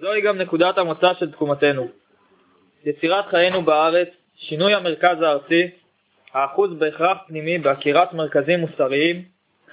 [0.00, 1.88] זוהי גם נקודת המוצא של תקומתנו.
[2.84, 5.70] יצירת חיינו בארץ, שינוי המרכז הארצי,
[6.32, 9.22] האחוז בהכרח פנימי בהכירת מרכזים מוסריים,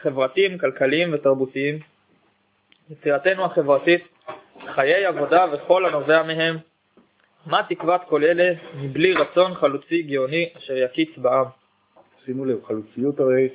[0.01, 1.79] חברתיים, כלכליים ותרבותיים,
[2.89, 4.03] יצירתנו החברתית,
[4.67, 6.57] חיי עבודה וכל הנובע מהם,
[7.45, 11.45] מה תקוות כל אלה מבלי רצון חלוצי גאוני אשר יקיץ בעם.
[12.25, 13.49] שימו לב, חלוציות הרי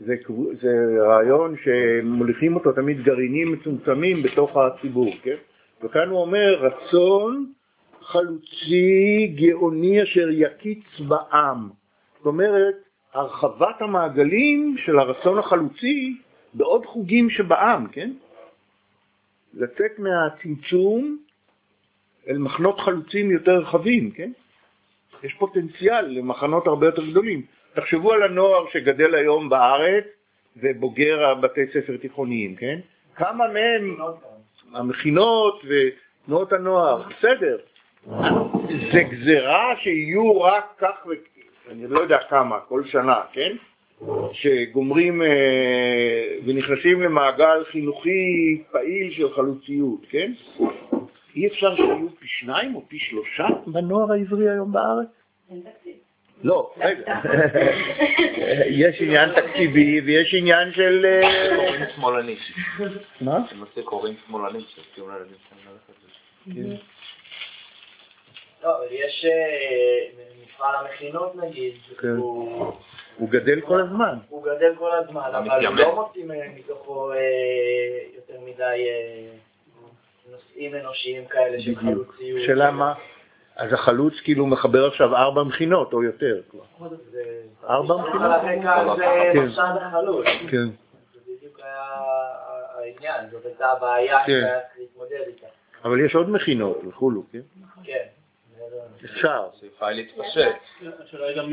[0.00, 0.14] זה,
[0.60, 0.72] זה
[1.06, 5.36] רעיון שמוליכים אותו תמיד גרעינים מצומצמים בתוך הציבור, כן?
[5.84, 7.52] וכאן הוא אומר רצון
[8.00, 11.70] חלוצי גאוני אשר יקיץ בעם.
[12.16, 12.74] זאת אומרת,
[13.12, 16.16] הרחבת המעגלים של הרצון החלוצי
[16.54, 18.12] בעוד חוגים שבעם, כן?
[19.54, 21.18] לצאת מהצמצום
[22.28, 24.32] אל מחנות חלוצים יותר רחבים, כן?
[25.22, 27.42] יש פוטנציאל למחנות הרבה יותר גדולים.
[27.74, 30.04] תחשבו על הנוער שגדל היום בארץ
[30.56, 32.78] ובוגר הבתי ספר תיכוניים, כן?
[33.14, 33.96] כמה מהם,
[34.74, 37.56] המכינות ותנועות הנוער, בסדר.
[38.92, 41.06] זה גזרה שיהיו רק כך,
[41.70, 43.56] אני לא יודע כמה, כל שנה, כן?
[44.32, 50.32] שגומרים אה, ונכנסים למעגל חינוכי פעיל של חלוציות, כן?
[51.36, 55.08] אי אפשר שיהיו פי שניים או פי שלושה בנוער העברי היום בארץ?
[55.50, 56.03] אין תקציב.
[56.44, 57.14] לא, רגע.
[58.82, 61.06] יש עניין תקציבי ויש עניין של...
[61.06, 62.36] אה, קוראים שמאלנים.
[63.20, 63.38] מה?
[63.52, 65.94] למעשה קוראים שמאלנים שהפתיעו לילדים שלהם ללכת.
[66.54, 66.84] כן.
[68.62, 72.08] לא, אבל יש אה, מפעל המכינות נגיד, כן.
[73.16, 74.18] הוא גדל כל הזמן.
[74.28, 77.18] הוא גדל כל הזמן, אבל לא מוצאים מתוכו אה,
[78.16, 78.88] יותר מדי
[80.30, 82.40] נושאים אנושיים כאלה של חלוציות.
[82.46, 82.94] שאלה מה?
[83.56, 86.40] אז החלוץ כאילו מחבר עכשיו ארבע מכינות או יותר.
[87.64, 88.30] ארבע מכינות?
[88.96, 89.48] זה כן.
[90.48, 90.66] כן.
[91.38, 91.70] זה
[92.78, 95.46] העניין, זאת הייתה הבעיה שהיה צריך להתמודד איתה.
[95.84, 97.40] אבל יש עוד מכינות וכולו, כן?
[97.82, 98.04] כן.
[99.04, 99.48] אפשר.
[99.60, 100.54] שיוכל להתפשט.
[101.04, 101.50] השאלה היא גם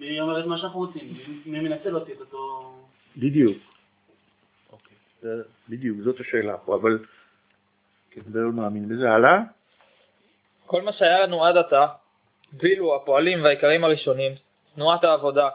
[0.00, 1.14] מי אומר את מה שאנחנו רוצים,
[1.46, 2.72] מי מנצל אותי את אותו...
[3.16, 3.58] בדיוק.
[4.72, 4.96] אוקיי.
[5.68, 6.98] בדיוק, זאת השאלה פה, אבל
[8.10, 9.10] כדבר מאמין בזה.
[9.10, 9.40] הלאה?
[10.70, 11.86] כל מה שהיה לנו עד עתה,
[12.52, 14.32] ואילו הפועלים והעיקרים הראשונים,
[14.74, 15.48] תנועת העבודה,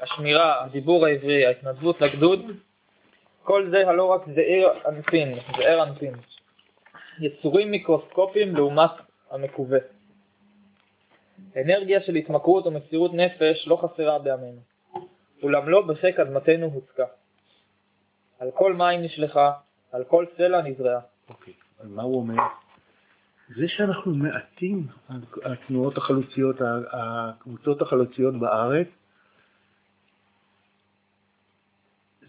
[0.00, 2.40] השמירה, הדיבור העברי, ההתנדבות לגדוד,
[3.42, 6.14] כל זה הלא רק זעיר אנפין, זעיר אנפין,
[7.20, 8.90] יצורים מיקרוסקופיים לעומת
[9.30, 9.78] המקווה.
[11.56, 14.60] אנרגיה של התמכרות ומסירות נפש לא חסרה בימינו,
[15.42, 17.06] אולם לא בחיק אדמתנו הוצקה.
[18.38, 19.52] על כל מים נשלחה,
[19.92, 21.00] על כל סלע נזרעה.
[21.28, 21.84] אוקיי, okay.
[21.84, 22.42] מה הוא אומר?
[23.56, 24.86] זה שאנחנו מעטים,
[25.44, 26.56] התנועות החלוציות,
[26.92, 28.88] הקבוצות החלוציות בארץ,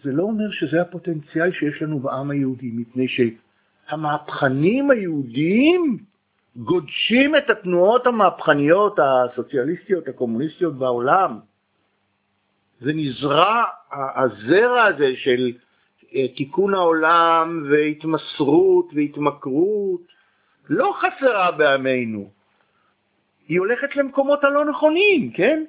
[0.04, 5.98] זה לא אומר שזה הפוטנציאל שיש לנו בעם היהודי, מפני שהמהפכנים היהודים
[6.56, 11.40] גודשים את התנועות המהפכניות הסוציאליסטיות, הקומוניסטיות בעולם.
[12.80, 15.54] זה נזרע, הזרע הזה של
[16.36, 20.21] תיקון העולם והתמסרות והתמכרות,
[20.74, 22.30] לא חסרה בימינו.
[23.48, 25.64] היא הולכת למקומות הלא נכונים, כן?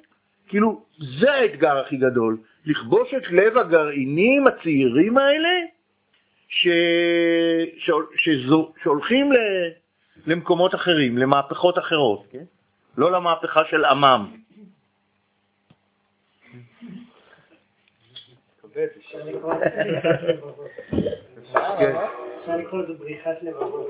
[0.47, 0.85] כאילו,
[1.19, 5.49] זה האתגר הכי גדול, לכבוש את לב הגרעינים הצעירים האלה,
[6.47, 6.67] ש...
[7.77, 7.91] ש...
[8.15, 8.73] שזו...
[8.83, 9.37] שהולכים ל...
[10.27, 12.43] למקומות אחרים, למהפכות אחרות, כן?
[12.97, 14.35] לא למהפכה של עמם.
[22.43, 23.89] אפשר לקרוא לזה בריחת לבבות.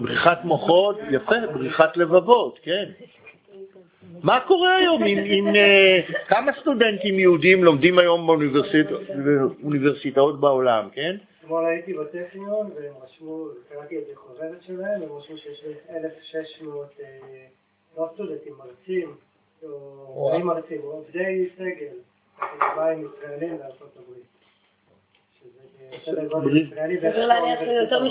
[0.00, 2.90] בריחת מוחות, יפה, בריחת לבבות, כן.
[4.22, 8.26] מה קורה היום עם, עם uh, כמה סטודנטים יהודים לומדים היום
[9.24, 11.16] באוניברסיטאות בעולם, כן?
[11.40, 17.06] אתמול הייתי בטכניון והם רשמו, קראתי את זה חוברת שלהם, הם רשמו שיש 1,600 אה,
[17.96, 19.14] לא סטודנטים, מרצים,
[19.62, 21.96] או מרצים, עובדי סגל,
[22.38, 24.33] אקדמיים ישראלים בארצות הברית.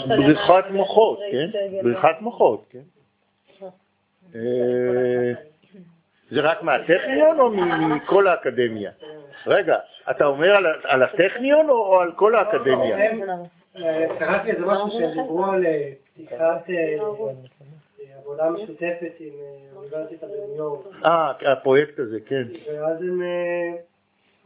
[0.07, 1.49] בריחת מוחות, כן?
[1.83, 2.79] בריחת מוחות, כן?
[4.35, 5.33] אה,
[6.31, 7.49] זה רק מהטכניון או
[7.95, 8.91] מכל האקדמיה?
[9.47, 9.77] רגע,
[10.11, 12.97] אתה אומר על הטכניון או על כל האקדמיה?
[14.19, 16.95] קראתי איזה משהו שהם דיברו על אה, פתיחת אה,
[18.17, 19.33] עבודה משותפת עם
[19.75, 20.85] אוניברסיטה בניו יורק.
[21.05, 22.43] אה, הפרויקט הזה, כן.
[22.67, 23.21] ואז הם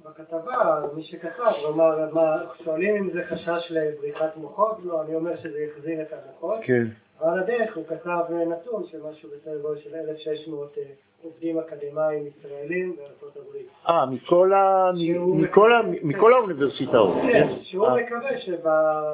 [0.09, 4.77] בכתבה, מי שכתב, אמר, שואלים אם זה חשש לבריחת מוחות?
[4.83, 6.59] לא, אני אומר שזה יחזיר את המוחות.
[6.63, 6.87] כן.
[7.19, 10.83] על הדרך הוא כתב נתון של משהו בסדר גודל של 1,600 אה,
[11.23, 13.67] עובדים אקדמיים ישראלים בארצות הברית.
[13.89, 14.91] אה, מכל, ה...
[14.93, 15.81] מ- מכל, ה...
[16.03, 17.17] מכל האוניברסיטאות.
[17.31, 18.29] כן, שהוא אה, מקווה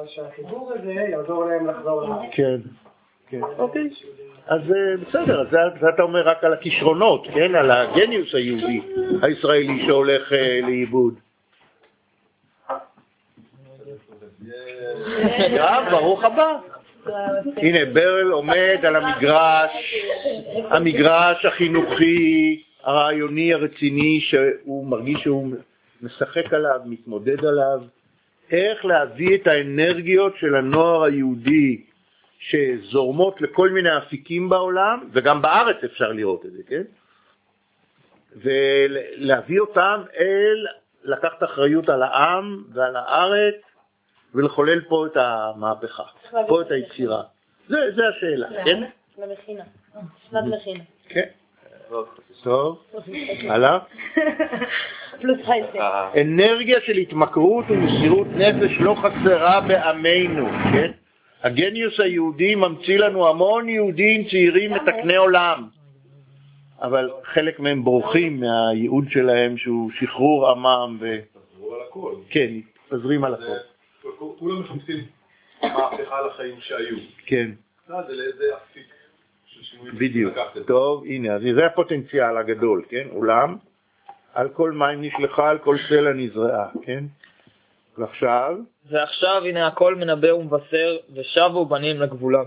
[0.06, 2.30] שהחיבור הזה יעזור להם לחזור לארץ.
[2.32, 2.56] כן,
[3.28, 3.40] כן.
[3.58, 3.88] אוקיי.
[4.46, 7.54] אז אה, בסדר, אז זה, אתה אומר רק על הכישרונות, כן?
[7.54, 8.80] על הגניוס היהודי
[9.22, 11.14] הישראלי שהולך אה, לאיבוד.
[15.56, 16.56] גם, ברוך הבא.
[17.56, 19.70] הנה, ברל עומד על המגרש,
[20.70, 25.54] המגרש החינוכי, הרעיוני, הרציני, שהוא מרגיש שהוא
[26.02, 27.80] משחק עליו, מתמודד עליו.
[28.50, 31.82] איך להביא את האנרגיות של הנוער היהודי
[32.48, 36.82] שזורמות לכל מיני אפיקים בעולם, וגם בארץ אפשר לראות את זה, כן?
[38.36, 40.66] ולהביא אותם אל,
[41.04, 43.54] לקחת אחריות על העם ועל הארץ
[44.34, 46.02] ולחולל פה את המהפכה,
[46.48, 47.22] פה את היצירה.
[47.68, 48.82] זה, זה השאלה, כן?
[49.18, 49.64] למכינה.
[50.30, 50.84] שנת מכינה.
[51.08, 51.28] כן.
[52.42, 52.84] טוב,
[53.48, 53.78] הלאה.
[56.20, 60.90] אנרגיה של התמכרות ומסירות נפש לא חסרה בעמנו, כן?
[61.44, 65.68] הגניוס היהודי ממציא לנו המון יהודים צעירים מתקני עולם,
[66.82, 71.18] אבל חלק מהם בורחים מהייעוד שלהם שהוא שחרור עמם ו...
[71.32, 72.14] תחזרו על הכל.
[72.30, 73.44] כן, מתפזרים על הכל.
[74.38, 75.04] כולם מחפשים
[75.62, 76.96] מהפכה לחיים שהיו.
[77.26, 77.50] כן,
[77.88, 78.86] יודע, זה לאיזה אפיק
[79.46, 79.90] של שינוי.
[79.90, 80.34] בדיוק.
[80.66, 83.06] טוב, הנה, אז זה הפוטנציאל הגדול, כן?
[83.10, 83.56] אולם,
[84.34, 87.04] על כל מים נשלחה, על כל סלע נזרעה, כן?
[87.98, 88.56] ועכשיו,
[88.90, 92.44] ועכשיו הנה הכל מנבא ומבשר, ושבו בנים לגבולם.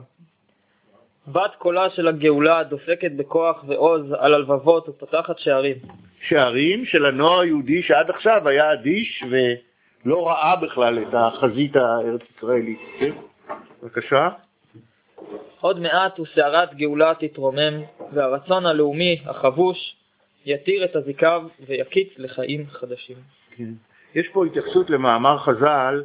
[1.27, 5.75] בת קולה של הגאולה דופקת בכוח ועוז על הלבבות ופותחת שערים.
[6.21, 12.79] שערים של הנוער היהודי שעד עכשיו היה אדיש ולא ראה בכלל את החזית הארץ ישראלית,
[12.99, 13.11] כן?
[13.83, 14.29] בבקשה.
[15.61, 17.81] עוד מעט וסערת גאולה תתרומם,
[18.13, 19.95] והרצון הלאומי החבוש
[20.45, 23.17] יתיר את הזיקב ויקיץ לחיים חדשים.
[23.55, 23.69] כן.
[24.15, 26.03] יש פה התייחסות למאמר חז"ל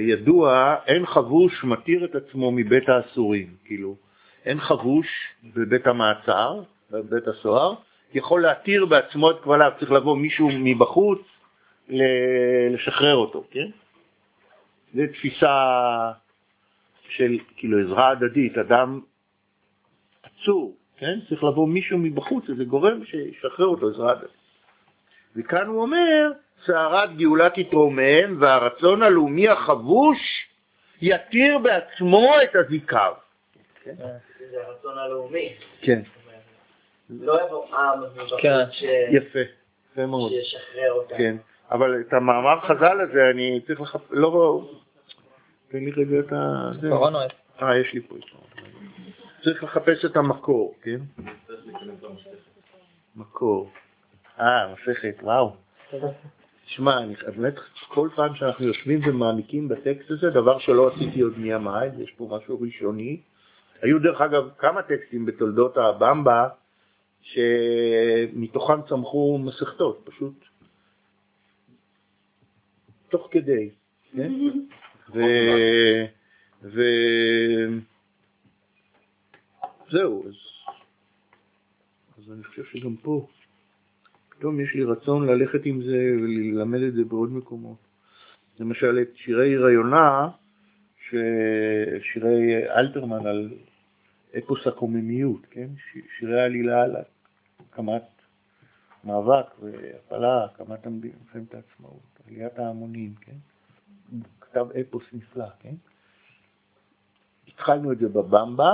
[0.00, 3.96] ידוע, אין חבוש מתיר את עצמו מבית האסורים, כאילו,
[4.44, 5.06] אין חבוש
[5.54, 7.74] בבית המעצר, בבית הסוהר,
[8.14, 11.20] יכול להתיר בעצמו את כבליו, צריך לבוא מישהו מבחוץ
[12.70, 13.66] לשחרר אותו, כן?
[14.94, 15.56] זו תפיסה
[17.08, 19.00] של כאילו עזרה הדדית, אדם
[20.22, 21.18] עצור, כן?
[21.28, 24.30] צריך לבוא מישהו מבחוץ, איזה גורם שישחרר אותו, עזרה הדדית.
[25.36, 26.32] וכאן הוא אומר,
[26.64, 30.18] סערת גאולה תתרומם והרצון הלאומי החבוש
[31.02, 33.12] יתיר בעצמו את הזיקר.
[33.84, 35.54] זה הרצון הלאומי.
[35.80, 36.02] כן,
[37.10, 38.00] לא יבוא עם
[38.38, 38.58] כן.
[39.10, 39.38] יפה,
[39.92, 40.30] יפה מאוד.
[40.30, 41.16] שישחרר אותם.
[41.18, 41.36] כן,
[41.70, 44.62] אבל את המאמר חז"ל הזה אני צריך לחפש, לא,
[45.68, 46.70] תן לי רגע את ה...
[46.78, 48.14] את אה, יש לי פה.
[49.44, 50.98] צריך לחפש את המקור, כן?
[53.16, 53.70] מקור.
[54.40, 55.56] אה, מסכת, וואו.
[56.66, 57.54] שמע, אני באמת,
[57.88, 62.60] כל פעם שאנחנו יושבים ומעמיקים בטקסט הזה, דבר שלא עשיתי עוד מימיי, יש פה משהו
[62.60, 63.20] ראשוני.
[63.82, 66.48] היו דרך אגב כמה טקסטים בתולדות הבמבה,
[67.22, 70.44] שמתוכם צמחו מסכתות, פשוט
[73.08, 73.70] תוך כדי,
[74.12, 74.32] כן?
[75.14, 75.20] ו...
[76.62, 76.80] ו...
[79.90, 80.34] זהו, אז...
[82.18, 83.26] אז אני חושב שגם פה,
[84.38, 87.78] פתאום יש לי רצון ללכת עם זה וללמד את זה בעוד מקומות.
[88.60, 90.28] למשל את שירי עיר היונה,
[91.08, 91.14] ש...
[92.12, 93.54] שירי אלתרמן על
[94.38, 95.68] אפוס הקוממיות, כן?
[95.76, 95.98] ש...
[96.18, 96.96] שירי עלילה על
[97.60, 98.02] הקמת
[99.04, 103.36] מאבק והפלה, הקמת מלחמת העצמאות, עליית ההמונים, כן?
[104.40, 105.74] כתב אפוס נפלא, כן?
[107.48, 108.72] התחלנו את זה בבמבה,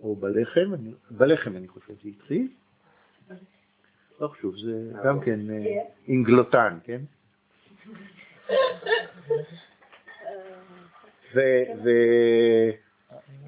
[0.00, 2.48] או בלחם, אני, בלחם אני חושב זה התחיל.
[4.22, 7.00] לא חשוב, זה גם כן אה, אינגלוטן, כן?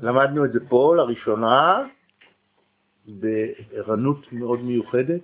[0.00, 1.86] ולמדנו את זה פה לראשונה,
[3.06, 5.20] בערנות מאוד מיוחדת.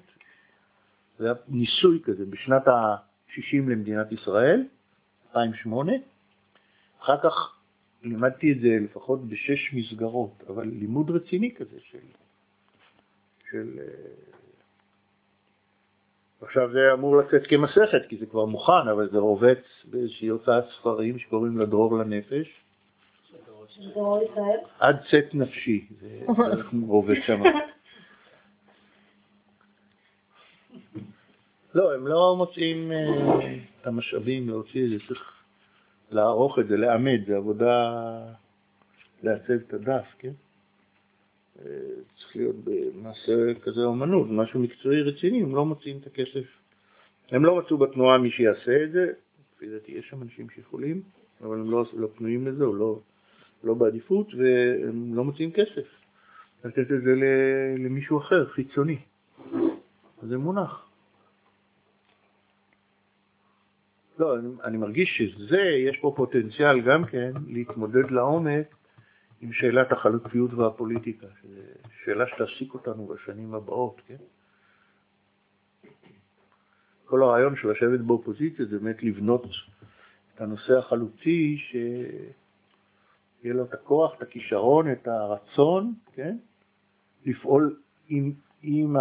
[1.19, 4.64] זה היה ניסוי כזה בשנת ה-60 למדינת ישראל,
[5.28, 5.92] 2008.
[7.02, 7.57] אחר כך
[8.02, 11.99] לימדתי את זה לפחות בשש מסגרות, אבל לימוד רציני כזה של...
[13.50, 13.85] של אה,
[16.42, 21.18] עכשיו זה אמור לצאת כמסכת, כי זה כבר מוכן, אבל זה רובץ באיזושהי הוצאת ספרים
[21.18, 22.61] שקוראים לה דרור לנפש.
[24.78, 26.20] עד צאת נפשי, זה
[26.87, 27.42] רובץ שם.
[31.75, 35.32] לא, הם לא מוצאים אה, את המשאבים להוציא את זה, צריך
[36.11, 37.94] לערוך את זה, לאמת, זה עבודה
[39.23, 40.32] לעצב את הדף, כן?
[42.19, 46.45] צריך להיות במעשה כזה אומנות, משהו מקצועי רציני, הם לא מוצאים את הכסף.
[47.31, 49.12] הם לא מצאו בתנועה מי שיעשה את זה,
[49.57, 51.02] לפי דעתי יש שם אנשים שיכולים,
[51.40, 53.00] אבל הם לא, לא פנויים לזה, או לא,
[53.64, 55.87] לא בעדיפות, והם לא מוצאים כסף.
[56.64, 57.14] לתת את זה
[57.79, 58.99] למישהו אחר, חיצוני.
[60.23, 60.90] זה מונח.
[64.19, 68.75] לא, אני, אני מרגיש שזה, יש פה פוטנציאל גם כן להתמודד לעומק
[69.40, 71.26] עם שאלת החלוקיות והפוליטיקה,
[72.04, 74.16] שאלה שתעסיק אותנו בשנים הבאות, כן?
[77.04, 79.47] כל הרעיון של לשבת באופוזיציה זה באמת לבנות
[80.35, 86.37] את הנושא החלוצי, שיהיה לו את הכוח, את הכישרון, את הרצון, כן?
[87.26, 88.32] לפעול עם,
[88.62, 89.00] עם ה...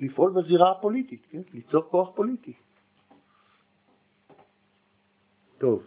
[0.00, 1.42] לפעול בזירה הפוליטית, כן?
[1.54, 2.52] ליצור כוח פוליטי.
[5.58, 5.86] טוב,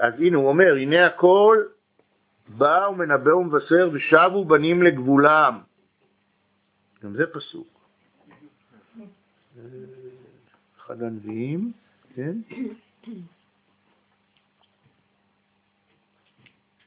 [0.00, 1.58] אז הנה הוא אומר, הנה הכל
[2.48, 5.60] בא ומנבא ומבשר ושבו בנים לגבולם.
[7.02, 7.80] גם זה פסוק.
[9.58, 9.62] אה,
[10.78, 11.72] אחד הנביאים,
[12.14, 12.32] כן?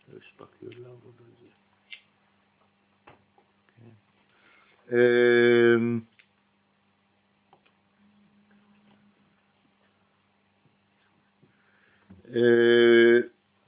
[0.09, 1.49] לא הספקתי עוד לעבוד על זה.
[3.77, 3.89] כן.
[4.91, 6.13] אמ, אה,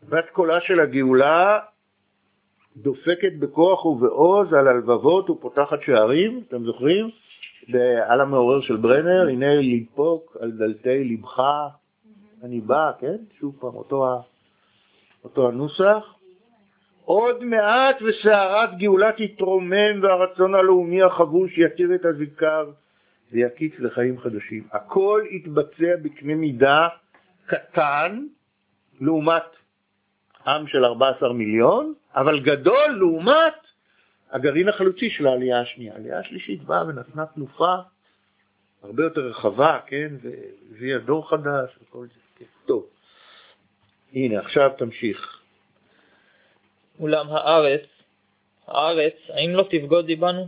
[0.10, 1.60] בת קולה של הגאולה
[2.78, 7.10] דופקת בכוח ובעוז על הלבבות ופותחת שערים, אתם זוכרים?
[8.08, 11.40] על המעורר של ברנר, הנה לדפוק על דלתי לבך,
[12.44, 13.16] אני בא, כן?
[13.40, 14.22] שוב פעם, אותו,
[15.24, 16.16] אותו הנוסח.
[17.06, 22.72] עוד מעט וסערת גאולה תתרומם והרצון הלאומי החבוש יתיר את הזיכר
[23.32, 24.64] ויקיץ לחיים חדשים.
[24.72, 26.88] הכל יתבצע בקנה מידה
[27.46, 28.26] קטן
[29.02, 29.44] לעומת
[30.48, 33.54] עם של 14 מיליון, אבל גדול לעומת
[34.32, 35.94] הגרעין החלוצי של העלייה השנייה.
[35.94, 37.76] העלייה השלישית באה ונתנה תנופה
[38.84, 42.20] הרבה יותר רחבה, כן, והביאה דור חדש וכל זה.
[42.36, 42.46] כן.
[42.66, 42.86] טוב,
[44.14, 45.42] הנה עכשיו תמשיך.
[47.00, 47.82] אולם הארץ,
[48.68, 50.48] הארץ, האם לא תבגוד די בנו?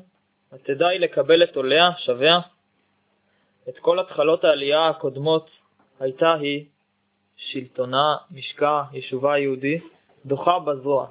[0.54, 2.40] ותדעי לקבל את עוליה, שביה?
[3.70, 5.50] את כל התחלות העלייה הקודמות
[6.00, 6.66] הייתה היא
[7.38, 9.80] שלטונה, משקע, יישובה היהודי,
[10.26, 11.08] דוחה בזרוע,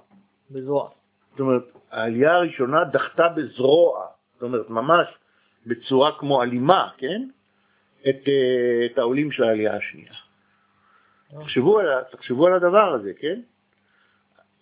[0.50, 0.90] בזרוע.
[1.30, 5.06] זאת אומרת, העלייה הראשונה דחתה בזרוע, זאת אומרת, ממש
[5.66, 7.28] בצורה כמו אלימה, כן?
[8.08, 10.12] את, אה, את העולים של העלייה השנייה.
[11.40, 13.40] תחשבו על, תחשבו על הדבר הזה, כן?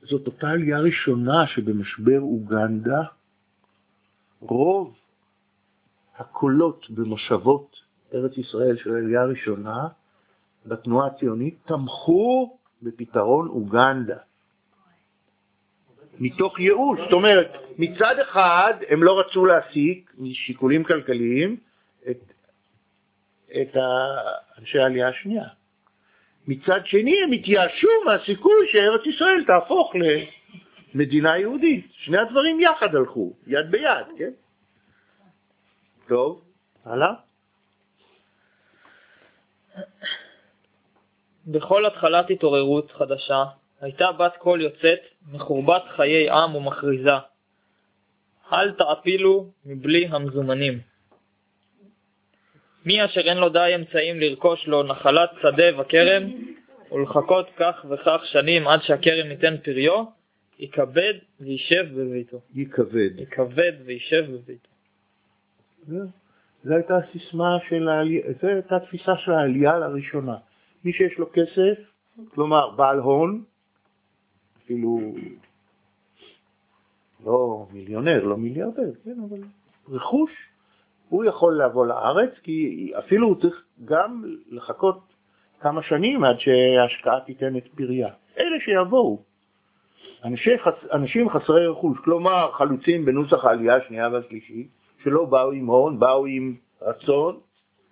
[0.03, 3.03] זאת אותה עלייה ראשונה שבמשבר אוגנדה,
[4.41, 4.97] רוב
[6.17, 7.77] הקולות במושבות
[8.15, 9.89] ארץ ישראל של העלייה הראשונה
[10.67, 14.17] בתנועה הציונית תמכו בפתרון אוגנדה.
[16.21, 21.57] מתוך ייאוש, זאת אומרת, מצד אחד הם לא רצו להעסיק משיקולים כלכליים
[22.11, 22.33] את,
[23.61, 23.77] את
[24.59, 25.45] אנשי העלייה השנייה.
[26.47, 29.93] מצד שני הם התייאשו מהסיכוי שארץ ישראל תהפוך
[30.95, 31.87] למדינה יהודית.
[31.93, 34.31] שני הדברים יחד הלכו, יד ביד, כן?
[36.09, 36.45] טוב,
[36.85, 37.15] הלאה.
[41.47, 43.45] בכל התחלת התעוררות חדשה
[43.81, 45.01] הייתה בת קול יוצאת
[45.33, 47.17] מחורבת חיי עם ומכריזה
[48.53, 50.79] אל תעפילו מבלי המזומנים.
[52.87, 56.23] מי אשר אין לו די אמצעים לרכוש לו נחלת שדה וכרם
[56.93, 60.05] ולחכות כך וכך שנים עד שהכרם ייתן פריו,
[60.59, 62.41] יכבד וישב בביתו.
[62.55, 63.11] יכבד.
[63.19, 64.69] יכבד וישב בביתו.
[66.65, 70.37] זו הייתה הסיסמה של העלייה, זו הייתה התפיסה של העלייה לראשונה.
[70.85, 71.79] מי שיש לו כסף,
[72.35, 73.45] כלומר בעל הון,
[74.65, 75.15] אפילו
[77.25, 79.41] לא מיליונר, לא מיליארדר, כן, אבל
[79.89, 80.31] רכוש,
[81.09, 85.01] הוא יכול לבוא לארץ, כי אפילו הוא צריך גם לחכות
[85.61, 88.09] כמה שנים עד שההשקעה תיתן את פריה.
[88.39, 89.23] אלה שיבואו,
[90.25, 94.69] אנשי, חס, אנשים חסרי רכוש, כלומר חלוצים בנוסח העלייה השנייה והשלישית,
[95.03, 97.41] שלא באו עם הון, באו עם רצון,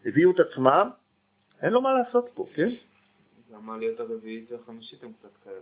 [0.07, 0.91] הביאו את עצמם,
[1.63, 2.69] אין לו מה לעשות פה, כן?
[3.53, 5.57] גם העליות הרביעית והחמישית הם קצת כאלה.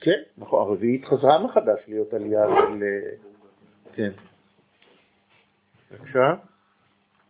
[0.00, 2.82] כן, נכון, הרביעית חזרה מחדש להיות עלייה של...
[2.82, 3.14] אה,
[3.94, 4.10] כן.
[5.90, 6.34] בבקשה.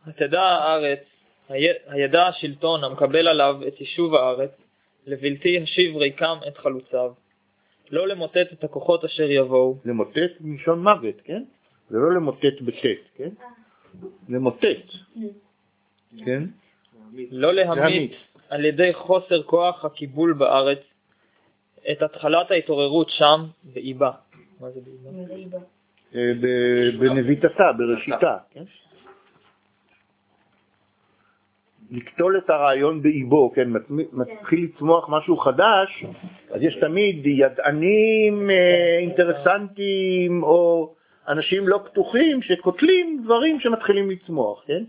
[0.07, 0.99] התדע הארץ,
[1.49, 4.51] הי- הידע השלטון המקבל עליו את יישוב הארץ,
[5.07, 7.13] לבלתי השיב ריקם את חלוציו,
[7.91, 11.43] לא למוטט את הכוחות אשר יבואו, למוטט מלשון מוות, כן?
[11.91, 13.29] זה לא למוטט בטט, כן?
[14.29, 14.65] למוטט,
[16.25, 16.43] כן?
[17.31, 18.13] לא להמית.
[18.51, 20.79] על ידי חוסר כוח הקיבול בארץ
[21.91, 23.41] את התחלת ההתעוררות שם
[23.75, 24.11] באיבה.
[24.61, 24.81] מה זה
[25.29, 25.59] באיבה?
[26.15, 26.33] אה,
[27.01, 28.63] בנביטתה, בראשיתה, כן?
[31.91, 36.05] לקטול את הרעיון באיבו, כן, מת- מתחיל לצמוח משהו חדש,
[36.51, 40.95] אז יש תמיד ידענים אה, אינטרסנטים או
[41.29, 44.85] אנשים לא פתוחים שקוטלים דברים שמתחילים לצמוח, כן?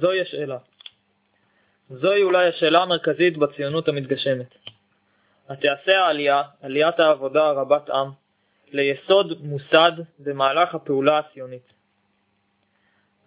[0.00, 0.58] זוהי השאלה.
[1.90, 4.54] זוהי אולי השאלה המרכזית בציונות המתגשמת.
[5.48, 8.10] התעשה העלייה, עליית העבודה רבת עם,
[8.72, 11.72] ליסוד מוסד במהלך הפעולה הציונית.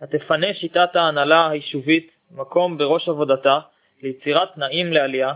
[0.02, 3.60] התפנה שיטת ההנהלה היישובית מקום בראש עבודתה
[4.04, 5.34] ליצירת תנאים לעלייה,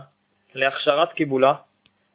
[0.53, 1.53] להכשרת קיבולה,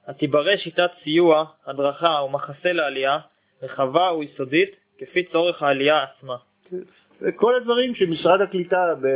[0.06, 3.18] התיברא שיטת סיוע, הדרכה ומחסה לעלייה,
[3.62, 6.36] רחבה ויסודית, כפי צורך העלייה עצמה.
[7.36, 9.06] כל הדברים שמשרד הקליטה, ב...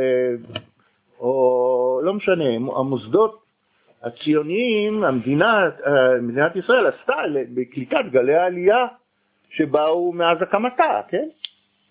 [1.19, 3.41] או לא משנה, המוסדות
[4.03, 5.69] הציוניים, המדינה,
[6.21, 7.13] מדינת ישראל עשתה
[7.53, 8.87] בקליטת גלי העלייה
[9.49, 11.27] שבאו מאז הקמתה, כן?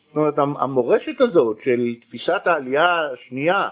[0.07, 3.69] זאת אומרת, המורשת הזאת של תפיסת העלייה השנייה,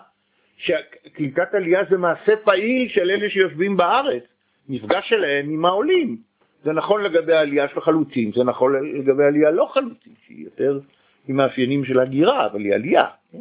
[0.56, 4.22] שקליטת עלייה זה מעשה פעיל של אלה שיושבים בארץ,
[4.68, 6.16] מפגש שלהם עם העולים.
[6.64, 10.80] זה נכון לגבי העלייה של חלוצים, זה נכון לגבי עלייה לא חלוצים, שהיא יותר
[11.28, 13.06] עם מאפיינים של הגירה, אבל היא עלייה.
[13.32, 13.40] כן?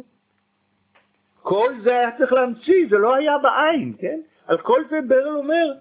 [1.42, 4.20] כל זה היה צריך להמציא, זה לא היה בעין, כן?
[4.46, 5.72] על כל זה ברל אומר,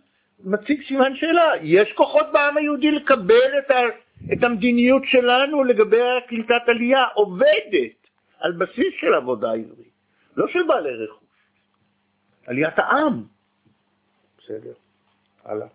[0.43, 3.79] מציג סימן שאלה, יש כוחות בעם היהודי לקבל את, ה,
[4.33, 8.07] את המדיניות שלנו לגבי קליטת עלייה, עובדת
[8.39, 9.93] על בסיס של עבודה עברית,
[10.37, 11.27] לא של בעלי רכוש,
[12.47, 13.23] עליית העם.
[14.37, 14.73] בסדר,
[15.45, 15.67] הלאה.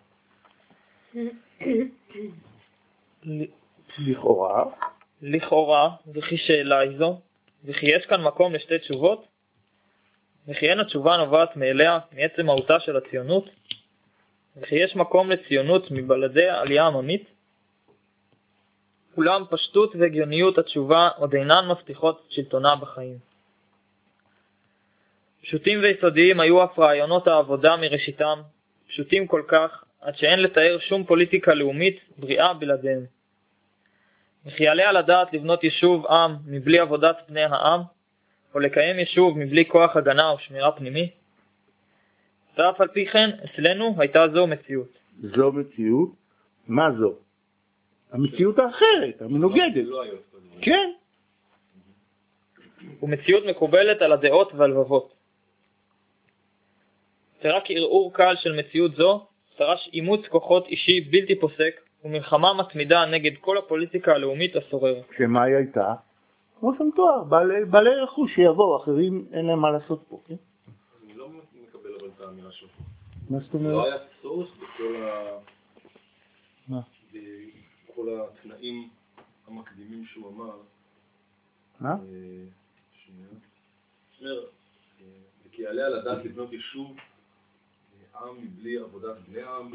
[3.99, 4.63] לכאורה,
[5.25, 7.19] לכאורה, וכי שאלה היא זו,
[7.65, 9.27] וכי יש כאן מקום לשתי תשובות,
[10.47, 13.49] וכי אין התשובה נובעת מאליה, מעצם מהותה של הציונות,
[14.57, 17.23] וכי יש מקום לציונות מבלעדי עלייה עממית,
[19.17, 23.17] אולם פשטות והגיוניות התשובה עוד אינן מבטיחות שלטונה בחיים.
[25.41, 28.41] פשוטים ויסודיים היו אף רעיונות העבודה מראשיתם,
[28.87, 33.05] פשוטים כל כך, עד שאין לתאר שום פוליטיקה לאומית בריאה בלעדיהם.
[34.45, 37.81] וכי יעלה על הדעת לבנות יישוב עם מבלי עבודת בני העם,
[38.53, 41.09] או לקיים יישוב מבלי כוח הגנה או שמירה פנימי?
[42.57, 44.97] ואף על פי כן, אצלנו הייתה זו מציאות.
[45.21, 46.09] זו מציאות?
[46.67, 47.15] מה זו?
[48.11, 49.85] המציאות האחרת, המנוגדת.
[50.61, 50.89] כן.
[53.03, 55.13] ומציאות מקובלת על הדעות והלבבות.
[57.43, 59.27] שרק ערעור קל של מציאות זו
[59.59, 65.05] דרש אימוץ כוחות אישי בלתי פוסק ומלחמה מתמידה נגד כל הפוליטיקה הלאומית השוררת.
[65.17, 65.93] שמה היא הייתה?
[66.59, 70.35] כמו שמתואר, בעלי, בעלי רכוש שיבואו, אחרים אין להם מה לעשות פה, כן?
[71.05, 72.71] אני לא מקבל אבל את האמירה שלך.
[73.29, 73.85] מה זאת לא אומרת?
[73.85, 75.37] היה צורך בכל ה...
[76.67, 76.79] מה?
[77.87, 78.89] בכל התנאים
[79.47, 80.57] המקדימים שהוא אמר.
[81.79, 81.89] מה?
[81.89, 81.97] אה,
[83.05, 83.27] שנייה.
[84.23, 85.07] אה,
[85.47, 86.97] וכי יעלה על הדעת לבנות יישוב
[88.15, 89.71] אה, עם מבלי עבודת בני עם,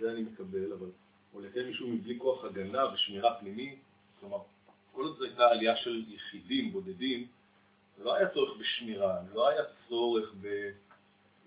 [0.00, 0.88] זה אני מקבל, אבל
[1.34, 3.78] או לקיים יישוב מבלי כוח הגנה ושמירה פנימית,
[4.20, 4.38] כלומר,
[4.92, 7.26] כל עוד זו הייתה עלייה של יחידים בודדים,
[8.04, 10.46] לא היה צורך בשמירה, לא היה צורך ב...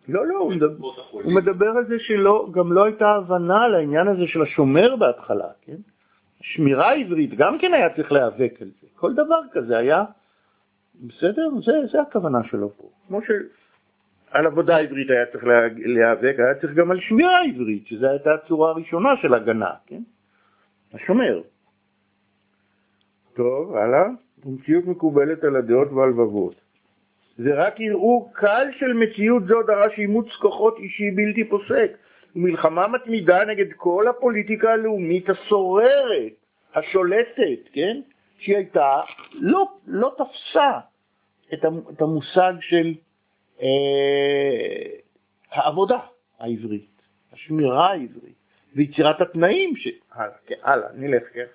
[0.08, 0.88] לא, לא, הוא מדבר.
[1.12, 5.78] הוא מדבר על זה שגם לא הייתה הבנה על העניין הזה של השומר בהתחלה, כן?
[6.42, 8.88] שמירה עברית, גם כן היה צריך להיאבק על זה.
[8.96, 10.04] כל דבר כזה היה,
[10.96, 11.50] בסדר?
[11.66, 12.90] זה, זה הכוונה שלו פה.
[13.08, 13.20] כמו
[14.32, 18.34] שעל עבודה עברית היה צריך לה- להיאבק, היה צריך גם על שמירה עברית, שזו הייתה
[18.34, 20.02] הצורה הראשונה של הגנה, כן?
[20.94, 21.42] השומר.
[23.36, 24.06] טוב, הלאה.
[24.46, 26.56] מציאות מקובלת על הדעות והלבבות.
[27.38, 31.92] זה רק ערעור קל של מציאות זו דרש אימוץ כוחות אישי בלתי פוסק
[32.36, 36.34] ומלחמה מתמידה נגד כל הפוליטיקה הלאומית השוררת,
[36.76, 38.02] השולטת, כן?
[38.40, 39.00] שהיא הייתה,
[39.34, 40.72] לא, לא תפסה
[41.54, 42.94] את המ- את המושג של
[45.52, 45.98] העבודה
[46.40, 47.02] העברית,
[47.34, 48.38] השמירה העברית
[48.76, 49.88] ויצירת התנאים ש...
[50.12, 51.46] הלאה, כן, הלאה, נלך, כן.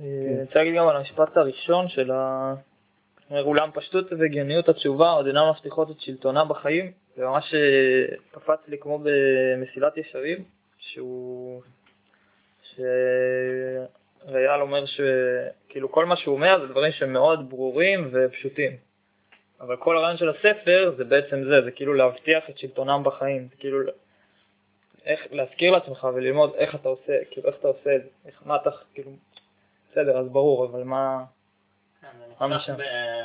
[0.00, 2.54] אה, אני רוצה להגיד גם על המשפט הראשון של ה...
[3.30, 8.78] אולם פשטות והגיוניות התשובה עוד אינן מבטיחות את שלטונה בחיים, זה ממש אה, קפץ לי
[8.78, 10.44] כמו במסילת ישרים,
[10.78, 11.62] שהוא...
[12.76, 18.89] שריאל אומר שכאילו כל מה שהוא אומר זה דברים שהם מאוד ברורים ופשוטים.
[19.60, 23.56] אבל כל הרעיון של הספר זה בעצם זה, זה כאילו להבטיח את שלטונם בחיים, זה
[23.56, 23.78] כאילו
[25.04, 28.56] איך להזכיר לעצמך וללמוד איך אתה עושה, כאילו איך אתה עושה את זה, איך, מה
[28.56, 29.10] אתה, כאילו,
[29.92, 31.24] בסדר, אז ברור, אבל מה...
[32.00, 32.08] כן,
[32.40, 32.74] זה משם?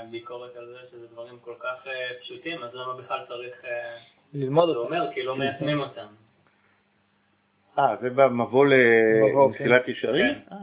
[0.07, 3.65] בביקורת על זה שזה דברים כל כך אה, פשוטים, אז למה בכלל צריך...
[3.65, 3.97] אה,
[4.33, 4.93] ללמוד זה אותו.
[4.93, 6.07] אומר, כי לא מיישמים אותם.
[7.79, 9.63] אה, זה במבוא מבוא, כן.
[9.63, 10.35] למסילת ישרים?
[10.35, 10.55] כן.
[10.55, 10.57] אה,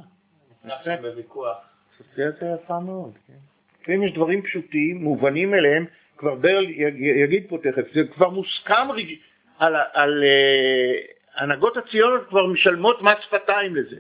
[0.65, 1.57] נפתח שם בוויכוח.
[1.95, 3.52] אסוציאציה יפה מאוד, כן.
[3.83, 5.85] לפעמים יש דברים פשוטים, מובנים אליהם,
[6.17, 9.15] כבר ברל יג- יגיד פה תכף, זה כבר מוסכם רג-
[9.59, 10.95] על, על אה,
[11.37, 13.97] הנהגות הציונות כבר משלמות מס שפתיים לזה,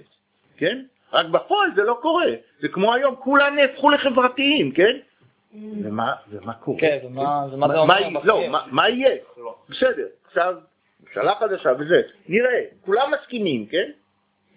[0.56, 0.82] כן?
[1.12, 2.26] רק בפועל זה לא קורה,
[2.60, 4.96] זה כמו היום, כולם נהפכו לחברתיים, כן?
[5.84, 6.80] ומה, ומה קורה?
[6.80, 8.00] כן, ומה ומה זה אומר?
[8.24, 8.48] לא?
[8.48, 9.16] מה- מה יהיה?
[9.68, 10.54] בסדר, עכשיו,
[11.06, 13.90] ממשלה חדשה וזה, נראה, כולם מסכימים, כן?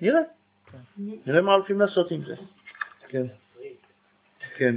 [0.01, 0.19] נראה.
[1.25, 2.35] נראה מה הולכים לעשות עם זה.
[4.57, 4.75] כן.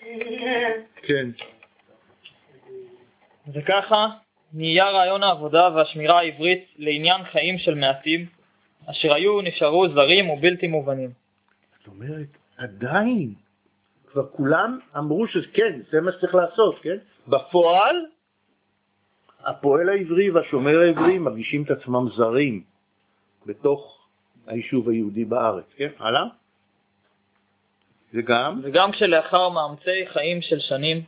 [0.00, 0.70] כן.
[1.02, 1.30] כן.
[3.54, 4.06] וככה
[4.52, 8.26] נהיה רעיון העבודה והשמירה העברית לעניין חיים של מעטים,
[8.86, 11.10] אשר היו נשארו זרים ובלתי מובנים.
[11.78, 13.34] זאת אומרת, עדיין,
[14.12, 16.96] כבר כולם אמרו שכן, זה מה שצריך לעשות, כן?
[17.28, 17.96] בפועל,
[19.44, 22.62] הפועל העברי והשומר העברי מרגישים את עצמם זרים
[23.46, 24.06] בתוך
[24.46, 25.88] היישוב היהודי בארץ, כן?
[25.98, 26.24] הלאה?
[28.14, 31.02] וגם, וגם כשלאחר מאמצי חיים של שנים,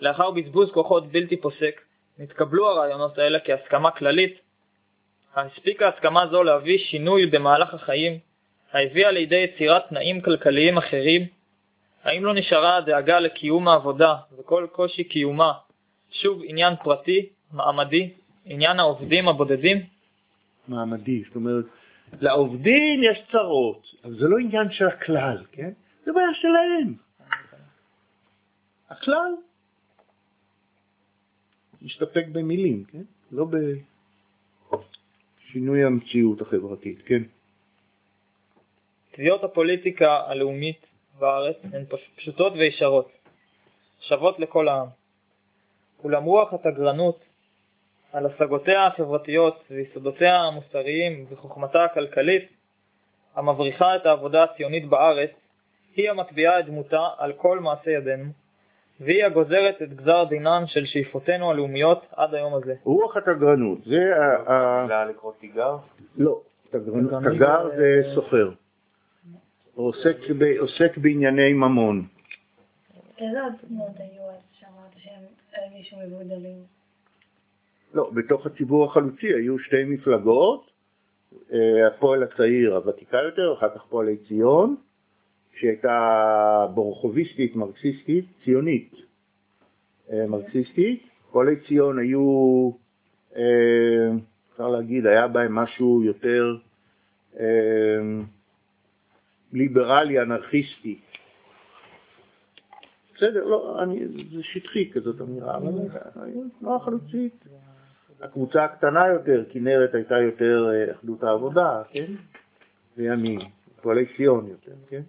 [0.00, 1.80] לאחר בזבוז כוחות בלתי פוסק,
[2.18, 4.40] נתקבלו הרעיונות האלה כהסכמה כללית,
[5.34, 8.18] הספיקה הסכמה זו להביא שינוי במהלך החיים,
[8.72, 11.26] הביאה לידי יצירת תנאים כלכליים אחרים,
[12.04, 15.52] האם לא נשארה הדאגה לקיום העבודה וכל קושי קיומה
[16.10, 18.10] שוב עניין פרטי, מעמדי,
[18.44, 19.82] עניין העובדים הבודדים?
[20.68, 21.64] מעמדי, זאת אומרת,
[22.20, 25.70] לעובדים יש צרות, אבל זה לא עניין של הכלל, כן?
[26.06, 26.94] זה בעיה שלהם.
[28.88, 29.32] הכלל
[31.82, 33.02] מסתפק במילים, כן?
[33.32, 33.46] לא
[35.50, 37.22] בשינוי המציאות החברתית, כן?
[39.10, 40.86] תביעות הפוליטיקה הלאומית
[41.18, 43.12] בארץ הן פש- פשוטות וישרות,
[44.00, 44.88] שוות לכל העם.
[46.04, 47.18] אולם רוח התגרנות
[48.12, 52.48] על השגותיה החברתיות ויסודותיה המוסריים וחוכמתה הכלכלית,
[53.34, 55.30] המבריחה את העבודה הציונית בארץ,
[55.96, 58.24] היא המטביעה את דמותה על כל מעשה ידינו,
[59.00, 62.74] והיא הגוזרת את גזר דינן של שאיפותינו הלאומיות עד היום הזה.
[62.84, 64.52] רוח התגרנות, זה ה...
[64.52, 65.76] ה- מילה לקרוא תיגר?
[66.16, 68.50] לא, תגר זה- סוחר.
[70.60, 72.06] עוסק בענייני ממון.
[73.18, 75.22] איזה עוד דמות היו אז שאמרת שהם
[75.54, 76.56] הרגישו מבודלים?
[77.94, 80.70] לא, בתוך הציבור החלוצי היו שתי מפלגות,
[81.52, 84.76] אה, הפועל הצעיר הוותיקה יותר, אחר כך פועלי ציון,
[85.56, 88.94] שהייתה בורחוביסטית, מרקסיסטית, ציונית,
[90.12, 91.02] אה, מרקסיסטית.
[91.32, 92.70] פועלי ציון היו,
[93.36, 94.08] אה,
[94.52, 96.56] אפשר להגיד, היה בהם משהו יותר
[97.40, 97.44] אה,
[99.52, 100.98] ליברלי, אנרכיסטי.
[103.14, 105.72] בסדר, לא, אני, זה שטחי כזאת אמירה, אבל
[106.58, 107.44] תנועה חלוצית.
[108.20, 112.12] הקבוצה הקטנה יותר, כנרת הייתה יותר אחדות העבודה, כן?
[112.96, 113.40] וימין,
[113.82, 115.02] פועלי ציון יותר, כן?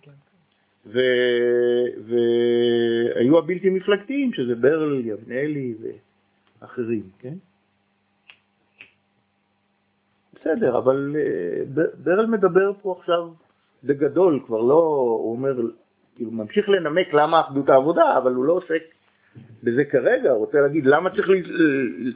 [0.93, 5.76] ו- והיו הבלתי מפלגתיים, שזה ברל, יבנאלי
[6.62, 7.34] ואחרים, כן?
[10.34, 13.30] בסדר, אבל אה, ברל מדבר פה עכשיו
[13.84, 14.73] בגדול, כבר לא,
[15.23, 15.54] הוא אומר,
[16.15, 18.84] כאילו ממשיך לנמק למה אחדות העבודה, אבל הוא לא עוסק
[19.63, 21.28] בזה כרגע, הוא רוצה להגיד למה צריך,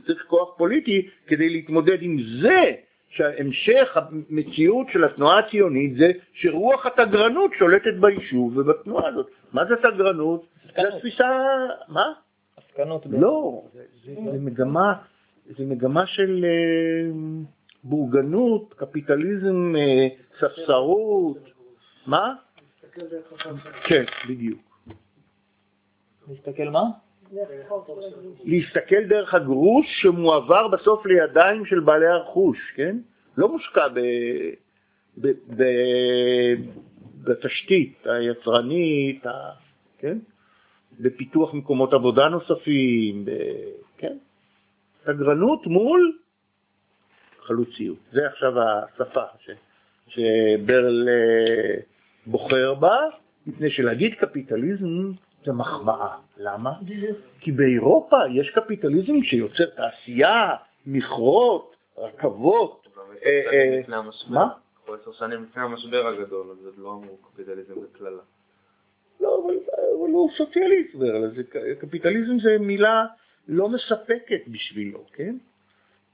[0.05, 2.71] צריך כוח פוליטי כדי להתמודד עם זה
[3.12, 9.28] שהמשך המציאות של התנועה הציונית זה שרוח התגרנות שולטת ביישוב ובתנועה הזאת.
[9.54, 10.45] מה זה תגרנות?
[10.76, 10.88] זה.
[10.88, 11.30] התפיסה,
[11.88, 12.13] מה?
[12.58, 13.06] עסקנות.
[13.10, 13.63] לא,
[14.06, 14.93] זה, מגמה,
[15.58, 17.12] זה מגמה של אה,
[17.84, 20.08] בורגנות, קפיטליזם, אה,
[20.39, 21.38] ספסרות,
[22.08, 22.34] מה?
[23.84, 24.60] כן, בדיוק.
[26.28, 26.84] להסתכל מה?
[28.45, 32.97] להסתכל דרך הגרוש שמועבר בסוף לידיים של בעלי הרכוש, כן?
[33.37, 33.99] לא מושקע ב,
[35.17, 35.63] ב, ב,
[37.23, 39.31] בתשתית היצרנית, ה,
[39.99, 40.17] כן?
[40.99, 43.31] בפיתוח מקומות עבודה נוספים, ב,
[43.97, 44.17] כן?
[45.03, 46.17] סגרנות מול
[47.39, 47.97] חלוציות.
[48.11, 49.49] זה עכשיו השפה ש,
[50.07, 51.75] שברל אה,
[52.25, 52.97] בוחר בה,
[53.47, 55.11] מפני שלהגיד קפיטליזם
[55.45, 56.17] זה מחמאה.
[56.38, 56.73] למה?
[57.39, 60.49] כי באירופה יש קפיטליזם שיוצר תעשייה,
[60.86, 62.88] מכרות, רכבות.
[63.25, 64.34] אה, אה, המשבר.
[64.36, 64.54] מה?
[65.01, 68.21] עשר שנים לפני המשבר הגדול, אז לא אמרו קפיטליזם בקללה.
[69.21, 69.56] לא, אבל,
[70.12, 70.95] הוא סוציאליסט,
[71.80, 73.06] קפיטליזם זה מילה
[73.47, 75.36] לא מספקת בשבילו, כן?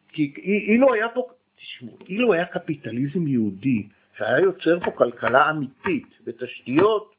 [0.09, 3.87] כי אי- אילו היה פה, תשמעו, אילו היה קפיטליזם יהודי
[4.17, 7.13] שהיה יוצר פה כלכלה אמיתית ותשתיות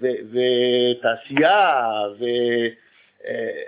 [0.00, 1.80] ותעשייה,
[2.18, 2.24] ו...
[3.26, 3.62] אה,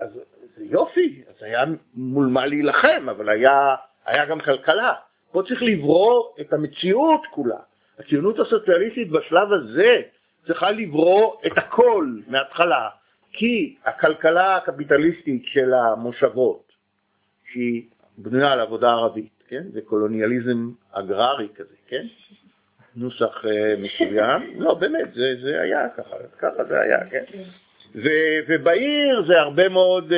[0.00, 0.10] אז
[0.56, 3.74] זה יופי, אז היה מול מה להילחם, אבל היה,
[4.06, 4.94] היה גם כלכלה.
[5.32, 7.58] פה צריך לברוא את המציאות כולה.
[7.98, 10.00] הציונות הסוציאליסטית בשלב הזה
[10.46, 12.88] צריכה לברוא את הכל מההתחלה,
[13.32, 16.72] כי הכלכלה הקפיטליסטית של המושבות,
[17.52, 17.82] שהיא
[18.18, 19.62] בנויה על עבודה ערבית, כן?
[19.72, 22.06] זה קולוניאליזם אגררי כזה, כן?
[22.96, 27.24] נוסח אה, מסוים, לא באמת, זה, זה היה ככה, ככה זה היה, כן?
[27.94, 30.14] ו- ובעיר זה הרבה מאוד, uh,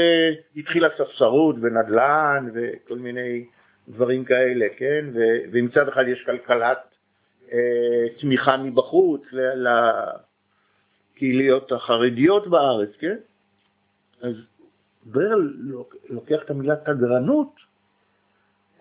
[0.56, 3.44] התחילה ספסרות ונדל"ן וכל מיני
[3.88, 5.04] דברים כאלה, כן?
[5.14, 6.78] ו- ומצד אחד יש כלכלת
[7.48, 7.52] uh,
[8.20, 9.22] תמיכה מבחוץ
[11.14, 13.16] לקהיליות החרדיות בארץ, כן?
[14.22, 14.34] אז
[15.04, 15.54] ברל
[16.08, 17.52] לוקח את המילה תגרנות,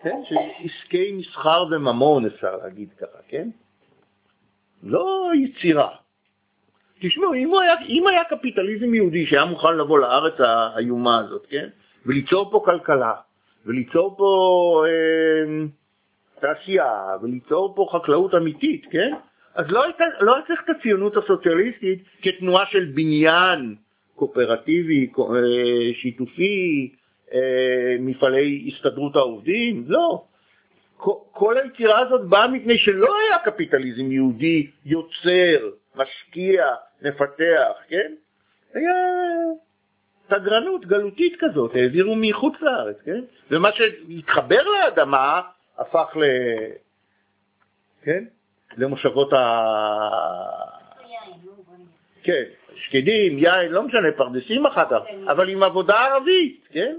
[0.02, 0.20] כן?
[0.24, 3.48] של עסקי מסחר וממון אפשר להגיד ככה, כן?
[4.82, 5.88] לא יצירה.
[7.00, 11.68] תשמעו, אם היה, אם היה קפיטליזם יהודי שהיה מוכן לבוא לארץ האיומה הזאת, כן?
[12.06, 13.12] וליצור פה כלכלה,
[13.66, 15.66] וליצור פה אה,
[16.40, 19.12] תעשייה, וליצור פה חקלאות אמיתית, כן?
[19.54, 19.84] אז לא,
[20.20, 23.74] לא היה צריך את הציונות הסוציאליסטית כתנועה של בניין
[24.14, 25.24] קואופרטיבי, אה,
[25.94, 26.94] שיתופי,
[27.34, 30.24] אה, מפעלי הסתדרות העובדים, לא.
[31.32, 36.66] כל היצירה הזאת באה מפני שלא היה קפיטליזם יהודי יוצר, משקיע,
[37.02, 38.12] מפתח, כן?
[38.74, 38.94] היה
[40.30, 43.20] סגרנות גלותית כזאת, העבירו מחוץ לארץ, כן?
[43.50, 45.40] ומה שהתחבר לאדמה
[45.78, 46.24] הפך ל...
[48.02, 48.24] כן?
[48.76, 49.68] למושבות ה...
[52.22, 52.42] כן,
[52.74, 56.96] שקדים, יין, לא משנה, פרדסים אחר כך, אבל עם עבודה ערבית, כן?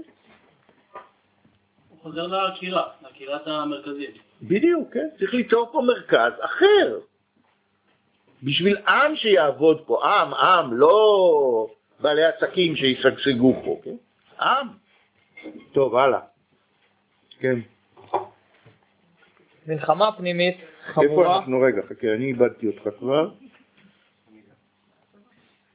[2.02, 4.18] חוזר לקהילה, לקהילת המרכזית.
[4.42, 5.08] בדיוק, כן?
[5.18, 6.98] צריך ליצור פה מרכז אחר.
[8.42, 11.66] בשביל עם שיעבוד פה, עם, עם, לא
[12.00, 13.96] בעלי עסקים שישגשגו פה, כן?
[14.40, 14.68] עם.
[15.72, 16.20] טוב, הלאה.
[17.38, 17.58] כן.
[19.66, 21.60] מלחמה פנימית איפה חמורה, אנחנו?
[21.60, 23.30] רגע, חכה, אני איבדתי אותך כבר.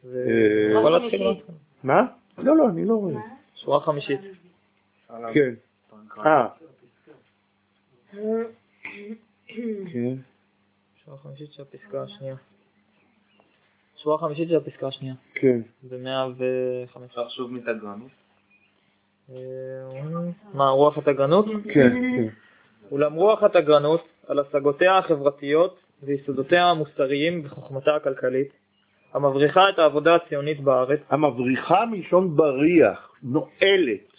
[0.06, 0.74] אה.
[1.84, 2.02] מה?
[2.38, 3.14] לא, לא, אני לא רואה.
[3.56, 4.22] שורה חמישית.
[5.34, 5.54] כן.
[6.20, 6.48] אה.
[9.94, 10.16] כן.
[11.06, 12.36] שורה חמישית של הפסקה השנייה.
[13.98, 15.16] שורה חמישית של הפסקה השנייה.
[15.34, 15.62] כן.
[15.84, 17.06] במאה וחמש.
[17.06, 18.12] אפשר שוב מתגרנות?
[19.30, 19.36] אה,
[20.54, 21.46] מה, רוח התגרנות?
[21.64, 22.28] כן, כן.
[22.92, 28.50] אולם רוח התגרנות על השגותיה החברתיות ויסודותיה המוסריים וחוכמתה הכלכלית,
[29.14, 34.15] המבריחה את העבודה הציונית בארץ, המבריחה מלשון בריח, נועלת.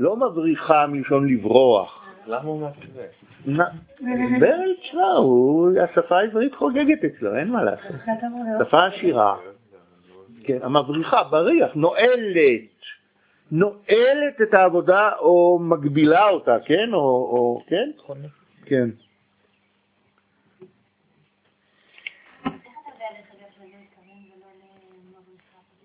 [0.00, 2.04] לא מבריחה מלשון לברוח.
[2.26, 2.68] למה הוא?
[3.46, 7.96] נ- ברל, תשמע, הוא- השפה העברית חוגגת אצלו, אין מה לעשות.
[8.66, 9.36] שפה עשירה.
[10.44, 12.78] כן, המבריחה, בריח, נועלת.
[13.52, 16.90] נועלת את העבודה או מגבילה אותה, כן?
[16.92, 17.90] או, או כן?
[17.98, 18.16] נכון?
[18.64, 18.88] כן.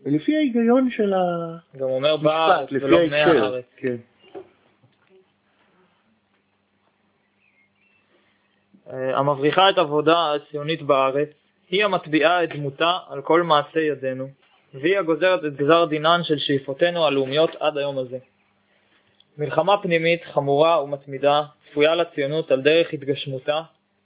[0.06, 3.22] לפי ההיגיון של המשפט, גם אומר בארץ ולא בני.
[3.22, 3.66] הארץ.
[3.78, 3.96] כן.
[8.90, 11.30] אה, המבריחה את העבודה הציונית בארץ,
[11.70, 14.28] היא המטביעה את דמותה על כל מעשי ידינו,
[14.74, 18.18] והיא הגוזרת את גזר דינן של שאיפותינו הלאומיות עד היום הזה.
[19.38, 23.62] מלחמה פנימית חמורה ומתמידה צפויה לציונות על דרך התגשמותה,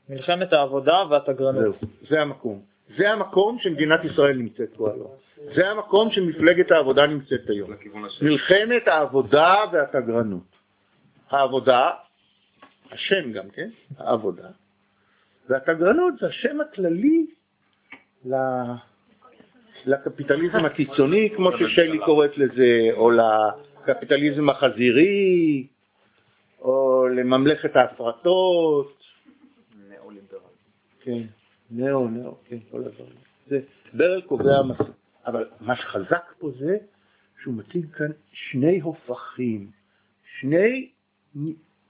[0.09, 1.75] מלחמת העבודה והתגרנות.
[1.79, 2.76] זהו, זה המקום.
[2.97, 5.07] זה המקום שמדינת ישראל נמצאת בו היום.
[5.55, 7.71] זה המקום שמפלגת העבודה נמצאת היום.
[8.21, 10.57] מלחמת העבודה והתגרנות.
[11.29, 11.91] העבודה,
[12.91, 14.49] השם גם כן, העבודה,
[15.49, 17.25] והתגרנות זה השם הכללי
[18.25, 18.35] ל-
[19.85, 25.67] לקפיטליזם הקיצוני, כמו ששלי קוראת לזה, או לקפיטליזם החזירי,
[26.61, 29.03] או לממלכת ההפרטות.
[29.89, 30.39] נאו-ליברל.
[31.01, 31.21] כן,
[31.71, 33.15] נאו, נאו, כן, כל הדברים.
[33.47, 33.59] זה,
[33.93, 34.77] ברל קובע, מס...
[35.25, 36.77] אבל מה שחזק פה זה
[37.41, 39.71] שהוא מציג כאן שני הופכים,
[40.39, 40.89] שני,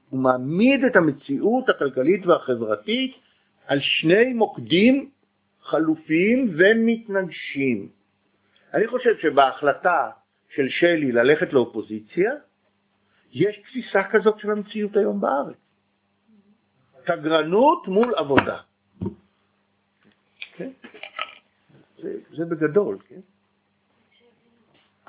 [0.09, 3.15] הוא מעמיד את המציאות הכלכלית והחברתית
[3.67, 5.09] על שני מוקדים
[5.61, 7.89] חלופיים ומתנגשים.
[8.73, 10.09] אני חושב שבהחלטה
[10.55, 12.31] של שלי ללכת לאופוזיציה,
[13.31, 15.57] יש תפיסה כזאת של המציאות היום בארץ.
[17.05, 18.57] תגרנות מול עבודה.
[20.57, 20.69] כן?
[21.97, 23.19] זה, זה בגדול, כן?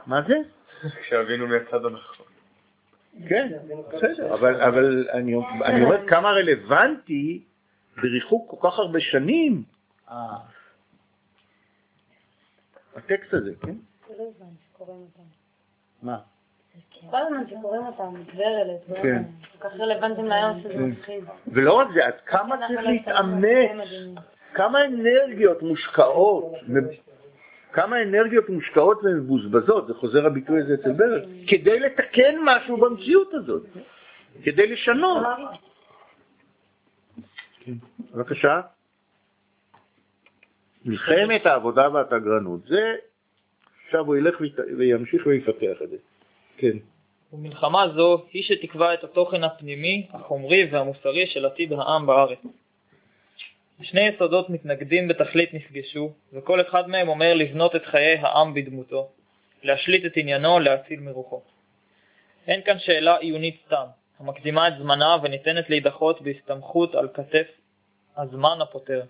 [0.06, 0.34] מה זה?
[1.00, 2.26] כשאבינו מהצד הנכון.
[3.28, 3.58] כן,
[3.94, 5.34] בסדר, אבל, אבל אני,
[5.64, 7.44] אני אומר כמה רלוונטי
[7.96, 9.62] בריחוק כל כך הרבה שנים.
[10.10, 10.36] אה,
[12.96, 13.74] הטקסט הזה, כן?
[16.02, 16.18] מה?
[17.10, 19.22] כל הזמן שקוראים אותם, טברלת, כן.
[19.58, 20.82] כל כך רלוונטיים להיום שזה כן.
[20.82, 21.24] מפחיד.
[21.46, 24.18] ולא רק זה, עד כמה צריך לא להתאמץ.
[24.54, 26.52] כמה אנרגיות מושקעות,
[27.72, 33.62] כמה אנרגיות מושקעות ומבוזבזות, זה חוזר הביטוי הזה אצל ברל, כדי לתקן משהו במציאות הזאת,
[34.44, 35.26] כדי לשנות.
[38.14, 38.60] בבקשה.
[40.84, 42.94] מלחמת העבודה והתגרנות, זה,
[43.86, 44.40] עכשיו הוא ילך
[44.78, 45.96] וימשיך ויפתח את זה.
[46.56, 46.76] כן.
[47.32, 52.38] ומלחמה זו היא שתקבע את התוכן הפנימי, החומרי והמוסרי של עתיד העם בארץ.
[53.82, 59.08] שני יסודות מתנגדים בתכלית נפגשו, וכל אחד מהם אומר לבנות את חיי העם בדמותו,
[59.62, 61.42] להשליט את עניינו, להציל מרוחו.
[62.46, 63.84] אין כאן שאלה עיונית סתם,
[64.18, 67.46] המקדימה את זמנה וניתנת להידחות בהסתמכות על כתף
[68.16, 69.02] הזמן הפותר.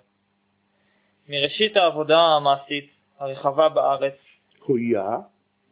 [1.29, 4.15] מראשית העבודה המעשית הרחבה בארץ,
[4.65, 5.17] הויה,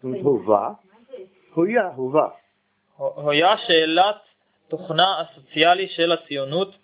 [0.02, 0.70] הובה,
[1.54, 2.28] הויה, הובה.
[2.96, 4.16] הויה שאלת
[4.68, 6.76] תוכנה הסוציאלי של הציונות,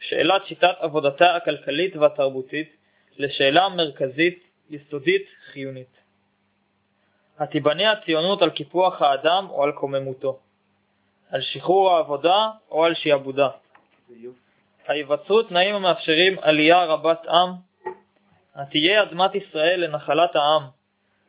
[0.00, 2.76] שאלת שיטת עבודתה הכלכלית והתרבותית,
[3.18, 5.98] לשאלה מרכזית, יסודית, חיונית.
[7.38, 10.38] התיבנה הציונות על קיפוח האדם או על קוממותו,
[11.30, 13.48] על שחרור העבודה או על שיעבודה.
[14.88, 17.50] היווצרו תנאים המאפשרים עלייה רבת עם,
[18.54, 20.62] התהיה אדמת ישראל לנחלת העם,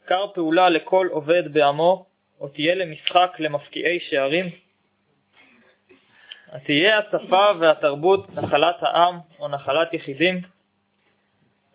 [0.07, 2.05] כר פעולה לכל עובד בעמו,
[2.39, 4.49] או תהיה למשחק למפקיעי שערים?
[6.65, 10.41] תהיה השפה והתרבות נחלת העם או נחלת יחידים?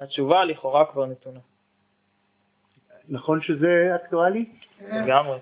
[0.01, 1.41] התשובה לכאורה כבר נתונה.
[3.09, 4.47] נכון שזה אקטואלי?
[4.93, 5.39] לגמרי.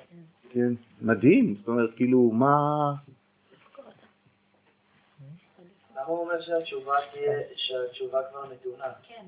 [0.50, 0.72] כן.
[1.00, 2.56] מדהים, זאת אומרת, כאילו, מה...
[5.96, 8.84] למה הוא אומר שהתשובה תהיה, שהתשובה כבר נתונה?
[9.08, 9.24] כן.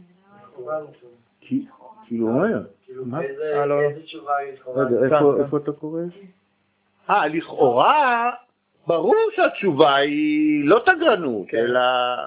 [1.40, 1.66] כי-
[2.06, 3.04] כאילו, אומר, כאילו?
[3.22, 3.80] איזה אה, לא.
[3.80, 4.84] איזה תשובה היא לכאורה?
[4.84, 5.44] רגע, איפה- כאן.
[5.44, 6.00] איפה אתה קורא?
[7.10, 8.30] אה, לכאורה,
[8.86, 11.58] ברור שהתשובה היא לא תגרנות, כן.
[11.58, 11.80] אלא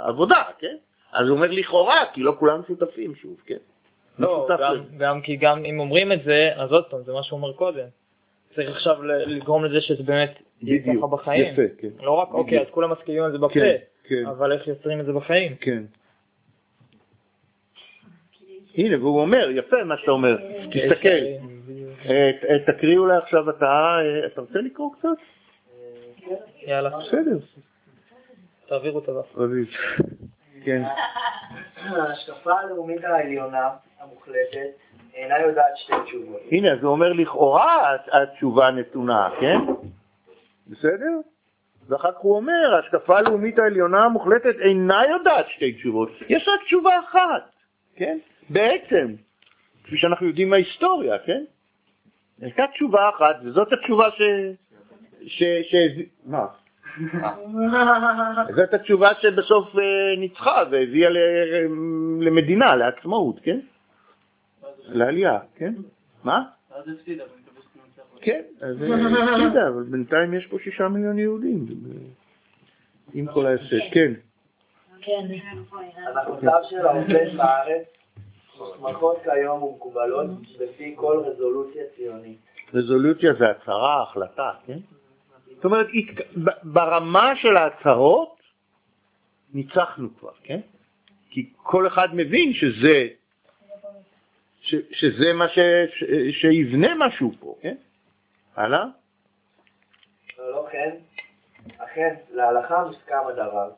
[0.06, 0.76] עבודה, כן?
[1.13, 3.58] אז הוא אומר לכאורה, כי לא כולם שותפים שוב, כן?
[4.20, 4.84] לא, משותף גם.
[4.98, 7.88] גם כי גם אם אומרים את זה, אז עוד פעם, זה מה שהוא אומר קודם.
[8.56, 11.54] צריך עכשיו לגרום לזה שזה באמת יהיה בדיוק, ככה בחיים.
[11.54, 11.88] יפה, כן.
[12.02, 15.06] לא רק, אוקיי, אז כולם מסכימים על זה בפה, כן, כן, אבל איך יוצרים את
[15.06, 15.56] זה בחיים?
[15.56, 15.84] כן.
[18.78, 20.38] הנה, והוא אומר, יפה מה שאתה אומר,
[20.72, 21.08] תסתכל.
[22.06, 25.08] אה, אה, תקריא אולי עכשיו אתה, אה, אתה רוצה לקרוא קצת?
[26.61, 27.37] יאללה, בסדר,
[28.67, 29.35] תעבירו את הדף.
[29.37, 29.67] רביב.
[30.63, 30.83] כן.
[31.75, 34.69] ההשקפה הלאומית העליונה המוחלטת
[35.13, 36.41] אינה יודעת שתי תשובות.
[36.51, 39.57] הנה, אז הוא אומר לכאורה התשובה נתונה, כן?
[40.67, 41.11] בסדר?
[41.87, 46.99] ואחר כך הוא אומר, ההשקפה הלאומית העליונה המוחלטת אינה יודעת שתי תשובות, יש רק תשובה
[46.99, 47.51] אחת,
[47.95, 48.17] כן?
[48.49, 49.15] בעצם,
[49.83, 51.43] כפי שאנחנו יודעים מההיסטוריה, כן?
[52.41, 54.21] הייתה תשובה אחת, וזאת התשובה ש...
[55.25, 55.43] ש...
[55.43, 55.75] ש...
[56.25, 56.45] מה?
[58.58, 59.82] זאת התשובה שבסוף אה,
[60.19, 61.17] ניצחה והביאה ל-
[62.21, 63.60] למדינה, לעצמאות, כן?
[64.88, 65.73] לעלייה, כן?
[66.23, 66.43] מה?
[66.71, 68.25] ואז הפסידה, ואני מקווה שתנצח אותה.
[68.25, 68.95] כן, אז אה,
[69.34, 71.65] הפסידה, אבל בינתיים יש פה שישה מיליון יהודים,
[73.13, 74.13] עם כל ההפסד, כן.
[75.01, 75.27] כן.
[75.95, 77.86] הנחותיו של העובד בארץ
[78.60, 82.38] מוסמכות כיום ומקובלות לפי כל רזולוציה ציונית.
[82.73, 84.77] רזולוציה זה הצהרה, החלטה, כן?
[85.58, 85.88] זאת אומרת,
[86.63, 88.38] ברמה של ההצהרות
[89.54, 90.60] ניצחנו כבר, כן?
[91.30, 93.08] כי כל אחד מבין שזה,
[94.62, 95.60] ש, שזה מה ש,
[95.96, 96.04] ש,
[96.41, 97.76] שיבנה משהו פה, כן?
[98.56, 98.86] הלאה?
[100.38, 100.96] לא, לא כן,
[101.78, 103.72] אכן, להלכה מוסכם הדבר,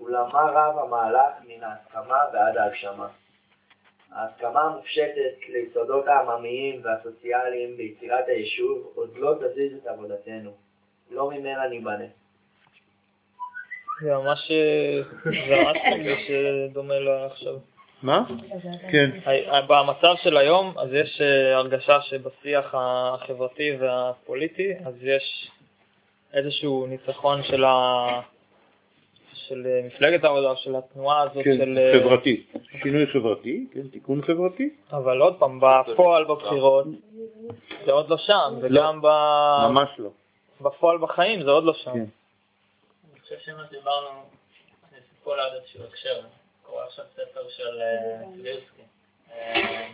[0.00, 3.08] אולם מה רב המהלך מן ההסכמה ועד ההגשמה.
[4.12, 10.50] ההסכמה המופשטת ליסודות העממיים והסוציאליים ביצירת היישוב עוד לא תזיז את עבודתנו,
[11.10, 12.04] לא ממנה ניבנה.
[14.02, 17.54] זה ממש אה, זה ממש מרגיש אה, דומה לעכשיו.
[18.02, 18.24] מה?
[18.92, 19.10] כן.
[19.50, 25.50] ה- במצב של היום, אז יש אה, הרגשה שבשיח החברתי והפוליטי, אז יש
[26.34, 28.06] איזשהו ניצחון של, ה...
[29.34, 31.78] של אה, מפלגת העבודה, של התנועה הזאת, כן, של...
[31.78, 32.46] אה, חברתי.
[32.82, 34.70] שינוי חברתי, כן, תיקון חברתי.
[34.92, 36.86] אבל עוד פעם, בפועל בבחירות,
[37.86, 39.06] זה עוד לא שם, וגם ב...
[39.70, 40.10] ממש לא.
[40.60, 41.92] בפועל בחיים זה עוד לא שם.
[41.92, 42.04] כן.
[43.12, 44.08] אני חושב שמה שדיברנו,
[44.92, 46.20] אני אספר לעוד איזשהו הקשר.
[46.62, 48.82] קורא עכשיו ספר של אה, סבירסקי,
[49.32, 49.88] אה,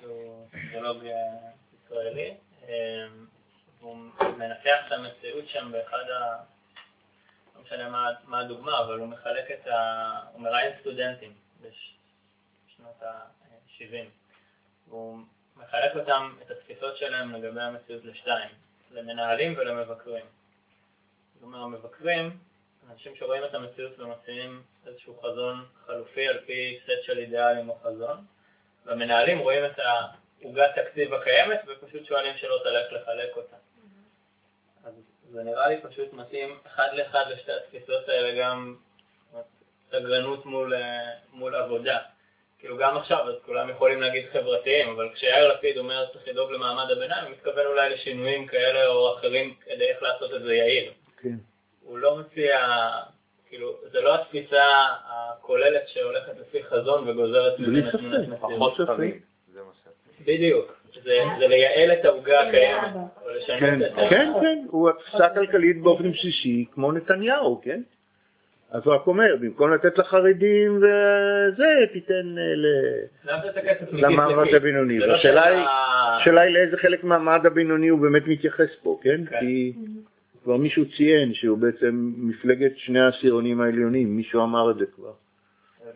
[0.00, 1.12] שהוא סוציולוג אה,
[1.74, 2.34] ישראלי,
[2.68, 3.06] אה,
[3.80, 6.42] והוא מנתח את המציאות שם באחד ה...
[7.56, 10.12] לא משנה מה, מה הדוגמה, אבל הוא מחלק את ה...
[10.32, 14.08] הוא מראיין סטודנטים בשנות ה-70.
[14.88, 15.18] הוא
[15.56, 18.50] מחלק אותם, את התפיסות שלהם לגבי המציאות לשתיים,
[18.90, 20.24] למנהלים ולמבקרים.
[21.34, 22.38] זאת אומרת, המבקרים,
[22.92, 28.24] אנשים שרואים את המציאות ומציעים איזשהו חזון חלופי על פי סט של אידיאלים או חזון,
[28.86, 33.56] והמנהלים רואים את העוגת תקציב הקיימת ופשוט שואלים שלא תלך לחלק אותה.
[34.84, 34.94] אז
[35.30, 38.76] זה נראה לי פשוט מתאים אחד לאחד לשתי התפיסות האלה, גם
[39.90, 40.74] סגרנות מול,
[41.32, 41.98] מול עבודה.
[42.58, 46.90] כאילו גם עכשיו, אז כולם יכולים להגיד חברתיים, אבל כשיאיר לפיד אומר צריך לדאוג למעמד
[46.90, 50.90] הביניים, הוא מתכוון אולי לשינויים כאלה או אחרים כדי איך לעשות את זה יעיל.
[51.22, 51.34] כן.
[51.82, 52.58] הוא לא מציע,
[53.48, 54.62] כאילו, זה לא התפיסה
[55.08, 58.40] הכוללת שהולכת לפי חזון וגוזרת בלי ממנה תמונת ספק, מציאות.
[58.40, 59.14] פחות ספק.
[59.52, 59.88] זה מה ש...
[60.24, 60.78] בדיוק.
[61.04, 64.10] זה, זה לייעל את העוגה הקיימת, או לשנות כן, את ה...
[64.10, 67.82] כן, כן, הוא התפיסה כלכלית באופן בסיסי, כמו נתניהו, כן?
[68.70, 72.42] אז הוא רק אומר, במקום לתת לחרדים וזה, תיתן אה,
[73.92, 74.54] למעמד.
[74.54, 75.00] הבינוני.
[75.00, 79.24] זה לא השאלה היא לאיזה חלק מהמעמד הבינוני הוא באמת מתייחס פה, כן?
[79.30, 79.40] כן.
[79.40, 79.72] כי
[80.44, 85.12] כבר מישהו ציין שהוא בעצם מפלגת שני העשירונים העליונים, מישהו אמר את זה כבר.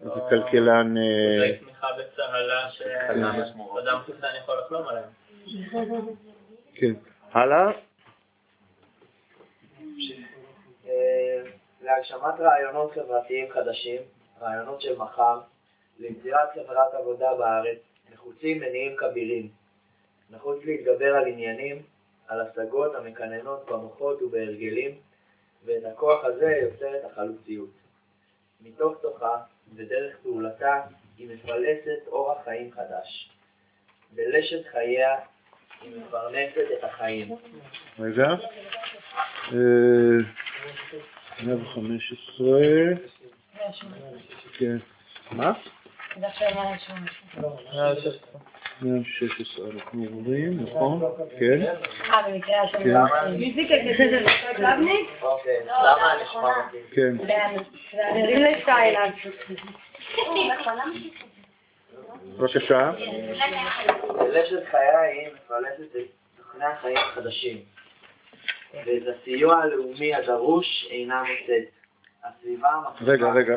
[0.02, 0.96] זה לא- איזה כלכלן...
[0.96, 1.02] אה,
[1.38, 5.08] זה תמיכה בצהלה שאדם חוסן יכול לחלום עליהם.
[6.74, 6.92] כן.
[7.32, 7.70] הלאה?
[11.82, 14.00] אה, להגשמת רעיונות חברתיים חדשים,
[14.40, 15.40] רעיונות של מחר,
[15.98, 17.78] ליצירת חברת עבודה בארץ,
[18.12, 19.48] נחוצים מניעים כבירים.
[20.30, 21.82] נחוץ להתגבר על עניינים,
[22.28, 24.98] על השגות המקננות במוחות ובהרגלים,
[25.64, 27.70] ואת הכוח הזה יוצרת החלוציות.
[28.60, 29.36] מתוך תוכה
[29.74, 30.80] ודרך פעולתה
[31.18, 33.30] היא מפלסת אורח חיים חדש.
[34.14, 35.18] בלשת חייה
[35.80, 37.34] היא מפרנסת את החיים.
[37.98, 38.34] רגע.
[41.40, 42.46] אה, 115.
[44.58, 44.76] כן.
[45.30, 45.52] מה?
[48.82, 51.02] 116 אנחנו עוברים, נכון?
[51.38, 51.62] כן.
[52.12, 52.78] אה, במקרה של...
[52.78, 53.38] כן.
[53.38, 55.10] פיזיקה כזה זה קלבניק?
[55.22, 56.76] אוקיי, למה נשמע אותי?
[56.94, 57.16] כן.
[62.38, 62.92] בבקשה.
[64.18, 66.06] רשת חיי מפלסת את
[66.36, 67.58] תוכני החיים החדשים,
[68.74, 71.82] ואת הסיוע הלאומי הדרוש אינה מוצאת.
[73.00, 73.56] רגע, רגע.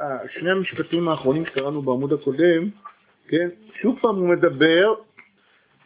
[0.00, 2.68] אה, שני המשפטים האחרונים שקראנו בעמוד הקודם,
[3.28, 3.48] כן?
[3.80, 4.94] שוב פעם הוא מדבר,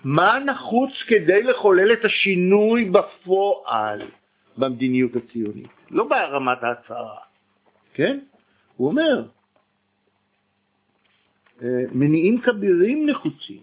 [0.05, 4.03] מה נחוץ כדי לחולל את השינוי בפועל
[4.59, 5.69] במדיניות הציונית?
[5.91, 7.19] לא ברמת ההצהרה,
[7.95, 8.19] כן?
[8.77, 9.23] הוא אומר,
[11.63, 13.61] אה, מניעים כבירים נחוצים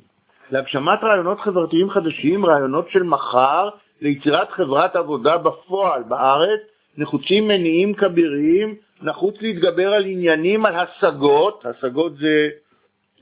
[0.52, 3.70] להגשמת רעיונות חברתיים חדשים, רעיונות של מחר,
[4.06, 6.60] ליצירת חברת עבודה בפועל בארץ,
[6.97, 12.49] נחוצים מניעים כבירים, נחוץ להתגבר על עניינים, על השגות, השגות זה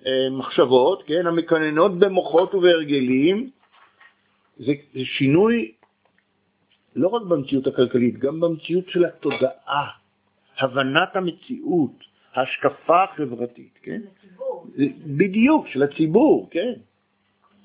[0.06, 3.50] אה, מחשבות, כן, המקננות במוחות ובהרגלים,
[4.58, 5.72] זה, זה שינוי
[6.96, 9.88] לא רק במציאות הכלכלית, גם במציאות של התודעה,
[10.60, 12.04] הבנת המציאות,
[12.34, 14.02] ההשקפה החברתית, כן?
[15.18, 16.74] בדיוק, של הציבור, כן?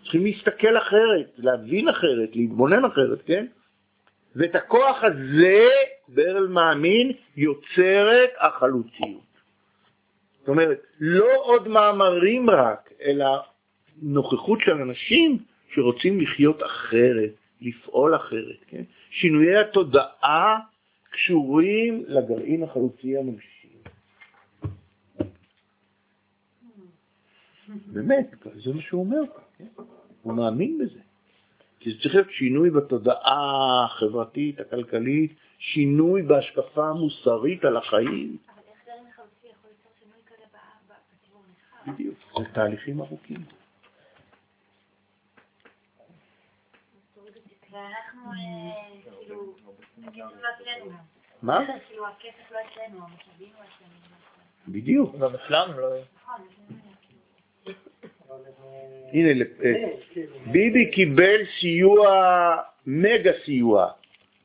[0.09, 3.47] צריכים להסתכל אחרת, להבין אחרת, להתבונן אחרת, כן?
[4.37, 5.69] ואת הכוח הזה,
[6.09, 9.29] ברל מאמין, יוצרת החלוציות.
[10.39, 13.27] זאת אומרת, לא עוד מאמרים רק, אלא
[14.03, 15.39] נוכחות של אנשים
[15.75, 17.31] שרוצים לחיות אחרת,
[17.61, 18.83] לפעול אחרת, כן?
[19.11, 20.59] שינויי התודעה
[21.11, 23.71] קשורים לגרעין החלוצי המגשים.
[27.87, 28.35] באמת,
[28.65, 29.23] זה מה שהוא אומר
[29.59, 29.83] כן?
[30.23, 31.01] הוא מאמין בזה.
[31.81, 38.37] כי זה צריך להיות שינוי בתודעה החברתית, הכלכלית, שינוי בהשקפה המוסרית על החיים.
[38.49, 40.45] אבל איך גרעין חלוצי יכול ליצור שינוי כזה
[40.89, 41.93] בציבור נבחר?
[41.93, 43.45] בדיוק, זה תהליכים ארוכים.
[47.71, 49.55] ואנחנו, אה, כאילו,
[50.03, 50.91] הכסף לא אצלנו.
[51.43, 51.59] מה?
[51.89, 54.19] כאילו, הכסף לא אצלנו, המשאבים לא אצלנו.
[54.69, 55.17] בדיוק.
[55.17, 55.89] גם אצלם לא...
[56.17, 56.41] נכון,
[59.13, 59.73] הנה, אה,
[60.53, 62.09] ביבי קיבל סיוע,
[62.87, 63.91] מגה סיוע.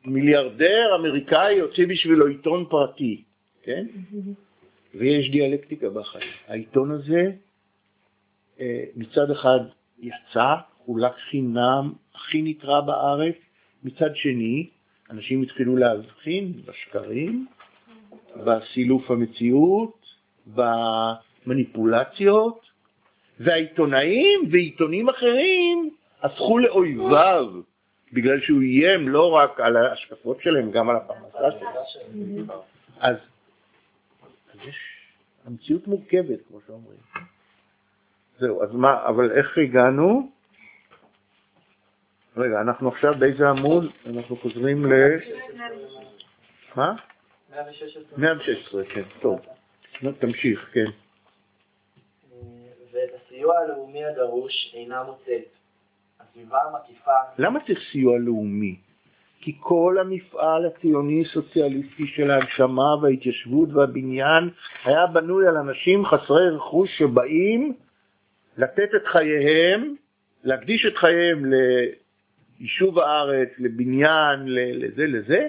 [0.06, 3.24] מיליארדר אמריקאי יוצא בשבילו עיתון פרטי,
[3.64, 3.86] כן?
[4.96, 6.30] ויש דיאלקטיקה בחיים.
[6.48, 7.32] העיתון הזה
[8.60, 9.60] אה, מצד אחד
[10.00, 13.36] יצא, חולק חינם, הכי נקרא בארץ,
[13.84, 14.70] מצד שני,
[15.10, 17.48] אנשים התחילו להבחין בשקרים,
[18.46, 20.06] בסילוף המציאות,
[21.46, 22.73] במניפולציות,
[23.40, 25.90] והעיתונאים ועיתונים אחרים
[26.22, 27.46] הפכו לאויביו,
[28.14, 32.48] בגלל שהוא איים לא רק על ההשקפות שלהם, גם על הפרנסה שלהם.
[33.00, 33.16] אז,
[34.54, 34.76] אז יש,
[35.46, 36.98] המציאות מורכבת, כמו שאומרים.
[38.40, 40.32] זהו, אז מה, אבל איך הגענו?
[42.38, 43.92] רגע, אנחנו עכשיו באיזה עמוד?
[44.06, 44.94] אנחנו חוזרים ל...
[46.76, 46.96] מה?
[47.50, 48.04] 116.
[48.18, 49.40] 116, כן, טוב.
[50.20, 50.86] תמשיך, כן.
[53.44, 55.44] הסיוע הלאומי הדרוש אינה מוצאת.
[56.20, 58.76] הסביבה המקיפה למה צריך סיוע לאומי?
[59.42, 64.50] כי כל המפעל הציוני-סוציאליסטי של ההגשמה וההתיישבות והבניין
[64.86, 67.74] היה בנוי על אנשים חסרי רכוש שבאים
[68.58, 69.96] לתת את חייהם,
[70.44, 71.46] להקדיש את חייהם
[72.60, 75.48] ליישוב הארץ, לבניין, לזה, לזה,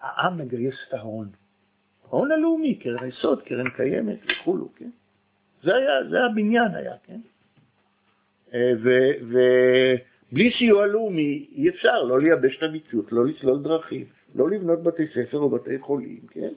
[0.00, 1.28] העם מגייס את ההון.
[2.04, 4.90] ההון הלאומי, קרן היסוד, קרן קיימת וכולו, כן?
[5.62, 7.20] זה היה, זה הבניין היה, כן?
[8.56, 8.72] אה,
[9.20, 14.04] ובלי סיוע לאומי אי אפשר לא לייבש את המציאות, לא לסלול דרכים,
[14.34, 16.52] לא לבנות בתי ספר או בתי חולים, כן?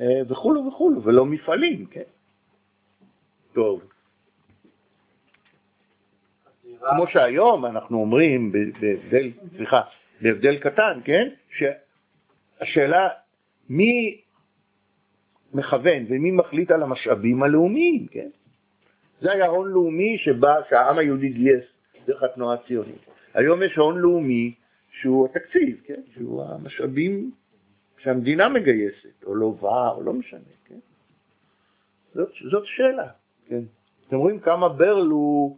[0.00, 2.02] אה, וכולו וכולו, ולא מפעלים, כן?
[3.52, 3.82] טוב.
[6.80, 9.80] כמו שהיום אנחנו אומרים, בהבדל, סליחה,
[10.20, 11.28] בהבדל קטן, כן?
[12.60, 13.08] שהשאלה
[13.68, 14.20] מי
[15.54, 18.28] מכוון ומי מחליט על המשאבים הלאומיים, כן?
[19.20, 21.64] זה היה הון לאומי שבא, שהעם היהודי גייס
[22.06, 23.06] דרך התנועה הציונית.
[23.34, 24.54] היום יש הון לאומי
[24.90, 26.00] שהוא התקציב, כן?
[26.14, 27.30] שהוא המשאבים
[27.98, 30.78] שהמדינה מגייסת, או לובה, או לא משנה, כן?
[32.14, 33.08] זאת, זאת שאלה,
[33.48, 33.62] כן?
[34.08, 35.56] אתם רואים כמה ברל הוא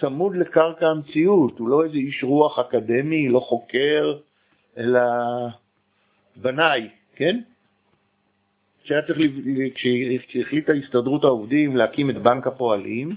[0.00, 4.18] צמוד לקרקע המציאות, הוא לא איזה איש רוח אקדמי, לא חוקר,
[4.76, 5.00] אלא
[6.36, 7.40] בנאי, כן?
[8.84, 9.32] שהיה צריך,
[10.28, 13.16] כשהחליטה הסתדרות העובדים להקים את בנק הפועלים,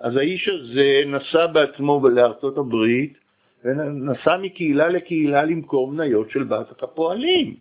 [0.00, 3.18] אז האיש הזה נסע בעצמו לארצות הברית,
[3.64, 7.56] ונסע מקהילה לקהילה למכור מניות של בנק הפועלים.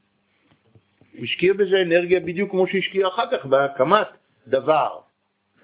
[1.18, 4.08] הוא השקיע בזה אנרגיה בדיוק כמו שהשקיע אחר כך בהקמת
[4.48, 5.00] דבר,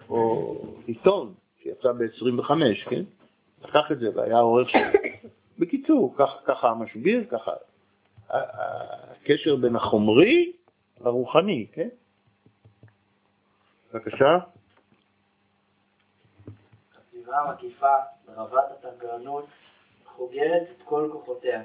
[0.10, 0.56] או
[0.86, 2.52] עיתון שיצא ב-25,
[2.90, 3.02] כן?
[3.64, 4.82] לקח את זה והיה עורך שלו.
[5.60, 6.16] בקיצור,
[6.46, 7.52] ככה המשביר, ככה
[8.30, 10.52] הקשר בין החומרי
[11.02, 11.88] לרוחני, כן?
[13.94, 14.38] בבקשה.
[16.98, 17.96] הסביבה המקיפה,
[18.28, 19.46] רבת התגרנות,
[20.06, 21.64] חוגרת את כל כוחותיה.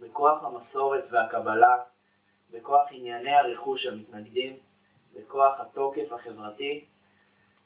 [0.00, 1.76] בכוח המסורת והקבלה,
[2.52, 4.56] בכוח ענייני הרכוש המתנגדים,
[5.16, 6.84] בכוח התוקף החברתי,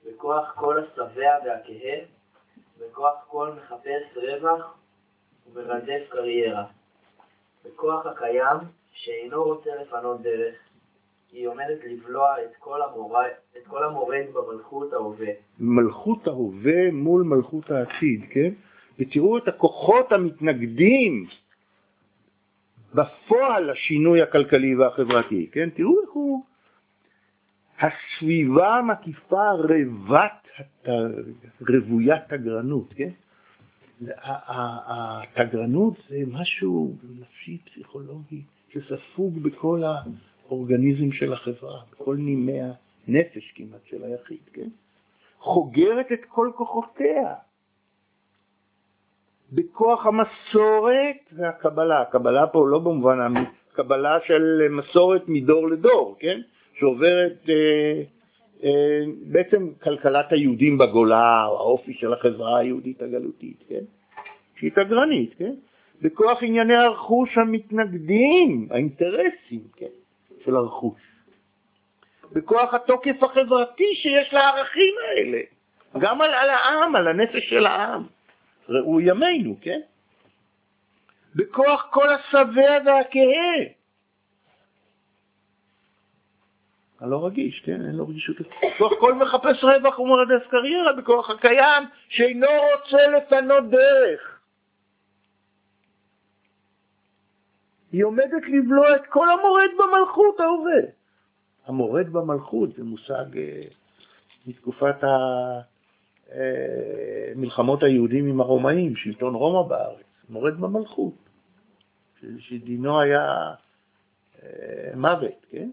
[0.07, 1.98] בכוח כל השבע והכהה,
[2.78, 4.78] בכוח כל מחפש רווח
[5.52, 6.66] ומרדף קריירה.
[7.64, 8.59] בכוח הקיים,
[8.97, 10.55] שאינו רוצה לפנות דרך,
[11.32, 15.32] היא עומדת לבלוע את כל, המורד, את כל המורד במלכות ההווה.
[15.61, 18.53] מלכות ההווה מול מלכות העתיד, כן?
[18.99, 21.26] ותראו את הכוחות המתנגדים
[22.94, 25.70] בפועל לשינוי הכלכלי והחברתי, כן?
[25.70, 26.44] תראו איך הוא...
[27.80, 30.49] הסביבה המקיפה רבת,
[31.61, 33.11] רוויית תגרנות, כן?
[34.47, 38.42] התגרנות זה משהו נפשי, פסיכולוגי,
[38.81, 39.83] שספוג בכל
[40.49, 42.61] האורגניזם של החברה, בכל נימי
[43.09, 44.68] הנפש כמעט של היחיד, כן?
[45.39, 47.35] חוגרת את כל כוחותיה.
[49.53, 52.01] בכוח המסורת והקבלה.
[52.01, 53.18] הקבלה פה לא במובן
[53.72, 56.41] הקבלה של מסורת מדור לדור, כן?
[56.79, 58.03] שעוברת אה,
[58.64, 63.85] אה, בעצם כלכלת היהודים בגולה, או האופי של החברה היהודית הגלותית, כן?
[64.59, 65.55] שהיא תגרנית, כן?
[66.03, 69.86] בכוח ענייני הרכוש המתנגדים, האינטרסים, כן?
[70.44, 71.01] של הרכוש.
[72.32, 75.40] בכוח התוקף החברתי שיש לערכים האלה,
[75.99, 78.07] גם על, על העם, על הנפש של העם.
[78.68, 79.80] ראו ימינו, כן?
[81.34, 83.76] בכוח כל השבע והכהה.
[87.01, 87.86] לא רגיש, כן?
[87.86, 88.36] אין לו רגישות.
[88.40, 94.36] בכוח כל מחפש רווח ומרדף קריירה, בכוח הקיים שאינו רוצה לפנות דרך.
[97.97, 100.90] היא עומדת לבלוע את כל המורד במלכות ההווה.
[101.66, 103.62] המורד במלכות זה מושג אה,
[104.47, 105.16] מתקופת ה...
[106.32, 111.14] אה, מלחמות היהודים עם הרומאים, שלטון רומא בארץ, מורד במלכות,
[112.38, 113.55] שדינו היה
[114.42, 115.70] אה, מוות, כן?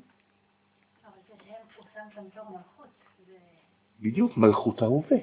[4.02, 5.18] בדיוק, מלכות ההווה.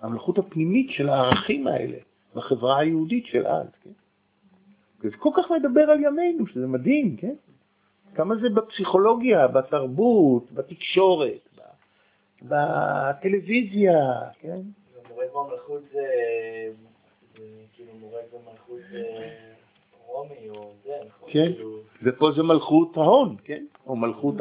[0.00, 1.98] המלכות הפנימית של הערכים האלה
[2.34, 4.05] בחברה היהודית של אז, כן?
[5.10, 7.34] זה כל כך מדבר על ימינו, שזה מדהים, כן?
[8.14, 11.62] כמה זה בפסיכולוגיה, בתרבות, בתקשורת, ב-
[12.42, 13.94] בטלוויזיה,
[14.40, 14.60] כן?
[15.34, 16.06] במלכות זה,
[17.36, 17.44] זה
[17.74, 18.80] כאילו מורד במלכות
[20.06, 21.28] רומי או זה, נכון?
[21.32, 21.52] כן.
[21.52, 23.64] כאילו, ופה זה מלכות ההון, כן?
[23.86, 24.34] או מלכות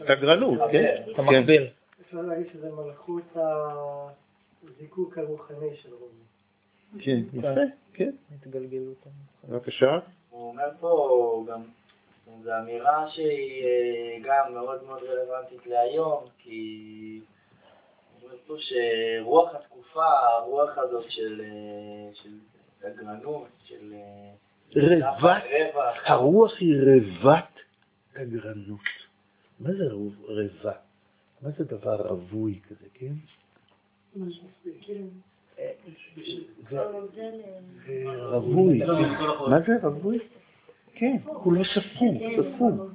[0.00, 1.02] התגרנות, כן?
[1.12, 1.66] אתה מקביל.
[2.00, 3.36] אפשר להגיד שזה מלכות
[4.64, 6.26] הזיקוק הרוחני של רומי.
[6.98, 7.48] כן, יפה,
[7.92, 8.10] כן.
[8.34, 9.06] התגלגלות.
[9.48, 9.98] בבקשה.
[10.30, 11.62] הוא אומר פה גם,
[12.42, 17.20] זו אמירה שהיא אה, גם מאוד מאוד רלוונטית להיום, כי
[18.20, 22.38] הוא אומר פה שרוח התקופה, הרוח הזאת של, אה, של
[22.82, 22.90] אה,
[24.76, 25.42] רבת,
[25.74, 27.60] רווח, הרוח היא רבת
[28.12, 28.80] תגרנות.
[29.60, 30.72] מה זה רבה?
[31.42, 33.12] מה זה דבר רווי כזה, כן?
[36.70, 36.82] זה
[38.16, 38.78] רווי.
[39.50, 40.18] מה זה רווי?
[40.94, 42.22] כן, כולו ספוג,
[42.54, 42.92] ספוג.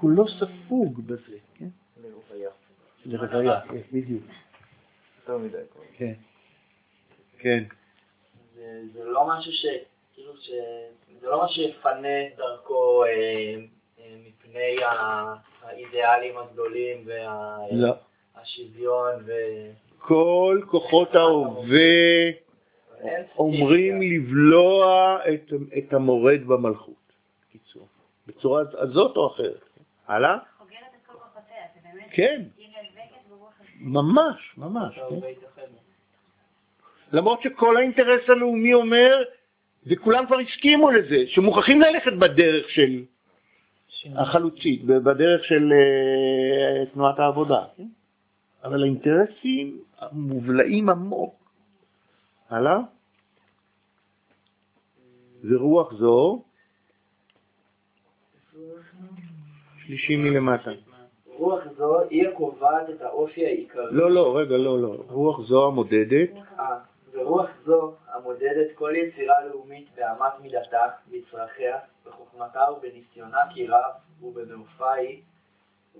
[0.00, 1.68] כולו ספוג בזה, כן?
[3.06, 4.22] לרוויה, כן, בדיוק.
[5.20, 5.56] יותר מדי.
[5.96, 6.12] כן.
[7.38, 7.64] כן.
[8.54, 9.66] זה, זה לא משהו ש...
[10.14, 10.50] כאילו ש...
[11.20, 13.10] זה לא משהו שיפנה את דרכו אה,
[13.98, 14.76] אה, מפני
[15.62, 17.08] האידיאלים הגדולים
[17.72, 17.92] לא.
[18.34, 19.32] והשוויון ו...
[20.06, 22.30] כל כוחות ההווה
[23.38, 26.94] אומרים לבלוע את, את המורד במלכות.
[27.48, 27.86] בקיצור.
[28.26, 29.60] בצורה הזאת או אחרת.
[30.08, 30.38] הלאה?
[30.58, 32.42] חוגרת את כל כוחותיה, זה באמת, כן,
[33.28, 33.70] ברוח הזאת.
[33.80, 34.94] ממש, ממש.
[34.94, 35.16] כן.
[37.12, 39.22] למרות שכל האינטרס הלאומי אומר,
[39.86, 43.04] וכולם כבר הסכימו לזה, שמוכרחים ללכת בדרך של
[44.16, 47.64] החלוצית, בדרך של אה, תנועת העבודה.
[48.66, 49.80] אבל האינטרסים
[50.12, 51.34] מובלעים עמוק.
[52.50, 52.78] הלאה?
[55.44, 56.42] ורוח זו,
[59.86, 60.70] שלישי מלמטה.
[61.26, 63.86] רוח זו היא הקובעת את האופי העיקרי.
[63.90, 65.04] לא, לא, רגע, לא, לא.
[65.08, 66.78] רוח זו המודדת, אה,
[67.12, 73.92] ורוח זו המודדת כל יצירה לאומית באמת מידתה, בצרכיה, בחוכמתה ובניסיונה כי רב
[74.22, 75.22] ובמעופה היא.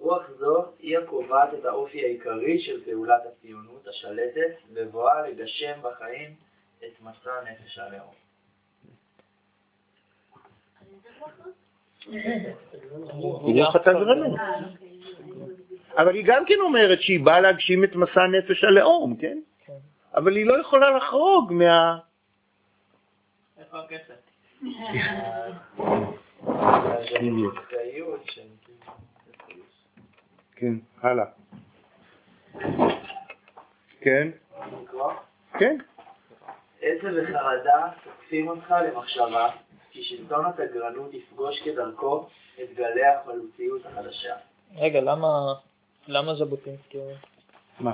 [0.06, 6.34] רוח זו היא הקובעת את האופי העיקרי של פעולת הציונות השלטת, בבואה לגשם בחיים
[6.78, 8.14] את מסע נפש הלאום.
[13.74, 14.38] התגרנות.
[15.96, 19.38] אבל היא גם כן אומרת שהיא באה להגשים את מסע נפש הלאום, כן?
[20.14, 21.98] אבל היא לא יכולה לחרוג מה...
[23.58, 24.14] איפה הכסף?
[30.56, 31.24] כן, הלאה.
[34.00, 34.28] כן?
[35.58, 35.76] כן.
[36.82, 39.50] עצב וחרדה תוקפים אותך למחשבה,
[39.90, 42.26] כי שלטון התגרנות יפגוש כדרכו
[42.62, 44.34] את גלי החלוציות החדשה.
[44.76, 45.28] רגע, למה
[46.08, 46.98] למה ז'בוטינסקי?
[47.80, 47.92] מה?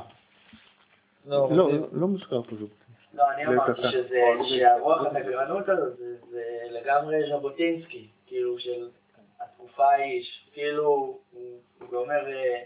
[1.27, 2.71] לא, לא, זה- לא מוזכר פה זאת.
[3.15, 3.83] לא, אני אמרתי.
[3.93, 8.89] שזה, שהרוח התגרנות הזאת זה, זה לגמרי ז'בוטינסקי, כאילו של
[9.65, 11.19] התקופה ההיא, ש- כאילו הוא,
[11.93, 12.59] אומר, אה,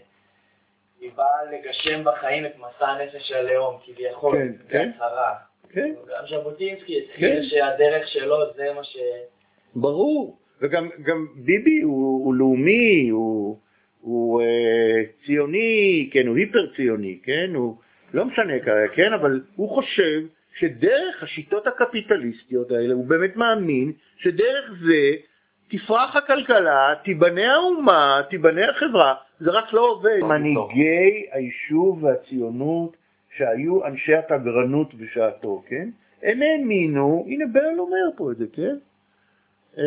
[1.01, 4.91] היא באה לגשם בחיים את מסע נפש הלאום, כביכול, כן, כן.
[4.91, 5.35] בהצהרה.
[5.69, 7.11] כן, גם ז'בוטינסקי כן.
[7.11, 8.97] התחיל שהדרך שלו זה מה ש...
[9.75, 10.37] ברור.
[10.61, 13.57] וגם גם ביבי הוא, הוא לאומי, הוא,
[14.01, 17.75] הוא אה, ציוני, כן, הוא היפר ציוני, כן, הוא
[18.13, 20.21] לא משנה כרגע, כן, אבל הוא חושב
[20.59, 25.11] שדרך השיטות הקפיטליסטיות האלה, הוא באמת מאמין שדרך זה
[25.69, 30.19] תפרח הכלכלה, תיבנה האומה, תיבנה החברה, זה רק לא עובד.
[30.23, 32.97] מנהיגי היישוב והציונות
[33.37, 35.89] שהיו אנשי התגרנות בשעתו, כן?
[36.23, 38.77] הם האמינו, הנה ברל אומר פה את זה, כן?
[39.77, 39.83] אה,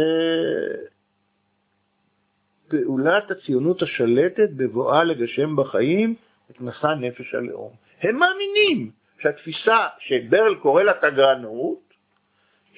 [2.68, 6.14] פעולת הציונות השלטת בבואה לגשם בחיים
[6.50, 7.72] את מסע נפש הלאום.
[8.02, 8.90] הם מאמינים
[9.22, 11.94] שהתפיסה שברל קורא לה תגרנות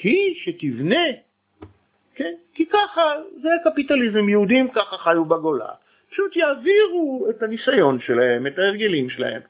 [0.03, 1.05] היא שתבנה,
[2.15, 2.33] כן?
[2.55, 5.69] כי ככה, זה קפיטליזם, יהודים ככה חיו בגולה.
[6.11, 9.41] פשוט יעבירו את הניסיון שלהם, את ההרגלים שלהם,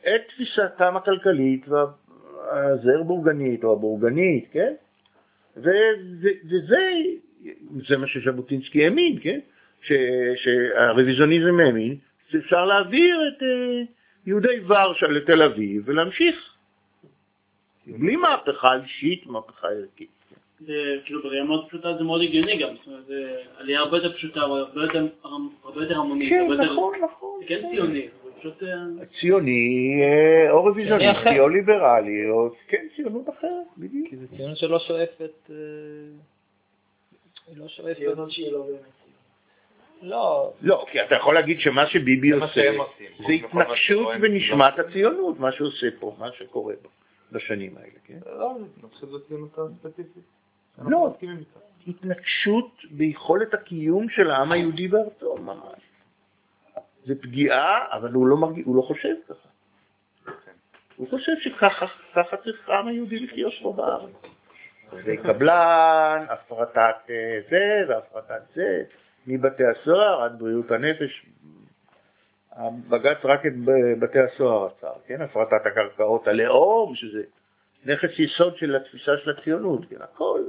[0.00, 4.72] את תפיסתם הכלכלית והזר בורגנית או הבורגנית, כן?
[5.56, 6.92] ו- ו- וזה
[7.88, 9.40] זה מה שז'בוטינסקי האמין, כן?
[10.36, 11.96] שהרוויזיוניזם האמין,
[12.28, 13.82] שאפשר להעביר את אה,
[14.26, 16.54] יהודי ורשה לתל אביב ולהמשיך.
[17.86, 20.13] בלי מהפכה אישית, מהפכה ערכית.
[20.66, 24.12] זה כאילו בראייה מאוד פשוטה זה מאוד הגיוני גם, זאת אומרת זה עלייה הרבה יותר
[24.12, 25.06] פשוטה, הרבה יותר,
[25.64, 27.40] הרבה יותר המונית, כן, הרבה יותר, נכון, נכון.
[27.40, 28.08] זה כן ציוני,
[28.62, 31.40] אה, ציוני אה, או רוויזיוניסטי.
[31.40, 34.08] או ליברלי, או כן, ציונות אחרת, בדיוק.
[34.10, 35.50] כי זה ציונות שלא שואפת...
[35.50, 35.56] אה,
[37.48, 37.96] היא לא שואפת...
[37.96, 38.80] ציונות שהיא לא באמת.
[40.02, 42.72] לא, לא, כי אתה יכול להגיד שמה שביבי עושה.
[43.26, 46.88] זה התנגשות בנשמת הציונות, מה שעושה פה, מה שקורה פה.
[47.32, 48.18] לשנים האלה, כן?
[48.26, 50.22] לא, אני חושב שזו ציונות הספציפית.
[50.78, 51.16] לא,
[51.86, 55.80] התנגשות ביכולת הקיום של העם היהודי בארצו, ממש.
[57.06, 59.48] זה פגיעה, אבל הוא לא, מרגיש, הוא לא חושב ככה.
[60.96, 64.10] הוא חושב שככה ככה צריך העם היהודי לחיות פה בארץ.
[65.04, 68.82] זה קבלן, הפרטת אה, זה והפרטת זה,
[69.26, 71.26] מבתי הסוהר עד בריאות הנפש.
[72.52, 73.52] הבג"ץ רק את
[74.00, 75.22] בתי הסוהר עצר, כן?
[75.22, 77.22] הפרטת הקרקעות, הלאום, שזה
[77.86, 80.02] נכס יסוד של התפיסה של הציונות, כן?
[80.02, 80.40] הכל,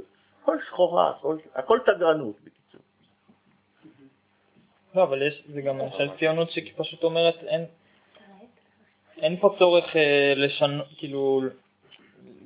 [0.46, 2.80] הכל סחורה, הכל, הכל תגרנות בקיצור.
[4.94, 7.64] לא, אבל יש, זה גם של ציונות שפשוט אומרת, אין,
[9.16, 11.42] אין פה צורך אה, לשנות, כאילו,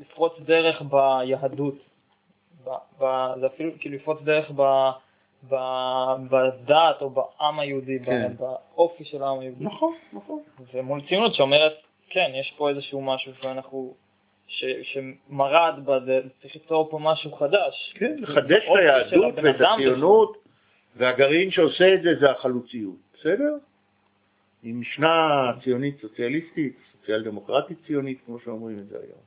[0.01, 1.74] לפרוץ דרך ביהדות.
[2.64, 2.70] ב,
[3.01, 3.05] ב,
[3.40, 4.62] זה אפילו כאילו לפרוץ דרך ב,
[5.48, 5.55] ב,
[6.30, 8.32] בדת או בעם היהודי, כן.
[8.36, 9.64] באופי של העם היהודי.
[9.64, 10.42] נכון, נכון.
[10.72, 11.72] ומול ציונות שאומרת,
[12.11, 13.94] כן, יש פה איזשהו משהו שאנחנו,
[14.51, 17.94] ש, שמרד בזה, צריך ליצור פה משהו חדש.
[17.96, 20.36] כן, לחדש את היהדות ואת הציונות,
[20.96, 23.55] והגרעין שעושה את זה זה החלוציות, בסדר?
[24.62, 29.20] עם משנה ציונית סוציאליסטית, סוציאל דמוקרטית ציונית, כמו שאומרים את זה היום.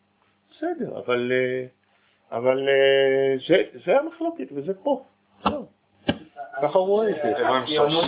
[0.51, 1.65] בסדר, אבל, אה,
[2.37, 5.03] אבל אה, זה, זה המחלוקת וזה פה.
[5.43, 5.65] זהו.
[6.61, 7.33] ככה הוא רואה את זה.
[7.37, 8.07] זה לא המחלוקת.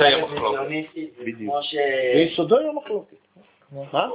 [0.95, 1.31] זה.
[1.37, 1.75] כמו ש...
[2.15, 3.17] ביסודו היא המחלוקת.
[3.71, 4.09] מה?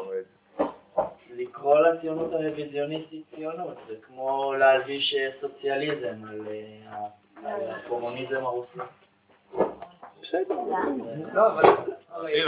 [1.37, 7.07] לקרוא לציונות הרוויזיוניסטית ציונות, זה כמו להלביש סוציאליזם על אה,
[7.45, 8.79] על הקומוניזם הרוסי.
[10.23, 10.55] בסדר.
[11.35, 11.65] לא, אבל...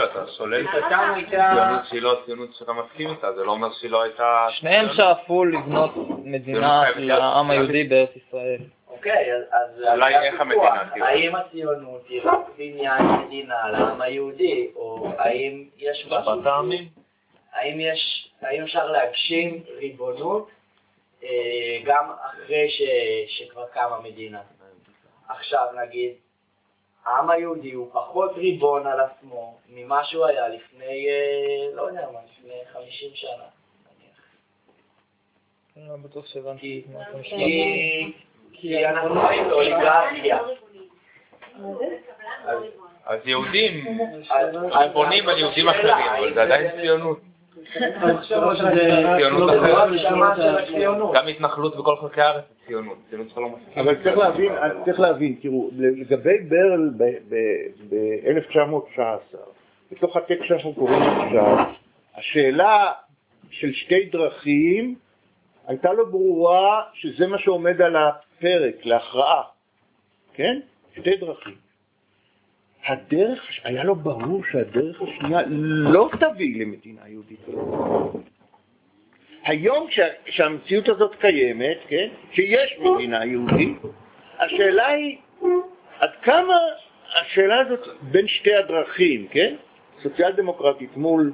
[0.05, 1.53] אתה שולל גישתם הייתה...
[1.55, 4.47] ציונות שהיא לא ציונות שאתה מסכים איתה, זה לא אומר שהיא לא הייתה...
[4.51, 5.91] שניהם שאפו לבנות
[6.25, 8.59] מדינה לעם היהודי בארץ ישראל.
[8.89, 9.83] אוקיי, אז-.
[9.95, 11.05] אולי איך המדינה תהיה?
[11.07, 16.43] האם הציונות היא רק בניין מדינה לעם היהודי, או האם יש משהו...
[17.53, 18.22] האם יש...
[18.43, 20.49] האם אפשר להגשים ריבונות
[21.23, 21.29] אה,
[21.85, 22.83] גם אחרי ש,
[23.39, 24.41] שכבר קמה מדינה?
[25.29, 26.13] עכשיו נגיד,
[27.05, 32.19] העם היהודי הוא פחות ריבון על עצמו ממה שהוא היה לפני, אה, לא יודע מה,
[32.39, 33.45] לפני 50 שנה.
[35.77, 37.39] אני לא בטוח שהבנתי מה אתה משמע.
[37.39, 38.13] כי,
[38.53, 40.39] כי אנחנו חיים באוליגרכיה.
[42.45, 42.63] אז-
[43.05, 47.19] אז יהודים, אז- הם בונים על יהודים אחרים, אבל זה עדיין ציונות.
[50.99, 51.13] לא.
[51.15, 52.99] גם התנחלות בכל חלקי הארץ זה ציונות.
[53.37, 53.49] לא.
[53.77, 54.53] אבל צריך להבין,
[54.85, 59.01] צריך להבין, תראו, לגבי ברל ב-1919,
[59.93, 61.57] בתוך הטקסט שאנחנו קוראים עכשיו,
[62.15, 62.93] השאלה
[63.51, 64.95] של שתי דרכים
[65.67, 69.43] הייתה לו ברורה שזה מה שעומד על הפרק, להכרעה,
[70.35, 70.61] כן?
[70.97, 71.62] שתי דרכים.
[72.87, 77.41] הדרך, היה לו ברור שהדרך השנייה לא תביא למדינה יהודית.
[79.45, 83.77] היום כשה- כשהמציאות הזאת קיימת, כן, שיש מדינה יהודית,
[84.39, 85.17] השאלה היא
[85.99, 86.55] עד כמה
[87.21, 89.55] השאלה הזאת בין שתי הדרכים, כן,
[90.03, 91.33] סוציאל דמוקרטית מול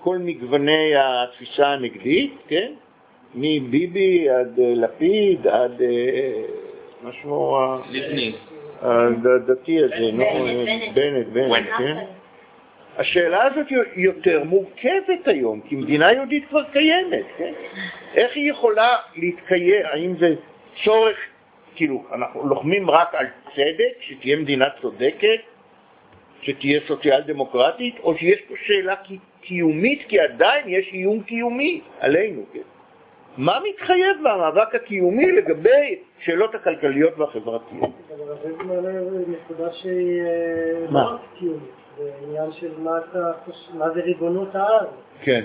[0.00, 2.72] כל מגווני התפיסה הנגדית, כן,
[3.34, 6.42] מביבי עד אה, לפיד עד אה,
[7.02, 8.32] מה שמו ה- לבני.
[8.82, 10.24] הדתי הזה, נו,
[10.64, 10.94] בנט.
[10.94, 11.66] בנט, בנט.
[11.78, 11.96] כן?
[12.96, 13.66] השאלה הזאת
[13.96, 17.52] יותר מורכבת היום, כי מדינה יהודית כבר קיימת, כן?
[18.14, 20.34] איך היא יכולה להתקיים, האם זה
[20.84, 21.16] צורך,
[21.76, 25.40] כאילו, אנחנו לוחמים רק על צדק, שתהיה מדינה צודקת,
[26.42, 32.44] שתהיה סוציאל דמוקרטית, או שיש פה שאלה קי- קיומית, כי עדיין יש איום קיומי עלינו,
[32.52, 32.60] כן?
[33.36, 37.90] מה מתחייב במאבק הקיומי לגבי שאלות הכלכליות והחברתיות?
[38.08, 38.92] אבל רביב מעלה
[39.28, 41.02] נקודה שהיא אה, מה?
[41.02, 42.70] לא רק קיומית, זה עניין של
[43.74, 44.86] מה זה ריבונות העם.
[45.22, 45.44] כן,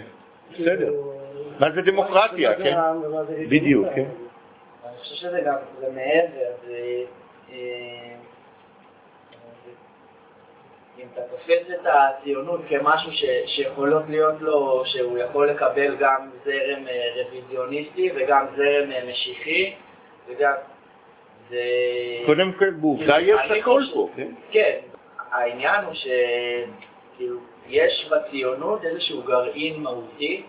[0.51, 0.75] בסדר.
[0.77, 1.13] כאילו,
[1.59, 2.75] מה זה דמוקרטיה, זה כן?
[3.27, 3.87] זה בדיוק.
[3.95, 4.05] כן.
[4.85, 7.03] אני חושב שזה גם, זה מעבר, זה...
[7.51, 8.14] אה,
[10.99, 16.87] אם אתה תופס את הציונות כמשהו ש, שיכולות להיות לו, שהוא יכול לקבל גם זרם
[16.87, 19.73] אה, רוויזיוניסטי וגם זרם אה, משיחי,
[20.27, 20.53] וגם
[21.49, 21.63] זה...
[22.25, 24.27] קודם כל, בעובדה יש הכל פה, כן?
[24.51, 24.77] כן,
[25.31, 30.43] העניין הוא שכאילו, יש בציונות איזשהו גרעין מהותי,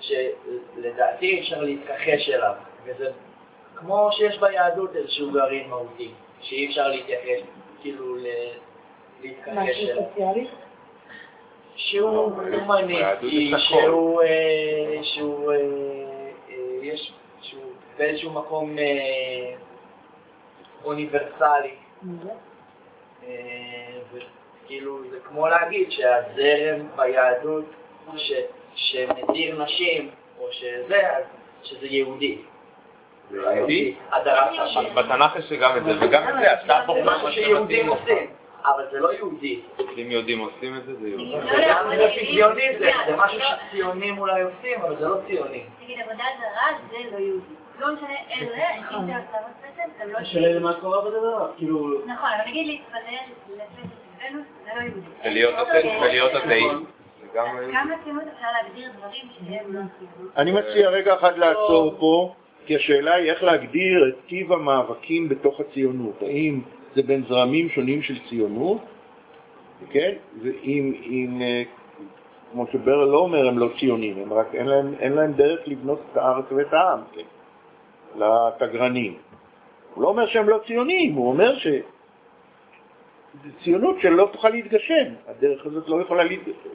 [0.00, 3.10] שלדעתי אי אפשר להתכחש אליו, וזה
[3.76, 7.40] כמו שיש ביהדות איזשהו גרעין מהותי, שאי אפשר להתייחס,
[7.82, 8.16] כאילו,
[9.48, 10.04] אליו.
[10.08, 10.46] סוציאלי?
[11.76, 12.32] שהוא
[12.66, 13.52] הומניסטי.
[13.58, 15.56] שהוא, אה, שהוא, אה,
[16.50, 17.12] אה, יש,
[17.42, 17.62] שהוא
[17.98, 18.76] באיזשהו מקום
[20.84, 21.74] אוניברסלי.
[24.12, 27.64] וכאילו זה כמו להגיד שהזרם ביהדות
[28.16, 28.32] ש,
[28.74, 31.24] שמדיר נשים, או שזה, אז
[31.62, 32.38] שזה יהודי.
[33.30, 33.94] יהודי?
[34.12, 34.94] הדרת נשים.
[34.94, 37.88] בתנ"ך יש גם את זה, וגם את זה, אתה בוחר משהו שיהודים.
[37.88, 38.30] עושים,
[38.64, 39.60] אבל זה לא יהודי.
[39.78, 41.34] אם יהודים עושים את זה, זה יהודי.
[41.34, 45.62] וגם זה שוויוני, זה זה משהו שציונים אולי עושים, אבל זה לא ציוני.
[45.82, 47.54] נגיד עבודה זרה זה לא יהודי.
[47.78, 48.62] לא משנה איזה,
[48.96, 51.88] אם זה הסבת פסל, זה לא השאלה למה קורה בדבר, כאילו...
[52.06, 53.00] נכון, אבל נגיד להתפלל
[53.50, 55.00] לפסל ונוס, זה לא יהודי.
[55.24, 57.72] ולהיות גם לא יהודי.
[57.74, 60.32] גם לציונות אפשר להגדיר דברים שהם לא ציונות.
[60.36, 62.34] אני מציע רגע אחד לעצור פה,
[62.66, 66.22] כי השאלה היא איך להגדיר את טיב המאבקים בתוך הציונות.
[66.22, 66.60] האם
[66.94, 68.82] זה בין זרמים שונים של ציונות,
[69.90, 70.12] כן?
[70.42, 71.62] ואם, אם, אה,
[72.52, 76.00] כמו שברל לא אומר, הם לא ציונים, הם רק אין להם, אין להם דרך לבנות
[76.12, 77.26] את הארץ ואת העם, כן?
[78.16, 79.14] לתגרנים.
[79.94, 81.66] הוא לא אומר שהם לא ציונים, הוא אומר ש...
[83.64, 86.68] ציונות שלא תוכל להתגשם, הדרך הזאת לא יכולה להתגשם.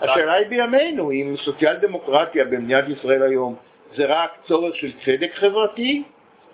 [0.00, 3.54] השאלה היא בימינו, אם סוציאל דמוקרטיה במדינת ישראל היום
[3.94, 6.02] זה רק צורך של צדק חברתי,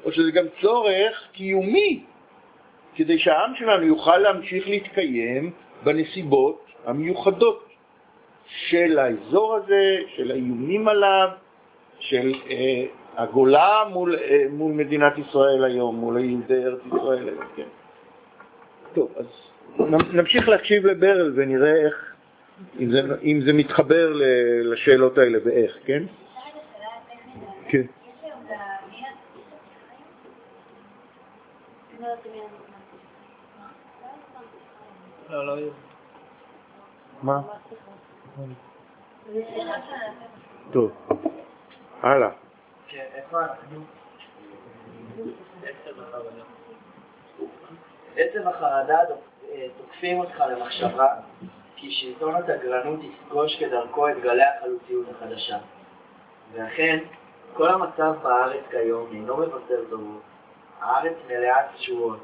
[0.05, 2.05] או שזה גם צורך קיומי,
[2.95, 5.51] כדי שהעם שלנו יוכל להמשיך להתקיים
[5.85, 7.69] בנסיבות המיוחדות
[8.47, 11.29] של האזור הזה, של האיומים עליו,
[11.99, 12.85] של אה,
[13.17, 17.69] הגולה מול, אה, מול מדינת ישראל היום, מול יהודי ארץ ישראל היום, כן.
[18.95, 19.27] טוב, אז
[20.13, 22.15] נמשיך להקשיב לברל ונראה איך,
[22.81, 24.13] אם זה, אם זה מתחבר
[24.63, 26.03] לשאלות האלה ואיך, כן?
[27.69, 27.79] כן.
[27.79, 27.87] יש
[28.23, 28.51] היום את
[32.27, 32.39] המי
[35.35, 35.77] לא, לא יהודי.
[37.23, 37.41] מה?
[40.73, 40.91] טוב,
[42.03, 42.29] הלאה.
[48.17, 48.99] עצם החרדה
[49.53, 51.15] אה, תוקפים אותך למחשבה
[51.77, 55.59] כי שלטון התגרנות יפגוש כדרכו את גלי החלוציות החדשה.
[56.53, 56.99] ואכן,
[57.55, 60.23] כל המצב בארץ כיום אינו מבשר טובות.
[60.81, 62.21] הארץ מלאת תשואות,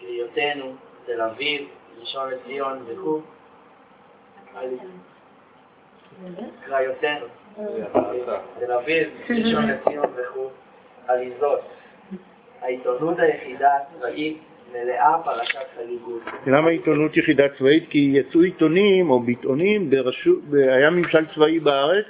[0.00, 0.74] קריאותינו,
[1.06, 1.68] תל אביב,
[2.00, 3.20] ראשון לציון וכו'.
[6.66, 7.26] קריותינו,
[8.60, 10.48] תל אביב, ראשון לציון וכו',
[11.06, 11.60] עליזות.
[12.62, 14.38] העיתונות היחידה הצבאית
[14.72, 16.22] מלאה פרשת חגיגות.
[16.46, 17.88] למה עיתונות יחידה צבאית?
[17.90, 22.04] כי יצאו עיתונים או ביטאונים, ברשות, היה ממשל צבאי בארץ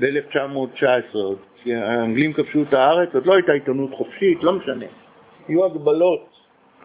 [0.00, 1.16] ב-1919,
[1.62, 4.86] כי האנגלים כבשו את הארץ, עוד לא הייתה עיתונות חופשית, לא משנה.
[5.48, 6.33] היו הגבלות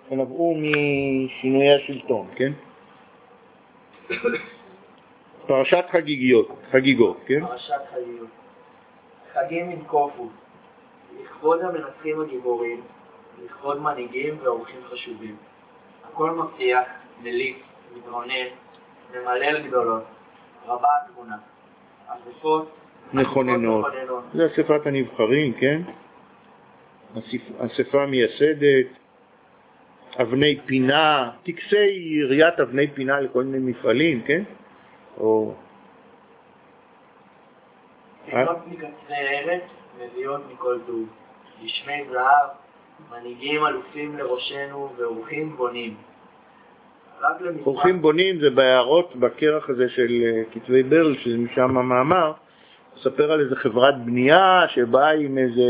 [0.09, 2.51] שנבעו משינויי השלטון, כן?
[5.47, 7.45] פרשת חגיגיות, חגיגות, כן?
[7.45, 8.27] פרשת חגיגות.
[9.33, 10.29] חגים עם קופו,
[11.21, 12.81] לכבוד המנצחים הגיבורים,
[13.45, 15.35] לכבוד מנהיגים ואורחים חשובים.
[16.03, 16.87] הכל מבטיח,
[17.23, 17.57] מליץ,
[17.97, 18.47] מתרונן,
[19.11, 20.03] ממלל גדולות,
[20.65, 21.37] רבה התמונה.
[22.07, 22.69] אספות,
[23.13, 23.85] מכוננות.
[24.33, 25.81] זה אספת הנבחרים, כן?
[27.59, 28.87] אספה מייסדת,
[30.21, 34.43] אבני פינה, טקסי עיריית אבני פינה לכל מיני מפעלים, כן?
[35.17, 35.53] או...
[38.33, 39.61] ארץ,
[39.99, 41.07] מביאות מכל טוב.
[41.63, 42.49] גשמי זהב,
[43.11, 45.95] מנהיגים אלופים לראשנו ואורחים בונים.
[47.65, 52.33] אורחים בונים זה בהערות בכרך הזה של אה, כתבי ברל, שזה משם המאמר,
[52.97, 55.61] מספר על איזה חברת בנייה שבאה עם איזה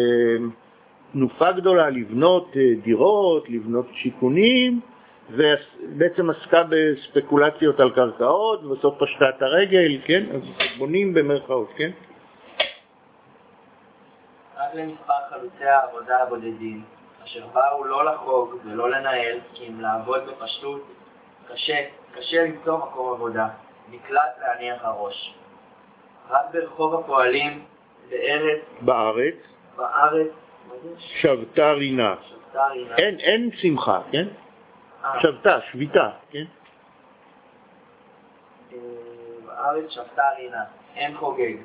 [1.14, 4.80] תנופה גדולה לבנות אה, דירות, לבנות שיכונים,
[5.30, 10.24] ובעצם עסקה בספקולציות על קרקעות, ובסוף פשטה את הרגל, כן?
[10.36, 10.42] אז
[10.78, 11.92] בונים במרכאות, כן?
[14.58, 16.84] רק למספר חלוצי העבודה הבודדים,
[17.24, 20.82] אשר באו לא לחוג ולא לנהל, כי אם לעבוד בפשטות,
[21.54, 23.48] קשה, קשה למצוא מקום עבודה,
[23.92, 25.34] נקלט להניח הראש.
[26.30, 27.64] רק ברחוב הפועלים,
[28.10, 29.36] בארץ, בארץ,
[29.76, 30.28] בארץ?
[30.98, 32.16] שבתה רינה.
[32.98, 34.28] אין, אין שמחה, כן?
[35.04, 36.46] אה, שבתה, שביתה, כן?
[38.74, 38.78] אה,
[39.46, 40.64] בארץ שבתה רינה,
[40.96, 41.56] אין חוגג.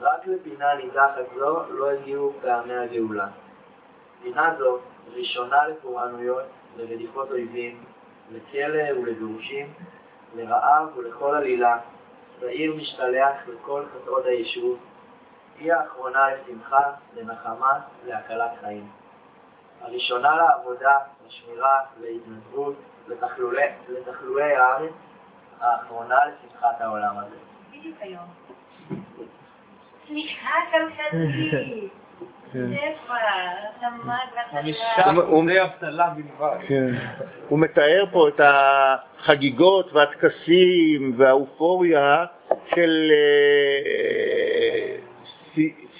[0.00, 3.26] רק לפינה נידחת זו לא הגיעו פעמי הגאולה.
[4.22, 4.78] פינה זו
[5.14, 6.44] ראשונה לפורענויות,
[6.76, 7.84] לרדיפות אויבים,
[8.32, 9.72] לכלא ולגירושים,
[10.36, 11.78] לרעב ולכל עלילה,
[12.40, 14.78] צעיר משתלח לכל חטאות היישוב,
[15.58, 18.88] היא האחרונה לשמחה, לנחמה, להקלת חיים.
[19.80, 22.74] הראשונה לעבודה, לשמירה, להתנדבות,
[23.08, 24.92] לתחלולי, לתחלואי הארץ,
[25.60, 27.36] האחרונה לשמחת העולם הזה.
[27.72, 28.24] בדיוק היום.
[30.06, 31.92] סליחה כלכלית.
[32.52, 32.70] כן.
[36.38, 36.66] הוא-.
[36.68, 36.86] כן.
[37.48, 42.24] הוא מתאר פה את החגיגות והטקסים והאופוריה
[42.74, 44.96] של אה,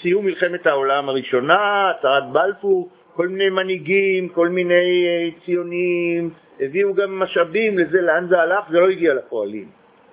[0.03, 6.31] סיום מלחמת העולם הראשונה, הצהרת בלפור, כל מיני מנהיגים, כל מיני אה, ציונים,
[6.61, 9.69] הביאו גם משאבים לזה, לאן זה הלך, זה לא הגיע לפועלים,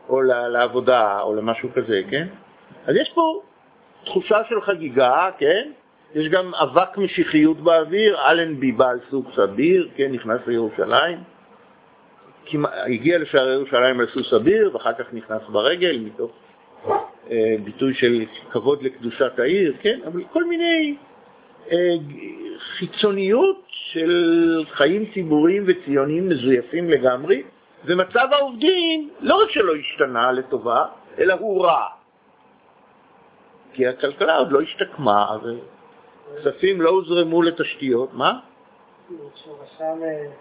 [0.10, 2.28] או לעבודה, או למשהו כזה, כן?
[2.86, 3.42] אז יש פה
[4.06, 5.72] תחושה של חגיגה, כן?
[6.16, 11.18] יש גם אבק משיחיות באוויר, אלנבי בעל סוג סביר, כן, נכנס לירושלים,
[12.64, 16.32] הגיע לשערי ירושלים על סוס סביר, ואחר כך נכנס ברגל, מתוך
[17.64, 20.96] ביטוי של כבוד לקדושת העיר, כן, אבל כל מיני
[21.72, 21.96] אה,
[22.60, 27.44] חיצוניות של חיים ציבוריים וציוניים מזויפים לגמרי,
[27.86, 30.86] ומצב העובדים לא רק שלא השתנה לטובה,
[31.20, 31.88] אלא הוא רע.
[33.74, 35.38] כי הכלכלה עוד לא השתקמה,
[36.34, 38.40] וכספים לא הוזרמו לתשתיות, מה?
[39.82, 39.94] אה,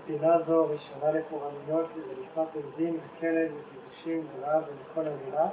[0.07, 5.47] פינה זו ראשונה לפורענויות ולפת עובדים וכלב וגירושים ורעב ולכל המילה,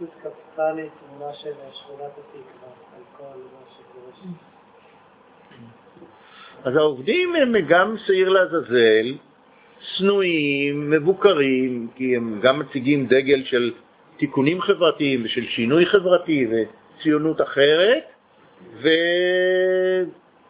[0.00, 4.28] פשוט קפצה לי תמונה של שכונת התקווה על כל מה שקורה שם.
[6.64, 9.14] אז העובדים הם גם שעיר לעזאזל,
[9.80, 13.72] שנואים, מבוקרים, כי הם גם מציגים דגל של
[14.16, 18.04] תיקונים חברתיים ושל שינוי חברתי וציונות אחרת,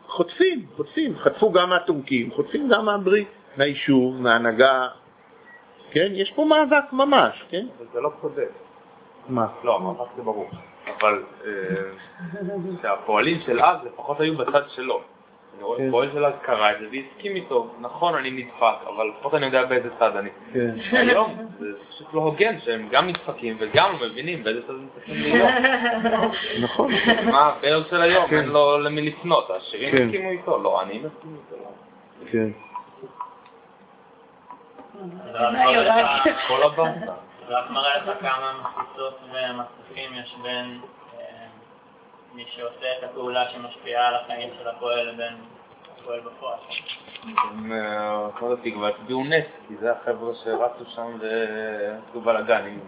[0.06, 4.88] וחוטפים, חוטפים, חטפו גם מהטורקים, חוטפים גם מהברית, מהיישוב, מההנהגה,
[5.90, 6.12] כן?
[6.14, 7.66] יש פה מאבק ממש, כן?
[7.78, 8.50] אבל זה לא צודק.
[9.28, 9.46] מה?
[9.64, 10.50] לא, המאבק זה ברור.
[10.98, 11.50] אבל אה,
[12.82, 15.00] שהפועלים של אז לפחות היו בצד שלו.
[15.56, 15.90] אני רואה כן.
[15.90, 17.70] פועל של אז קרא את זה והסכים איתו.
[17.80, 20.30] נכון, אני נדפק, אבל לפחות אני יודע באיזה צד אני.
[20.52, 20.70] כן.
[20.92, 25.50] היום זה פשוט לא הוגן שהם גם נדפקים וגם מבינים באיזה צד הם צריכים להיות.
[26.62, 26.92] נכון.
[27.24, 28.26] מה הבעיות של היום?
[28.26, 28.36] כן.
[28.36, 29.50] אין לו למי לפנות.
[29.50, 30.08] העשירים.
[30.08, 30.58] הסכימו איתו?
[30.62, 31.56] לא, אני מסכים איתו.
[31.56, 32.30] לא.
[32.32, 32.50] כן.
[36.48, 37.29] כל הבאסה.
[37.50, 40.80] זה רק מראה לך כמה מחיצות ומסכים יש בין
[41.18, 41.46] אה,
[42.34, 45.34] מי שעושה את הפעולה שמשפיעה על החיים של הפועל לבין
[45.98, 46.58] הפועל בפועל.
[47.72, 52.80] אה, כל התקווה הצביעו נס, כי זה החבר'ה שרצו שם ועשו בלאגנים.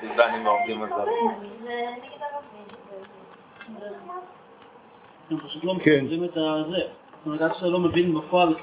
[0.00, 1.54] סודנים והעובדים הזרים.
[1.62, 1.88] זה.
[5.30, 6.00] הם פשוט לא כן.
[6.00, 6.78] מקבלים את הזה.
[6.78, 8.54] זאת אומרת, עד שאתה לא מבין בפועל,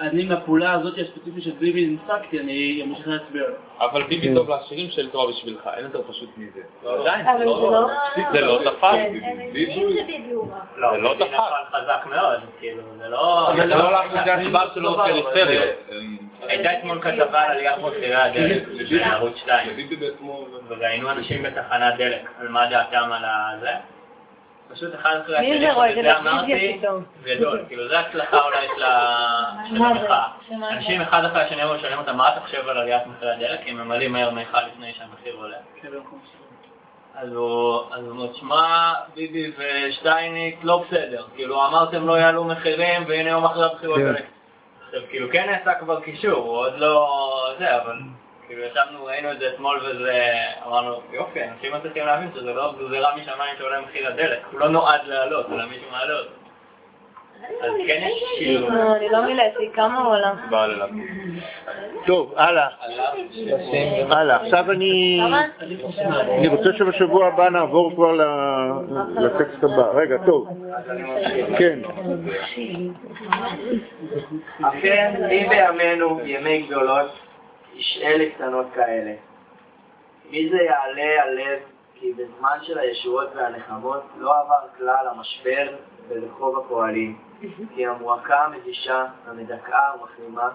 [0.00, 3.42] אני מהפעולה הזאת הספציפית של ביבי נמסקתי, אני אמשיך להצביע.
[3.80, 6.60] אבל ביבי טוב לעשירים של תורה בשבילך, אין יותר פשוט מזה.
[7.00, 7.88] עדיין, זה לא...
[8.32, 8.82] זה לא תפס.
[10.50, 10.58] רע.
[10.76, 11.40] לא, זה לא ביבי תפס.
[11.72, 13.48] חזק מאוד, כאילו, זה לא...
[13.48, 15.62] אבל זה לא לאחוזי הצבעה שלו בפריפריה.
[16.42, 20.46] הייתה אתמול כתבה על עליית מחירי הדלק בערוץ 2, ביבי בעצמו...
[20.68, 23.70] וראיינו אנשים בתחנת דלק, על מה דעתם על הזה.
[24.72, 26.18] פשוט אחד אחרי מי השני, זה רואה?
[26.18, 27.04] אמרתי, פתאום.
[27.24, 30.00] גדול, כאילו זה הצלחה אולי של ה- של מה זה?
[30.00, 30.28] המחאה.
[30.70, 33.70] אנשים אחד אחרי השני אמרו שואלים אותם מה אתה חושב על עליית מחירי הדלק, כי
[33.70, 35.56] הם ממלאים מהר מיכל לפני שהמחיר עולה.
[35.82, 36.18] כן, הוא
[37.20, 43.44] אז הוא אומר, שמע, ביבי ושטייניץ לא בסדר, כאילו אמרתם לא יעלו מחירים והנה יום
[43.44, 44.06] אחרי הבחירות כן.
[44.06, 44.18] האלה.
[44.86, 47.08] עכשיו כאילו כן נעשה כבר קישור, הוא עוד לא
[47.58, 47.98] זה, אבל
[48.48, 50.22] כאילו ישבנו, ראינו את זה אתמול וזה,
[50.66, 55.00] אמרנו יופי, אנשים מצליחים להבין שזה לא גזירה משמיים שעולה מחיר הדלק, הוא לא נועד
[55.06, 56.30] לעלות, אלא מישהו מעלה אותו.
[57.62, 60.32] אז כן יש כאילו, אני לא מילאתי, כמה הוא עלה?
[60.50, 61.04] בא ללמד.
[62.06, 62.68] טוב, הלאה.
[64.10, 64.36] הלאה.
[64.36, 65.20] עכשיו אני...
[66.38, 69.90] אני רוצה שבשבוע הבא נעבור כבר ל- לטקסט הבא.
[69.94, 70.48] רגע, טוב.
[71.58, 71.78] כן.
[74.64, 77.10] אכן, מי בימינו, ימי גדולות,
[77.74, 79.14] ישעה לקטנות כאלה.
[80.30, 81.58] מי זה יעלה על לב,
[81.94, 85.76] כי בזמן של הישועות והנחמות לא עבר כלל המשבר
[86.08, 87.18] ברחוב הפועלים,
[87.74, 90.48] כי המועקה המבישה, המדכאה ומחלימה,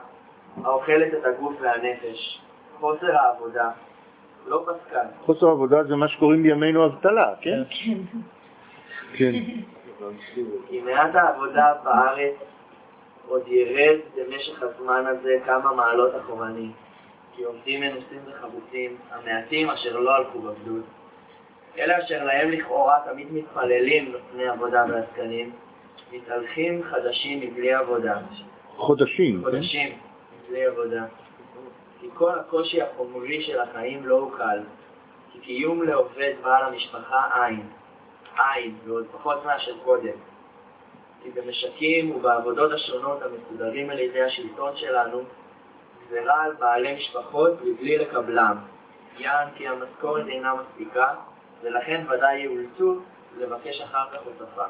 [0.63, 2.41] האוכלת את הגוף והנפש,
[2.79, 3.71] חוסר העבודה,
[4.47, 5.01] לא פסקה.
[5.25, 7.63] חוסר עבודה זה מה שקוראים בימינו אבטלה, כן?
[9.13, 9.31] כן.
[10.67, 12.33] כי מעט העבודה בארץ
[13.27, 16.71] עוד ירד במשך הזמן הזה כמה מעלות אחורנית.
[17.35, 20.83] כי עובדים מנוסים וחרוצים, המעטים אשר לא הלכו בגדוד.
[21.77, 25.51] אלה אשר להם לכאורה תמיד מתפללים לפני עבודה ועסקנים,
[26.11, 28.17] מתהלכים חדשים מבלי עבודה,
[28.75, 29.51] חודשים, כן?
[29.51, 29.97] חודשים
[30.47, 31.05] מבלי עבודה.
[32.01, 34.59] כי כל הקושי החומרי של החיים לא הוא קל,
[35.31, 37.61] כי קיום לעובד בעל המשפחה אין,
[38.39, 40.17] אין, ועוד פחות מאשר קודם.
[41.23, 45.21] כי במשקים ובעבודות השונות המסודרים על ידי השלטון שלנו,
[46.13, 48.57] גזירה על בעלי משפחות מבלי לקבלם.
[49.19, 51.07] יען כי המשכורת אינה מספיקה,
[51.63, 52.99] ולכן ודאי יאולצו
[53.39, 54.63] לבקש אחר כך הוספה.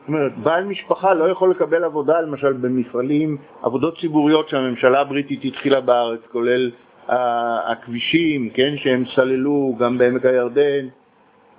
[0.00, 5.80] זאת אומרת, בעל משפחה לא יכול לקבל עבודה, למשל במפעלים, עבודות ציבוריות שהממשלה הבריטית התחילה
[5.80, 6.70] בארץ, כולל
[7.08, 10.88] הכבישים, כן, שהם סללו גם בעמק הירדן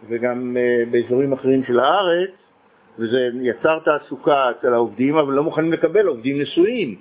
[0.10, 2.30] וגם אה, באזורים אחרים של הארץ,
[3.00, 6.96] וזה יצר תעסוקה אצל העובדים, אבל לא מוכנים לקבל עובדים נשואים.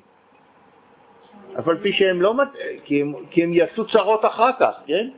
[1.58, 2.48] אף על פי שהם לא, מת...
[2.84, 5.08] כי, הם, כי הם יעשו צרות אחר כך, כן?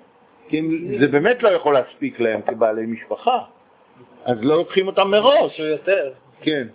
[0.49, 3.39] כי הם, זה באמת לא יכול להספיק להם כבעלי משפחה,
[4.25, 5.59] אז לא לוקחים אותם מראש.
[5.59, 6.13] יותר.
[6.41, 6.67] כן.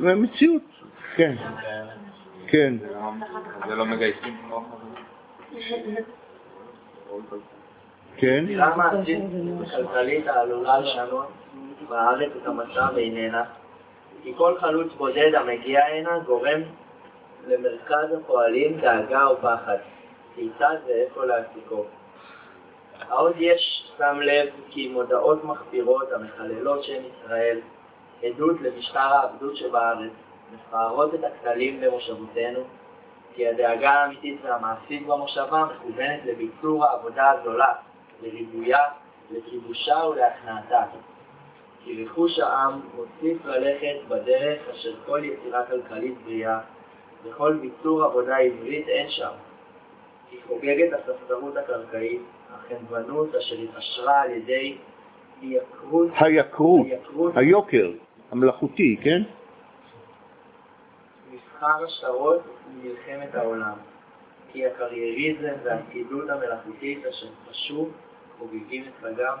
[0.00, 0.62] זה מציאות,
[1.16, 1.34] כן.
[2.46, 2.74] כן.
[3.68, 4.64] זה לא מגייסים כמו
[8.16, 8.44] כן.
[9.60, 11.28] וכלכלית העלולה לשנות
[11.88, 13.44] בארץ את המצב איננה,
[14.22, 16.60] כי כל חלוץ בודד המגיע הנה גורם
[17.46, 19.76] למרכז הפועלים דאגה ופחד,
[20.34, 21.84] כיצד ואיפה להעסיקו.
[23.00, 27.60] העוד יש שם לב כי מודעות מחפירות המחללות שם ישראל,
[28.22, 30.10] עדות למשטר העבדות שבארץ,
[30.54, 32.60] מפארות את הכתלים במושבותינו,
[33.34, 37.72] כי הדאגה האמיתית והמעשית במושבה מכוונת לביצור העבודה הזולה,
[38.22, 38.84] לריבויה,
[39.30, 40.82] לכיבושה ולהכנעתה.
[41.84, 46.60] כי רכוש העם מוסיף ללכת בדרך אשר כל יצירה כלכלית בריאה,
[47.24, 49.32] וכל ביצור עבודה עברית אין שם.
[50.30, 52.20] כי חוגגת הספסרות הקרקעית,
[52.50, 54.76] החנוונות אשר התעשרה על ידי
[55.40, 57.90] היקרות, היקרות, היקרות היוקר,
[58.30, 59.22] המלאכותי, כן?
[61.32, 63.74] מסחר השטרות ומלחמת העולם.
[64.52, 67.88] כי הקרייריזם והפקידות המלאכותית אשר פשו
[68.38, 69.36] חוגגים את חגם.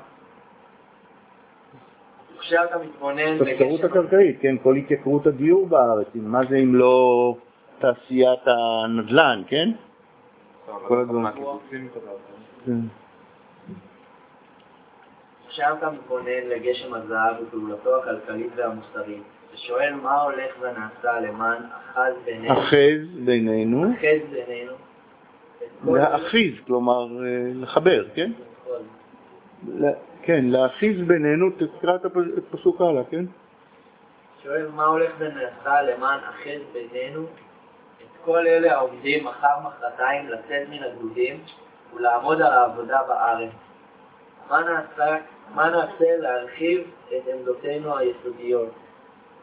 [2.42, 7.36] וכשאתה מתבונן הספסרות הקרקעית, כן, כל התייקרות הדיור בארץ, מה זה אם לא
[7.78, 9.70] תעשיית הנדל"ן, כן?
[10.86, 11.26] כל הדברים.
[12.66, 12.72] כן.
[15.46, 19.22] עכשיו אתה מתבונן לגשם הזהב ופעולתו הכלכלית והמוסרית,
[19.54, 24.72] ושואל מה הולך ונעשה למען אחז בינינו, אחז בינינו, אחז בינינו,
[25.84, 28.32] להאחיז, כלומר אה, לחבר, כן?
[30.22, 33.24] כן, להאחיז בינינו, תקרא את הפ- את פסוק הלאה, כן?
[34.42, 40.82] שואל מה הולך ונעשה למען אחז בינינו, את כל אלה העומדים מחר מחרתיים לצאת מן
[40.82, 41.40] הגדודים
[41.96, 43.50] ולעמוד על העבודה בארץ.
[44.50, 45.16] מה נעשה,
[45.54, 48.70] מה נעשה להרחיב את עמדותינו היסודיות?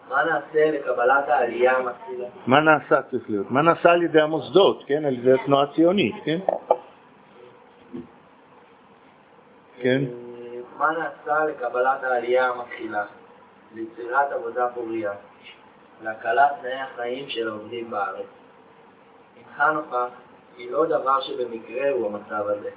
[0.09, 2.27] מה נעשה לקבלת העלייה המצילה?
[2.47, 3.51] מה נעשה צריך להיות?
[3.51, 5.05] מה נעשה על ידי המוסדות, כן?
[5.05, 6.39] על ידי התנועה הציונית, כן?
[9.82, 10.01] כן?
[10.80, 13.05] מה נעשה לקבלת העלייה המתחילה?
[13.75, 15.11] ליצירת עבודה פוריה,
[16.01, 18.25] להקלת תנאי החיים של העובדים בארץ.
[19.38, 20.09] הנך נוכח
[20.55, 22.69] כי לא דבר שבמקרה הוא המצב הזה.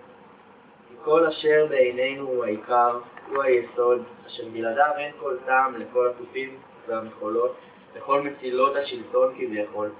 [0.88, 2.98] כי כל אשר בעינינו הוא העיקר,
[3.28, 7.56] הוא היסוד, אשר בלעדיו אין כל טעם לכל התופים והמחולות,
[7.96, 9.90] לכל מצילות השלטון כביכול.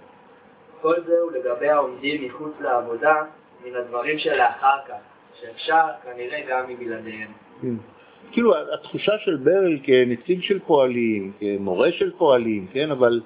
[0.81, 3.23] כל זה הוא לגבי העומדים מחוץ לעבודה
[3.65, 5.01] מן הדברים שלאחר כך,
[5.41, 7.33] שאפשר כנראה גם מבלעדיהם.
[7.63, 7.75] כן.
[8.33, 13.21] כאילו התחושה של ברל כנציג של פועלים, כמורה של פועלים, כן, אבל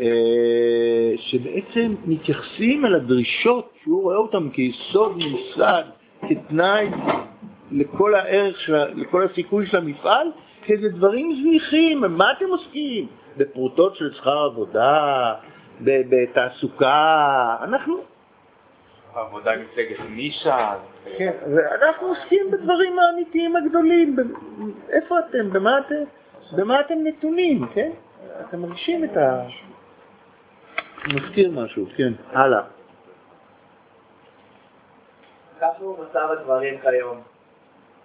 [0.00, 5.84] אה, שבעצם מתייחסים אל הדרישות שהוא רואה אותן כיסוד ממסד,
[6.28, 6.88] כתנאי
[7.72, 10.26] לכל הערך, של, לכל הסיכוי של המפעל,
[10.62, 13.06] כאיזה דברים זניחים, מה אתם עוסקים?
[13.36, 15.34] בפרוטות של שכר עבודה,
[15.80, 18.00] בתעסוקה, אנחנו
[19.18, 20.74] העבודה עם מפלגת נישה.
[21.18, 24.16] כן, ואנחנו עוסקים בדברים האמיתיים הגדולים.
[24.16, 24.20] ב-
[24.90, 25.50] איפה אתם?
[25.52, 26.04] במה אתם?
[26.56, 27.90] במה אתם נתונים, כן?
[28.40, 29.42] אתם מרגישים את ה...
[31.14, 32.12] מזכיר משהו, כן.
[32.32, 32.62] הלאה.
[35.60, 37.20] כך הוא מצב הדברים כיום,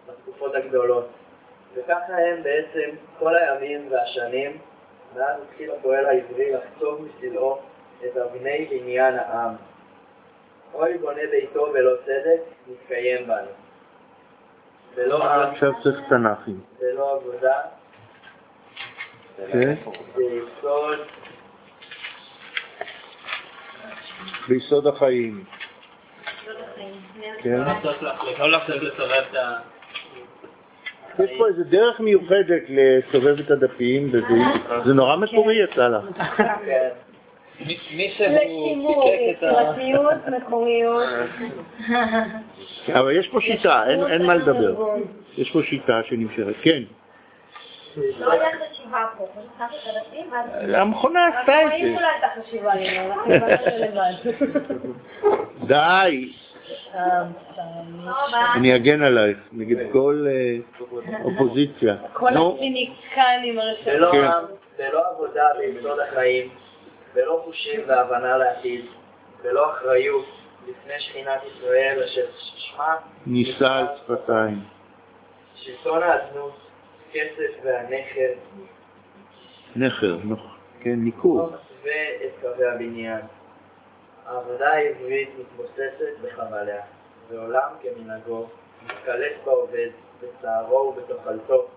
[0.08, 1.08] בתקופות הגדולות.
[1.76, 2.90] וככה הם בעצם
[3.20, 4.58] כל הימים והשנים,
[5.16, 7.60] מאז התחיל הפועל העברי לחצוב מסלעו
[8.06, 9.56] את אבני בניין העם.
[10.74, 13.48] אוי בונה ביתו בלא צדק, מתקיים בנו.
[15.52, 16.60] עכשיו צריך תנ"כים.
[16.80, 17.60] בלא עבודה,
[19.52, 19.74] כן?
[20.16, 21.00] ביסוד,
[24.48, 25.44] ביסוד החיים.
[27.42, 27.50] כן?
[27.50, 28.02] לא לעשות-
[28.40, 28.48] לא
[28.82, 29.60] לסובב את ה...
[31.24, 36.04] יש פה איזה דרך מיוחדת לסובב את הדפים, וזה נורא מקורי יצא לך.
[39.20, 41.04] יצירתיות, מקוריות.
[42.96, 44.76] אבל יש פה שיטה, אין- אין מה לדבר.
[45.38, 46.54] יש פה שיטה שנמשכת.
[46.62, 46.84] כן.
[48.20, 48.34] לא.
[50.78, 51.96] המכונה עשתה את זה.
[52.50, 53.22] הבנו
[53.80, 54.14] לבד.
[55.68, 56.32] די.
[58.56, 60.58] אני אגן עלייך נגד כל אה,
[61.24, 61.96] אופוזיציה.
[62.14, 64.24] כל הציניקנים בלא כן.
[64.24, 64.32] עם,
[64.78, 66.50] בלא עבודה ביסוד החיים,
[67.14, 68.86] בלא חושים והבנה לעתיד,
[69.44, 70.26] בלא אחריות
[70.68, 72.96] לפני שכינת ישראל אשר שמה
[73.26, 74.60] נישא על שפתיים.
[75.56, 76.56] שלטון האדנות,
[77.12, 78.34] כסף והנכר,
[79.76, 81.48] נכר, נוח, כן, לא ניכור.
[81.48, 83.22] מסווה את קווי הבניין.
[84.26, 86.82] העבודה העברית מתבוססת בחבליה,
[87.30, 88.48] ועולם כמנהגו,
[88.84, 89.90] מתקלט בעובד,
[90.22, 91.68] בצערו ובתוכלתו.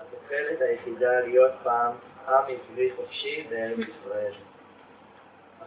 [0.00, 1.92] התוחלת היחידה להיות פעם
[2.28, 2.34] עם
[2.70, 4.32] עברי חופשי בארץ ישראל.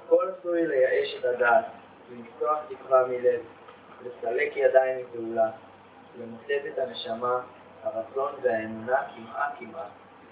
[0.07, 1.65] הכל עשוי לייאש את הדעת,
[2.11, 3.39] למתוח תקווה מלב,
[4.01, 5.49] לסלק ידיים מפעולה,
[6.21, 7.39] למוטט את הנשמה,
[7.83, 9.85] הרצון והאמונה כמעה כמעה.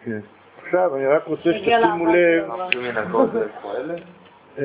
[0.03, 0.19] כן.
[0.63, 2.51] עכשיו אני רק רוצה שתשימו לב?
[4.57, 4.63] אה,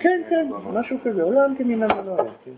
[0.00, 2.50] כן, כן, משהו כזה, עולם היה, כן.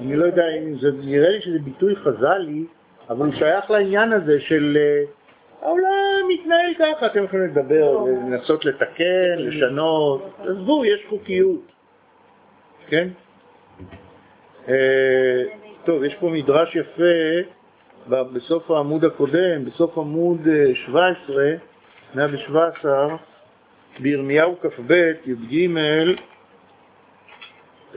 [0.00, 2.64] אני לא יודע אם זה, נראה לי שזה ביטוי חז"לי,
[3.10, 5.04] אבל הוא שייך לעניין הזה של אה,
[5.62, 11.72] העולם מתנהל ככה, אתם יכולים לדבר ולנסות לתקן, לשנות, עזבו, יש חוקיות,
[12.88, 13.08] כן?
[14.68, 15.42] אה,
[15.84, 17.48] טוב, יש פה מדרש יפה
[18.08, 21.44] בסוף העמוד הקודם, בסוף עמוד אה, 17,
[22.14, 23.16] 117,
[23.98, 25.68] בירמיהו כ"ב, י"ג,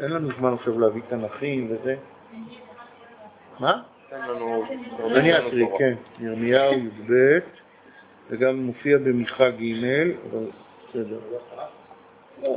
[0.02, 1.96] אין לנו זמן עכשיו להביא תנכים וזה.
[3.60, 3.82] מה?
[4.14, 5.94] אני אקריא, כן.
[6.20, 7.14] ירמיהו י"ב,
[8.30, 9.86] וגם מופיע במיכה ג',
[10.32, 10.46] אבל
[10.90, 11.20] בסדר.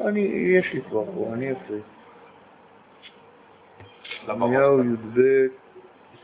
[0.09, 0.21] אני,
[0.59, 1.81] יש לי כבר פה, אני אקריא.
[4.29, 5.21] ירמיהו י"ב,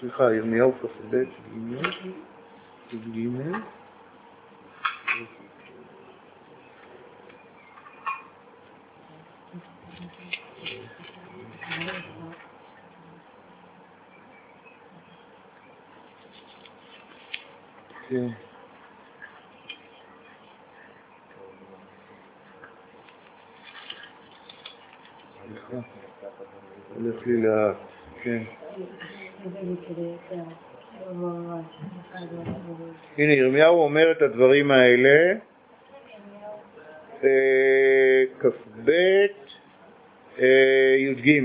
[0.00, 1.76] סליחה, ירמיהו כ"ב, ג',
[2.92, 3.28] י"ג.
[11.86, 12.11] כן.
[18.12, 18.28] סליחה,
[26.94, 27.76] הולך לי לאט,
[28.22, 28.42] כן.
[33.18, 35.34] הנה, ירמיהו אומר את הדברים האלה,
[37.24, 38.90] אה, כ"ב,
[40.38, 41.42] אה, י"ג.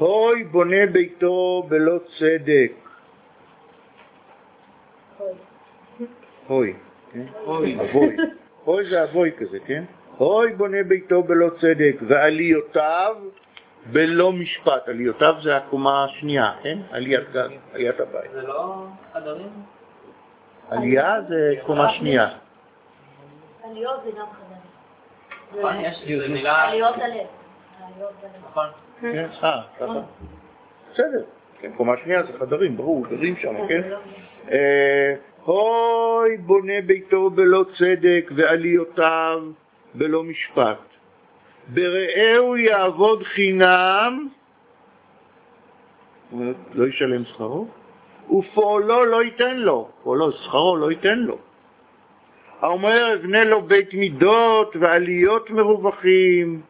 [0.00, 2.72] הוי בונה ביתו בלא צדק.
[6.46, 6.74] הוי,
[7.12, 7.26] כן?
[7.44, 8.16] אבוי.
[8.64, 9.84] הוי זה אבוי כזה, כן?
[10.16, 13.16] הוי בונה ביתו בלא צדק, ועליותיו
[13.92, 14.88] בלא משפט.
[14.88, 16.78] עליותיו זה הקומה השנייה, כן?
[16.90, 18.30] עליית גג, עליית הבית.
[18.32, 19.52] זה לא חדרים?
[20.70, 22.28] עלייה זה קומה שנייה.
[23.64, 25.60] עליות זה גם חדרים.
[25.60, 26.68] נכון, יש זה מילה...
[26.68, 27.26] עליות הלב.
[27.94, 28.44] עליות הלב.
[28.50, 28.66] נכון.
[29.00, 30.00] כן, אה, ככה.
[30.92, 31.22] בסדר.
[31.60, 33.82] כן, קומה שנייה זה חדרים, ברור, גרים שם, כן?
[34.50, 35.14] אה,
[35.44, 39.42] הוי בונה ביתו בלא צדק ועליותיו
[39.94, 40.78] בלא משפט.
[41.68, 44.28] ברעהו יעבוד חינם,
[46.74, 47.66] לא ישלם שכרו,
[48.30, 51.38] ופועלו לא ייתן לו, פועלו, שכרו לא ייתן לו.
[52.60, 56.60] האומר אבנה לו בית מידות ועליות מרווחים,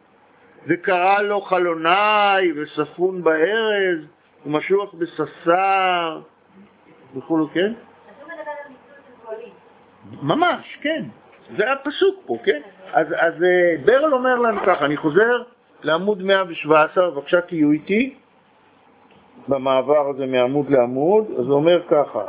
[0.67, 3.99] וקרא לו חלוני וספון בארז
[4.45, 6.19] ומשוח בששר
[7.15, 7.73] וכולו, כן?
[10.21, 11.03] ממש, כן.
[11.57, 12.61] זה הפסוק פה, כן?
[12.93, 15.43] אז, אז אה, ברל אומר לנו ככה, אני חוזר
[15.83, 18.15] לעמוד 117, בבקשה תהיו איתי
[19.47, 22.23] במעבר הזה מעמוד לעמוד, אז הוא אומר ככה.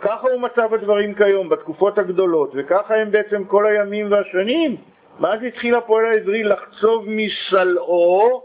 [0.00, 4.76] ככה הוא מצב הדברים כיום, בתקופות הגדולות, וככה הם בעצם כל הימים והשנים.
[5.20, 8.42] מאז התחיל הפועל העברי לחצוב מסלעו,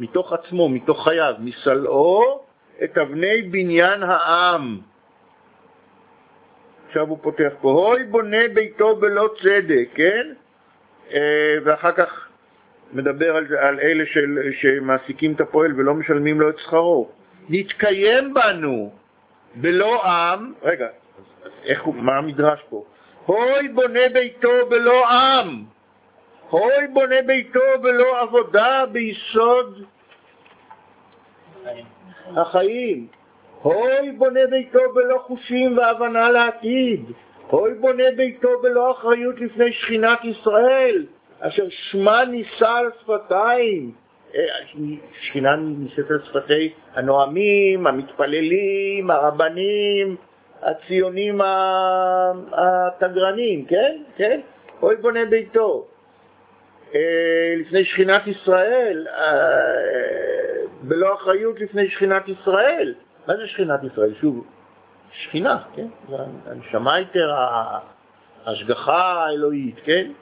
[0.00, 2.44] מתוך עצמו, מתוך חייו, מסלעו,
[2.84, 4.80] את אבני בניין העם.
[6.88, 10.32] עכשיו הוא פותח פה, הוי בונה ביתו בלא צדק, כן?
[11.12, 12.28] אה, ואחר כך
[12.92, 17.08] מדבר על, על אלה של, שמעסיקים את הפועל ולא משלמים לו את שכרו.
[17.48, 18.92] נתקיים בנו
[19.54, 20.86] בלא עם, רגע,
[21.64, 22.84] איך מה המדרש פה?
[23.26, 25.64] הוי בונה ביתו בלא עם,
[26.52, 29.84] הוי בונה ביתו בלא עבודה ביסוד
[32.36, 33.06] החיים.
[33.62, 37.04] הוי בונה ביתו בלא חושים והבנה לעתיד.
[37.48, 41.06] הוי בונה ביתו בלא אחריות לפני שכינת ישראל,
[41.40, 43.92] אשר שמה נישא על שפתיים.
[44.34, 44.40] אה,
[45.20, 50.16] שכינה נישאת על שפתי הנואמים, המתפללים, הרבנים,
[50.62, 51.40] הציונים
[52.52, 54.02] התגרנים, כן?
[54.16, 54.40] כן?
[54.82, 55.86] אוי בונה ביתו.
[56.94, 62.94] אה, לפני שכינת ישראל, אה, בלא אחריות לפני שכינת ישראל.
[63.26, 64.14] מה זה שכינת ישראל?
[64.20, 64.46] שוב,
[65.12, 65.86] שכינה, כן?
[66.46, 67.34] הנשמה יותר,
[68.44, 70.12] ההשגחה האלוהית, כן?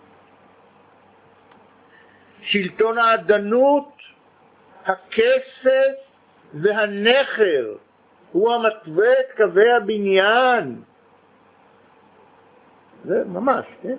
[2.42, 3.92] שלטון האדנות,
[4.84, 5.97] הכסף
[6.55, 7.74] והנכר,
[8.32, 10.82] הוא המתווה את קווי הבניין.
[13.05, 13.97] זה ממש, כן?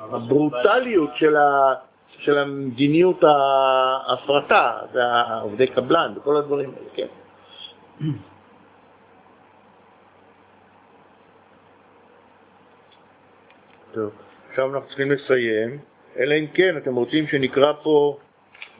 [0.00, 1.74] הברוטליות של, ה,
[2.18, 7.06] של המדיניות ההפרטה, ועובדי קבלן וכל הדברים האלה, כן.
[13.92, 14.10] טוב,
[14.50, 15.78] עכשיו אנחנו צריכים לסיים,
[16.18, 18.16] אלא אם כן אתם רוצים שנקרא פה,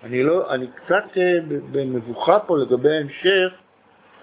[0.03, 1.39] אני לא, אני קצת אה,
[1.73, 3.53] במבוכה פה לגבי ההמשך,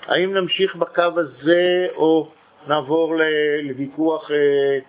[0.05, 2.31] האם נמשיך בקו הזה או
[2.67, 3.15] נעבור
[3.63, 4.79] לוויכוח אה,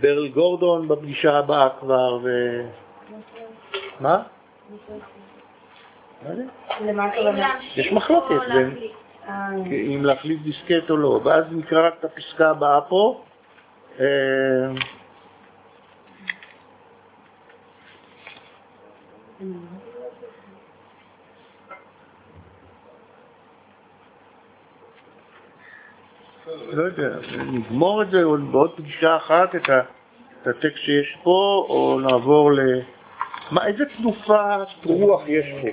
[0.00, 2.28] ברל גורדון בפגישה הבאה כבר, ו...
[4.00, 4.22] מה?
[7.76, 8.74] יש מחלוקת בין
[9.64, 13.22] אם להחליף דיסקט או לא, ואז נקרא רק את הפסקה הבאה פה.
[26.72, 27.08] לא יודע,
[27.52, 29.80] נגמור את זה עוד בעוד פגישה אחת, את, ה,
[30.42, 32.60] את הטקסט שיש פה, או נעבור ל...
[33.50, 35.68] מה, איזה תנופת רוח יש פה?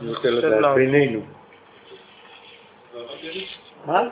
[0.00, 1.20] אני רוצה לדעת, בינינו.
[3.86, 4.02] מה?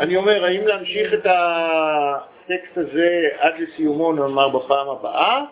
[0.00, 5.44] אני אומר, האם להמשיך את הטקסט הזה עד לסיומו, נאמר, בפעם הבאה,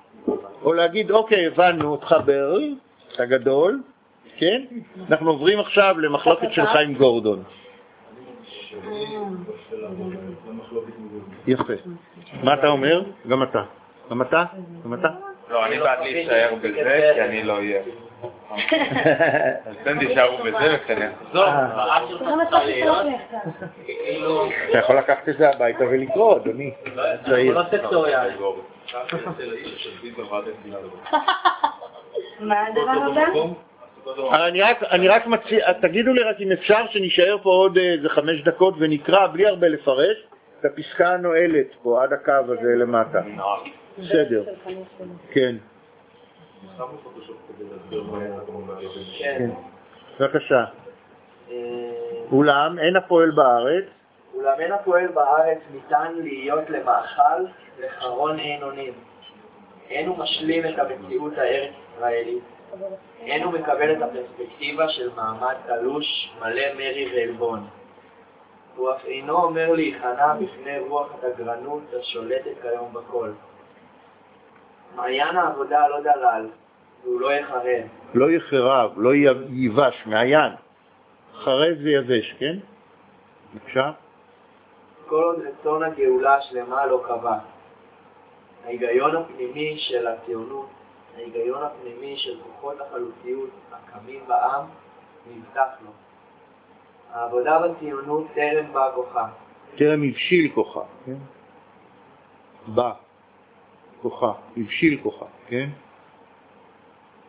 [0.62, 2.74] או להגיד, אוקיי, הבנו אותך ברל,
[3.12, 3.82] אתה גדול,
[4.36, 4.62] כן?
[5.10, 7.42] אנחנו עוברים עכשיו למחלוקת שלך עם גורדון.
[11.46, 11.72] יפה.
[12.42, 13.02] מה אתה אומר?
[13.28, 13.62] גם אתה.
[14.10, 14.44] גם אתה?
[14.84, 15.08] גם אתה?
[15.50, 17.82] לא, אני בעד להישאר בזה, כי אני לא אהיה.
[19.66, 21.08] אז אתם תישארו בזה וכנראה.
[21.34, 21.98] אה.
[24.70, 26.74] אתה יכול לקחת את זה הביתה ולקרוא, אדוני.
[27.26, 27.58] צעיר.
[32.40, 33.65] מה הדבר הבא?
[34.32, 38.42] אני רק, אני רק מציע, תגידו לי רק אם אפשר שנישאר פה עוד איזה חמש
[38.42, 40.16] דקות ונקרא בלי הרבה לפרש
[40.60, 43.20] את הפסקה הנועלת פה עד הקו הזה למטה.
[43.98, 44.44] בסדר.
[45.30, 45.56] כן.
[49.18, 49.50] כן.
[50.20, 50.64] בבקשה.
[52.32, 53.84] אולם אין הפועל בארץ.
[54.34, 57.42] אולם אין הפועל בארץ ניתן להיות למאכל
[57.80, 58.92] לחרון אין אונים.
[59.90, 62.55] אין הוא משלים את המציאות הארץ-ישראלית.
[63.20, 67.66] אין הוא מקבל את הפרספקטיבה של מעמד תלוש, מלא מרי ועלבון.
[68.76, 73.30] הוא אף אינו אומר להיכנע בפני רוח הדגרנות השולטת כיום בכל.
[74.96, 76.46] מעיין העבודה לא דלל,
[77.04, 77.82] והוא לא יחרב.
[78.14, 79.10] לא יחרב, לא
[79.50, 80.52] ייבש, מעיין.
[81.34, 82.56] חרב ויבש, כן?
[83.54, 83.90] בבקשה.
[85.06, 87.38] כל עוד רצון הגאולה השלמה לא קבע.
[88.64, 90.68] ההיגיון הפנימי של הציונות,
[91.16, 94.66] ההיגיון הפנימי של כוחות החלוציות הקמים בעם,
[95.30, 95.90] נבטח לו.
[97.12, 99.28] העבודה בציונות טרם בא כוחה.
[99.78, 101.16] טרם הבשיל כוחה, כן?
[102.66, 102.92] בא
[104.02, 105.68] כוחה, הבשיל כוחה, כן?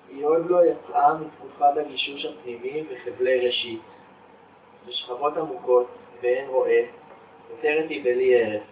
[0.09, 3.81] היא עוד לא יצאה מתקופת הגישוש הפנימי בחבלי ראשית.
[4.87, 5.87] בשכבות עמוקות,
[6.21, 6.85] באין רואה,
[7.51, 8.63] נותרת היא בלי ערך.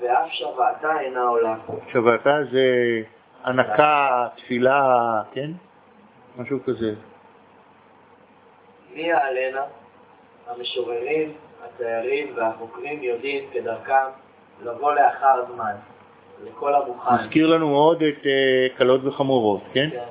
[0.00, 1.56] ואף שוועתה אינה עולה.
[1.92, 2.66] שוועתה זה
[3.44, 5.50] הנקה, תפילה, כן?
[6.38, 6.94] משהו כזה.
[8.94, 9.62] מי יעלנה?
[10.46, 11.32] המשוררים,
[11.64, 14.04] הציירים והחוקרים יודעים כדרכם
[14.62, 15.72] לבוא לאחר זמן,
[16.44, 17.14] לכל המוכן.
[17.14, 19.88] מזכיר לנו מאוד את uh, קלות וחמורות, כן?
[19.92, 20.04] כן.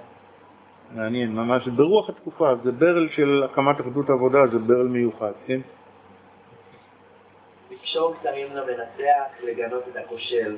[0.92, 5.60] מעניין, ממש ברוח התקופה, זה ברל של הקמת אחדות העבודה, זה ברל מיוחד, כן?
[7.72, 10.58] לקשור כתרים למנצח, לגנות את הכושל.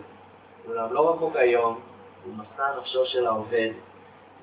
[0.68, 1.80] אולם לא רחוק היום,
[2.28, 3.70] ומסע נפשו של העובד,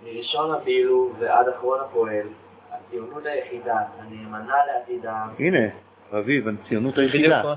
[0.04, 2.26] מראשון הבילו ועד אחרון הפועל,
[2.70, 5.28] הציונות היחידה, הנאמנה לעתיד העם.
[5.38, 5.58] הנה,
[6.12, 7.42] אביב, הציונות היחידה.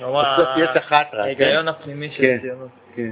[0.00, 1.24] בסוף יש אחת רק.
[1.24, 2.70] ההיגיון הפנימי של הציונות.
[2.94, 3.10] כן.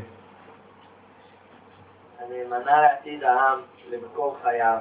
[2.18, 3.58] הנאמנה לעתיד העם,
[3.90, 4.78] למקור חייו,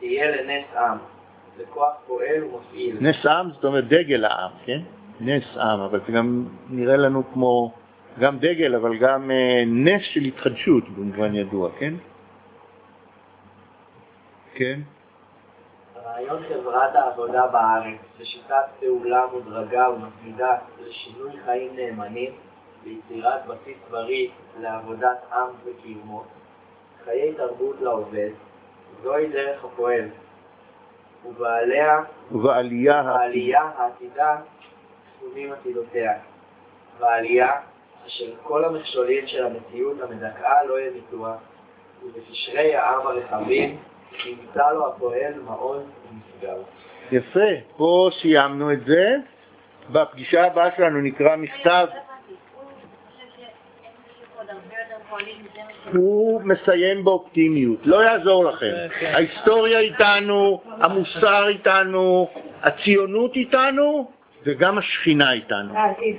[0.00, 0.98] תהיה לנס עם,
[1.58, 2.96] לכוח פועל ומפעיל.
[3.00, 4.80] נס עם זאת אומרת דגל העם, כן?
[5.20, 7.72] נס עם, אבל זה גם נראה לנו כמו
[8.20, 11.94] גם דגל, אבל גם אה, נס של התחדשות במובן ידוע, כן?
[14.54, 14.80] כן.
[16.04, 22.32] רעיון חברת העבודה בארץ, בשיטת פעולה מודרגה ומתמידה לשינוי חיים נאמנים,
[22.84, 24.28] ליצירת בסיס בריא
[24.60, 26.24] לעבודת עם וקיומו,
[27.04, 28.30] חיי תרבות לעובד,
[29.02, 30.08] זוהי דרך הפועל,
[31.26, 32.00] ובעליה,
[32.32, 34.36] ובעלייה בעלייה העתידה
[35.18, 36.12] כתובים עתידותיה.
[37.00, 37.50] בעלייה,
[38.06, 41.36] אשר כל המכשולים של המציאות המדכאה לא ימיתוה,
[42.04, 43.76] ובקשרי העם הרחבים
[44.26, 46.58] ימצא לו הפועל מעוז ומשגב.
[47.12, 49.16] יפה, פה סיימנו את זה.
[49.90, 51.86] בפגישה הבאה שלנו נקרא מכתב,
[55.92, 58.72] הוא מסיים באופטימיות, לא יעזור לכם.
[59.00, 62.28] ההיסטוריה איתנו, המוסר איתנו,
[62.62, 64.10] הציונות איתנו,
[64.44, 65.74] וגם השכינה איתנו.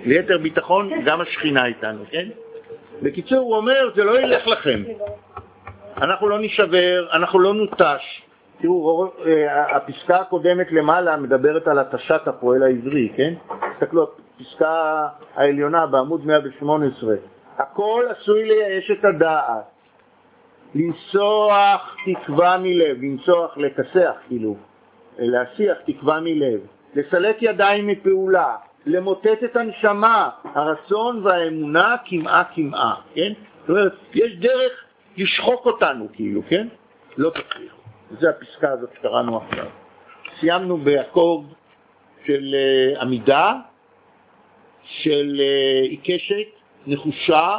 [0.05, 2.27] ליתר ביטחון, גם השכינה איתנו, כן?
[3.01, 4.83] בקיצור, הוא אומר, זה לא ילך לכם.
[5.97, 8.21] אנחנו לא נשבר, אנחנו לא נוטש.
[8.61, 13.33] תראו, אה, הפסקה הקודמת למעלה מדברת על התשת הפועל העברי, כן?
[13.73, 14.07] תסתכלו,
[14.39, 17.15] הפסקה העליונה בעמוד 118.
[17.57, 19.63] הכל עשוי לייאש את הדעת,
[20.75, 24.55] לנסוח תקווה מלב, לנסוח, לכסח כאילו,
[25.19, 26.59] להסיח תקווה מלב,
[26.95, 28.55] לסלק ידיים מפעולה,
[28.85, 31.95] למוטט את הנשמה, הרצון והאמונה
[32.55, 33.33] כמעה, כן?
[33.61, 34.71] זאת אומרת, יש דרך
[35.17, 36.67] לשחוק אותנו כאילו, כן?
[37.17, 37.77] לא תצליחו.
[38.19, 39.65] זו הפסקה הזאת שקראנו עכשיו.
[40.39, 41.45] סיימנו באקורד
[42.25, 42.55] של
[42.95, 43.53] uh, עמידה,
[44.83, 46.47] של uh, עיקשת,
[46.87, 47.57] נחושה,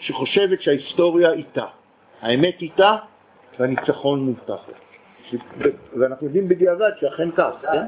[0.00, 1.64] שחושבת שההיסטוריה איתה.
[2.20, 2.96] האמת איתה
[3.58, 4.68] והניצחון מובטח.
[6.00, 7.86] ואנחנו יודעים בדיעבד שאכן כך, כן?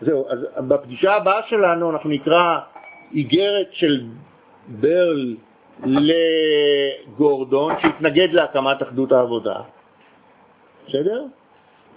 [0.00, 2.58] זהו, אז בפגישה הבאה שלנו אנחנו נקרא
[3.14, 4.00] איגרת של
[4.68, 5.36] ברל
[5.84, 9.60] לגורדון שהתנגד להקמת אחדות העבודה,
[10.88, 11.24] בסדר?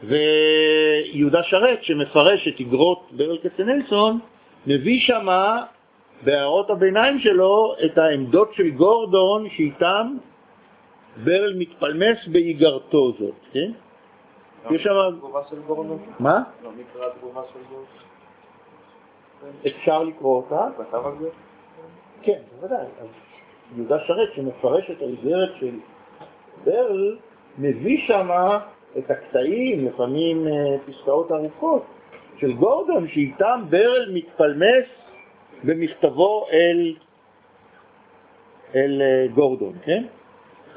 [0.03, 4.19] ויהודה שרת שמפרש את איגרות ברל כצנלסון
[4.67, 5.63] מביא שמה
[6.23, 10.17] בהערות הביניים שלו את העמדות של גורדון שאיתם
[11.23, 13.71] ברל מתפלמס באיגרתו זאת, כן?
[14.71, 14.93] יש שם...
[16.19, 16.43] מה?
[16.63, 17.59] לא, מקרא התגובה של.
[19.67, 20.67] אפשר לקרוא אותה?
[22.21, 22.85] כן, בוודאי.
[23.01, 23.07] אז
[23.75, 25.75] יהודה שרת שמפרש את האיגרת של
[26.63, 27.17] ברל
[27.57, 28.29] מביא שם
[28.97, 30.51] את הקטעים, לפעמים אה,
[30.85, 31.85] פסקאות ארוכות,
[32.37, 34.85] של גורדון שאיתם ברל מתפלמס
[35.63, 36.95] במכתבו אל,
[38.75, 40.03] אל אה, גורדון, כן?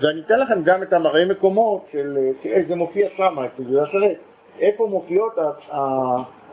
[0.00, 4.16] ואני אתן לכם גם את המראה מקומות של, אה, זה מופיע שם, יהודה שרת,
[4.58, 5.32] איפה מופיעות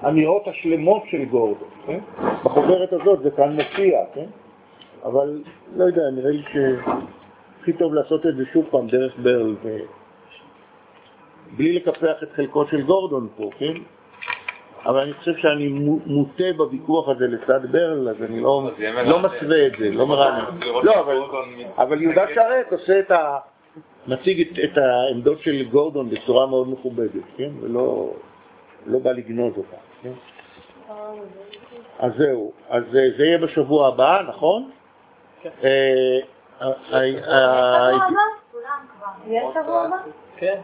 [0.01, 1.99] האמירות השלמות של גורדון, כן?
[2.43, 4.25] בחוברת הזאת זה כאן מופיע, כן?
[5.03, 5.43] אבל
[5.75, 9.77] לא יודע, נראה לי שהכי טוב לעשות את זה שוב פעם דרך ברל, ו...
[11.57, 13.73] בלי לקפח את חלקו של גורדון פה, כן?
[14.85, 15.67] אבל אני חושב שאני
[16.05, 18.69] מוטה בוויכוח הזה לצד ברל, אז אני לא,
[19.05, 20.59] לא מסווה את זה, לא מרענן.
[20.83, 21.17] לא, אבל,
[21.77, 23.37] אבל יהודה שרת עושה את ה...
[24.07, 27.49] מציג את, את העמדות של גורדון בצורה מאוד מכובדת, כן?
[27.61, 28.13] ולא
[28.85, 30.11] לא בא לגנוז אותה, כן?
[31.99, 34.69] אז זהו, אז זה יהיה בשבוע הבא, נכון?
[39.27, 39.97] יש שבוע הבא?
[40.37, 40.59] כן.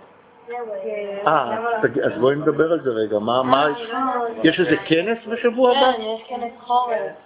[1.28, 1.57] אה,
[2.06, 3.68] אז בואי נדבר על זה רגע, מה, מה,
[4.44, 5.91] יש איזה כנס בשבוע הבא?
[5.98, 7.11] כן, יש כנס חורף.